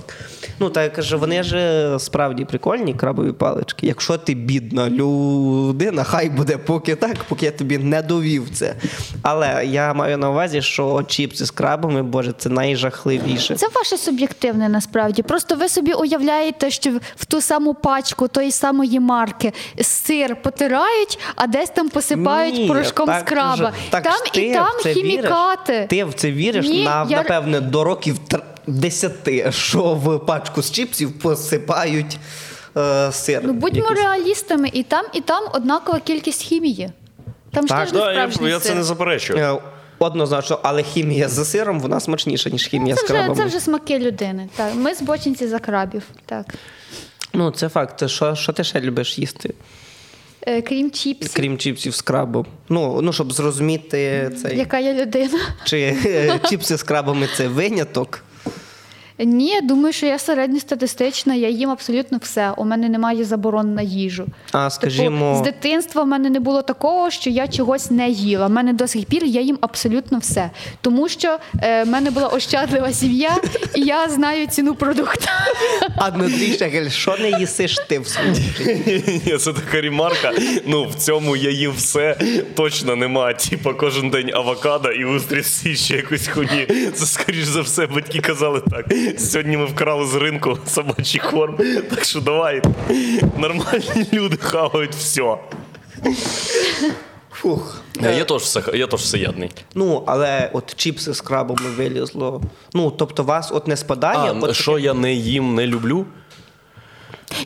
[0.60, 3.88] Ну, так я кажу, вони ж е, справді прикольні крабові палички.
[3.88, 8.76] Якщо ти бідна людина, хай буде поки так, поки я тобі не довів це.
[9.22, 13.56] Але я маю на увазі, що чіпси з крабами, боже, це найжахливіше.
[13.56, 15.22] Це ваше суб'єктивне насправді.
[15.22, 21.48] Просто ви собі уявляєте, що в ту саму пачку тої самої марки сир потирають, а
[21.48, 23.72] десь там посипають Ні, порошком так з краба.
[23.90, 25.74] так там і там хімікати.
[25.74, 25.88] Віриш?
[25.90, 28.20] Ти в це віриш Ні, на, я- напевне до років
[28.68, 32.18] 10, що в пачку з чіпсів посипають
[32.78, 33.42] е, сир.
[33.44, 34.00] Ну будьмо якийсь.
[34.00, 36.90] реалістами, і там, і там однакова кількість хімії.
[37.52, 38.76] Там ж теж не Да, я, справжній я це сир.
[38.76, 39.40] не заперечую.
[39.40, 39.60] Е,
[40.02, 43.36] Однозначно, але хімія з сиром вона смачніша, ніж хімія Це з вже, крабами.
[43.36, 44.50] це вже смаки людини.
[44.56, 44.76] Так.
[44.76, 46.04] Ми збочинці за крабів.
[46.26, 46.46] Так.
[47.34, 48.10] Ну, це факт.
[48.10, 49.54] Що, що ти ще любиш їсти,
[50.68, 52.46] крім чіпсів, крім чіпсів з крабом?
[52.70, 54.58] Ну, ну щоб зрозуміти цей.
[54.58, 55.40] яка я людина.
[55.64, 58.24] Чи е, чіпси з крабами це виняток?
[59.20, 62.52] Ні, я думаю, що я середньостатистична, я їм абсолютно все.
[62.58, 64.26] У мене немає заборон на їжу.
[64.52, 68.46] А скажімо, Типу, з дитинства в мене не було такого, що я чогось не їла.
[68.46, 70.50] У мене до сих пір я їм абсолютно все.
[70.82, 73.38] Тому що е, в мене була ощадлива сім'я,
[73.76, 75.26] і я знаю ціну продукту.
[75.98, 78.18] а Андрій Шегель, що не їсиш ти в?
[79.26, 80.34] Ні, це така ремарка.
[80.66, 82.18] Ну, в цьому я їм все
[82.56, 83.34] точно нема.
[83.34, 86.68] Типа кожен день авокадо і устриці ще якусь хуйні.
[86.94, 88.86] Це скоріш за все, батьки казали так.
[89.18, 91.58] Сьогодні ми вкрали з ринку собачий корм.
[91.90, 92.62] Так що давай.
[93.38, 95.38] Нормальні люди хавають все.
[97.32, 97.82] Фух.
[98.02, 99.52] Я теж все, я теж всеядний.
[99.76, 102.42] Ну, але от чіпси з крабами вилізло.
[102.74, 104.32] Ну, тобто вас от не спадає.
[104.32, 106.06] А, от що я не їм, не люблю?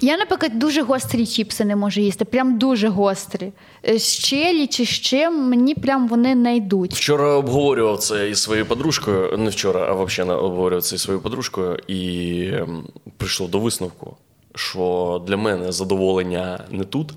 [0.02, 2.26] Я, наприклад, дуже гострі чіпси не можу їсти.
[2.26, 3.52] Прям дуже гострі.
[3.88, 6.94] Е, З чилі чи з чим мені прям вони не йдуть.
[6.94, 9.38] Вчора обговорював це із своєю подружкою.
[9.38, 12.88] Не вчора, а взагалі обговорював це із своєю подружкою, і ем,
[13.18, 14.18] прийшов до висновку,
[14.56, 17.14] що для мене задоволення не тут,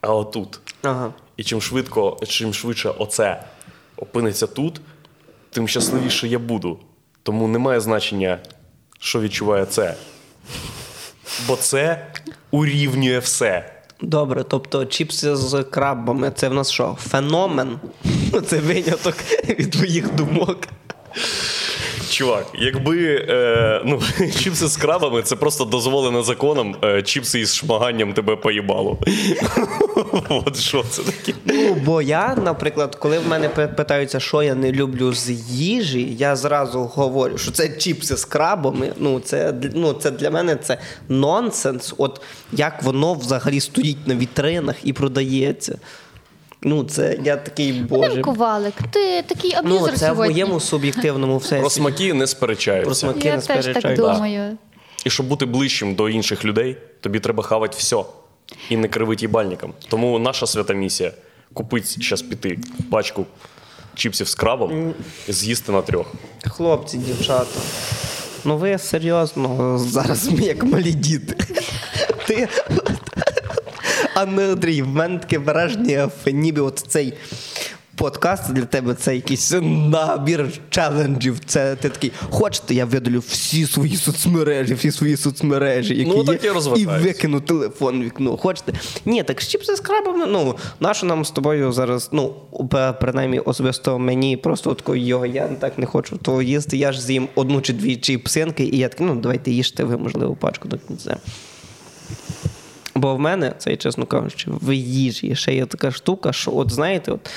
[0.00, 0.60] а отут.
[0.82, 1.12] Ага.
[1.36, 3.42] І чим швидко, чим швидше оце
[3.96, 4.80] опиниться тут,
[5.50, 6.78] тим щасливіше я буду.
[7.22, 8.38] Тому немає значення,
[8.98, 9.94] що відчуває це.
[11.48, 12.06] Бо це
[12.50, 13.72] урівнює все.
[14.00, 16.96] Добре, тобто чіпси з крабами це в нас що?
[17.00, 17.78] Феномен?
[18.46, 19.14] Це виняток
[19.48, 20.58] від твоїх думок.
[22.10, 24.02] Чувак, якби е, ну,
[24.38, 28.98] чіпси з крабами це просто дозволено законом, е, чіпси із шмаганням тебе поїбало.
[30.28, 31.34] От що це таке?
[31.44, 36.36] Ну, бо я, наприклад, коли в мене питаються, що я не люблю з їжі, я
[36.36, 38.92] зразу говорю, що це чіпси з крабами.
[38.96, 40.78] Ну, це, ну, це для мене це
[41.08, 41.94] нонсенс.
[41.98, 42.20] От
[42.52, 45.78] як воно взагалі стоїть на вітринах і продається.
[46.62, 48.20] Ну, це я такий боже.
[48.20, 52.86] Ковалик, ти такий аб'юзер Ну, це в моєму суб'єктивному Про смаки не сперечаються.
[52.86, 54.00] Про смаки Я не теж так сперечаюсь.
[54.00, 54.58] думаю.
[55.04, 57.96] І щоб бути ближчим до інших людей, тобі треба хавати все
[58.70, 59.72] і не кривить їбальникам.
[59.88, 61.12] Тому наша свята місія
[61.52, 62.58] купити зараз піти
[62.90, 63.26] пачку
[63.94, 64.94] чіпсів з крабом
[65.28, 66.12] і з'їсти на трьох.
[66.46, 67.60] Хлопці, дівчата.
[68.44, 71.36] Ну ви серйозно, зараз ми як малі діти.
[72.26, 72.48] Ти.
[74.14, 77.12] Андрій, в мене таке враження, ніби от цей
[77.96, 81.40] подкаст для тебе це якийсь набір челенджів.
[81.46, 86.44] Це ти такий, хочете, я видалю всі свої соцмережі, всі свої соцмережі, які Ну, так
[86.44, 88.36] є, і і викину телефон в вікно.
[88.36, 88.72] Хочете?
[89.04, 92.34] Ні, так з чіпси з крабами, ну, нащо нам з тобою зараз, ну,
[93.00, 96.76] принаймні особисто мені просто такого його, я так не хочу того їсти.
[96.76, 100.36] Я ж з'їм одну чи дві чіпсинки, і я такий, ну, давайте їжте ви, можливо,
[100.36, 101.16] пачку до кінця.
[102.94, 106.72] Бо в мене, це я чесно кажучи, в їжі ще є така штука, що, от
[106.72, 107.30] знаєте, от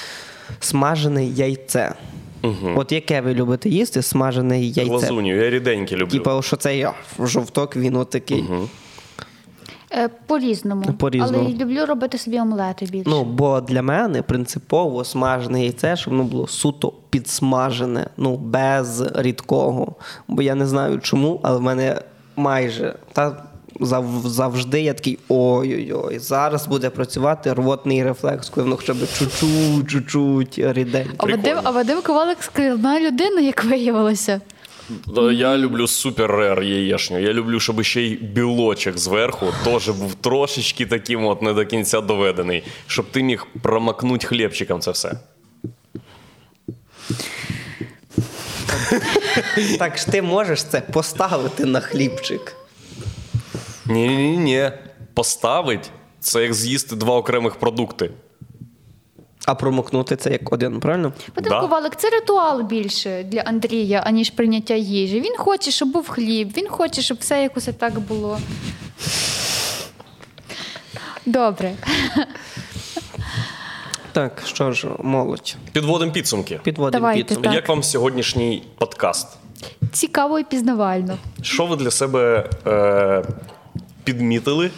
[0.59, 1.95] смажене яйце.
[2.75, 4.83] От яке ви любите їсти, смажене яйце.
[4.91, 6.11] Глазуню, я ріденькі люблю.
[6.11, 8.43] Типа, що це я, жовток, він отакий.
[9.91, 10.83] Е, По-різному.
[10.83, 11.45] По-різному.
[11.45, 13.09] Але люблю робити собі омлети більше.
[13.09, 19.95] Ну, бо для мене принципово смажене яйце, щоб воно було суто підсмажене, ну, без рідкого.
[20.27, 22.01] Бо я не знаю чому, але в мене
[22.35, 23.43] майже та
[24.25, 30.59] завжди я такий ой-ой-ой, зараз буде працювати рвотний рефлекс, коли воно хоча б чуть-чуть, чуть-чуть
[31.17, 34.41] а, Вадим, а Вадим Ковалик складна людина, як виявилося.
[35.07, 37.19] Да, Я люблю супер рер яєшню.
[37.19, 42.01] Я люблю, щоб ще й білочок зверху теж був трошечки таким от не до кінця
[42.01, 45.11] доведений, щоб ти міг промакнути хлібчиком це все.
[49.79, 52.55] Так ж ти можеш це поставити на хлібчик.
[53.89, 54.71] Ні, ні, ні.
[55.13, 58.11] Поставить це як з'їсти два окремих продукти.
[59.45, 61.13] А промокнути це як один, правильно?
[61.35, 61.61] Вадим Да.
[61.61, 65.21] Ковалик це ритуал більше для Андрія, аніж прийняття їжі.
[65.21, 68.39] Він хоче, щоб був хліб, він хоче, щоб все якось так було.
[71.25, 71.73] Добре.
[74.11, 75.55] Так, що ж, молодь.
[75.71, 76.59] Підводимо підсумки.
[76.63, 77.47] Підводимо Давайте, підсумки.
[77.47, 77.55] так.
[77.55, 79.27] Як вам сьогоднішній подкаст?
[79.91, 81.17] Цікаво і пізнавально.
[81.41, 83.23] Що ви для себе е,
[84.13, 84.71] підмітили,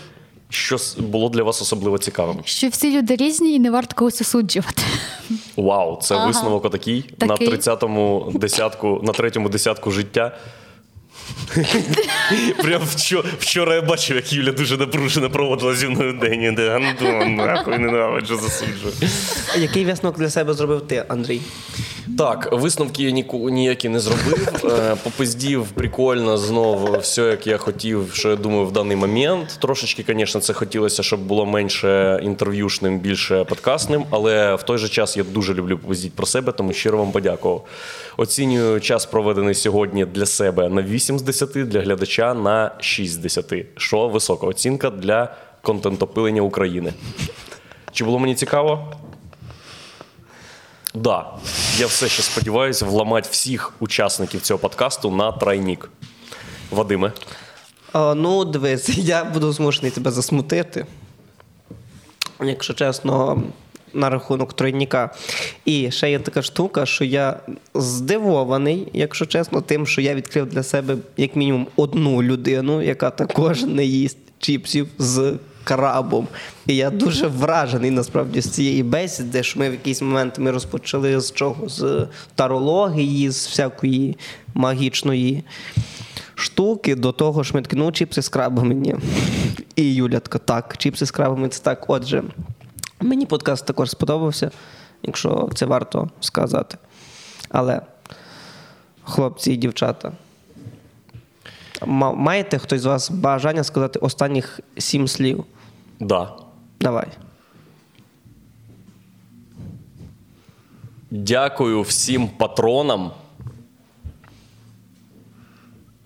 [0.50, 2.38] що було для вас особливо цікавим?
[2.46, 4.84] Що всі люди різні і не варто когось осуджувати.
[5.58, 6.28] Вау, це Ага.
[6.28, 10.38] висновок отакий на 30-му десятку, на третьому десятку життя.
[12.64, 16.56] Прям вчора, вчора я бачив, як Юля дуже напружено проводила зі мною день.
[16.56, 18.94] Де Антон, нахуй ненавиджу, засуджую.
[19.58, 21.42] Який висновок для себе зробив ти, Андрій?
[22.18, 24.48] Так, висновки я ніку- ніякі не зробив.
[24.80, 29.58] Е, Попиздів прикольно знову все, як я хотів, що я думаю в даний момент.
[29.62, 35.18] Трошечки, звісно, це хотілося, щоб було менше інтерв'юшним, більше подкастним, але в той же час
[35.18, 37.66] я дуже люблю попиздіть про себе, тому щиро вам подякував.
[38.18, 43.18] Оцінюю час, проведений сьогодні для себе на 8 з 10, для глядача на 6 з
[43.18, 46.94] 10, що висока оцінка для контентопилення України.
[47.92, 48.94] Чи було мені цікаво?
[50.94, 51.26] Да,
[51.78, 55.90] я все ще сподіваюся вламати всіх учасників цього подкасту на тройнік.
[56.72, 57.12] Вадиме,
[57.94, 60.86] О, ну, дивись, я буду змушений тебе засмутити.
[62.42, 63.44] Якщо чесно,
[63.94, 65.10] на рахунок тройніка.
[65.66, 67.40] І ще є така штука, що я
[67.74, 73.64] здивований, якщо чесно, тим, що я відкрив для себе як мінімум одну людину, яка також
[73.64, 76.28] не їсть чіпсів з крабом.
[76.68, 81.20] І я дуже вражений насправді з цієї бесіди, що ми в якийсь момент ми розпочали
[81.20, 81.70] з чого?
[81.70, 84.18] З тарології, з всякої
[84.54, 85.44] магічної
[86.36, 88.96] штуки до того, що ми такі, ну, чіпси з крабами ні.
[89.76, 91.86] І Юля така, так, чіпси з крабами це так.
[91.88, 92.24] Отже,
[93.00, 94.52] мені подкаст також сподобався,
[95.04, 96.78] якщо це варто сказати.
[97.50, 97.82] Але,
[99.04, 100.12] хлопці і дівчата,
[101.86, 105.44] маєте хтось з вас бажання сказати останніх сім слів?
[106.00, 106.32] да.
[106.80, 107.08] Давай.
[111.12, 113.12] Дякую всім патронам.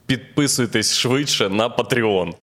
[0.05, 2.33] Підписуйтесь швидше на Patreon.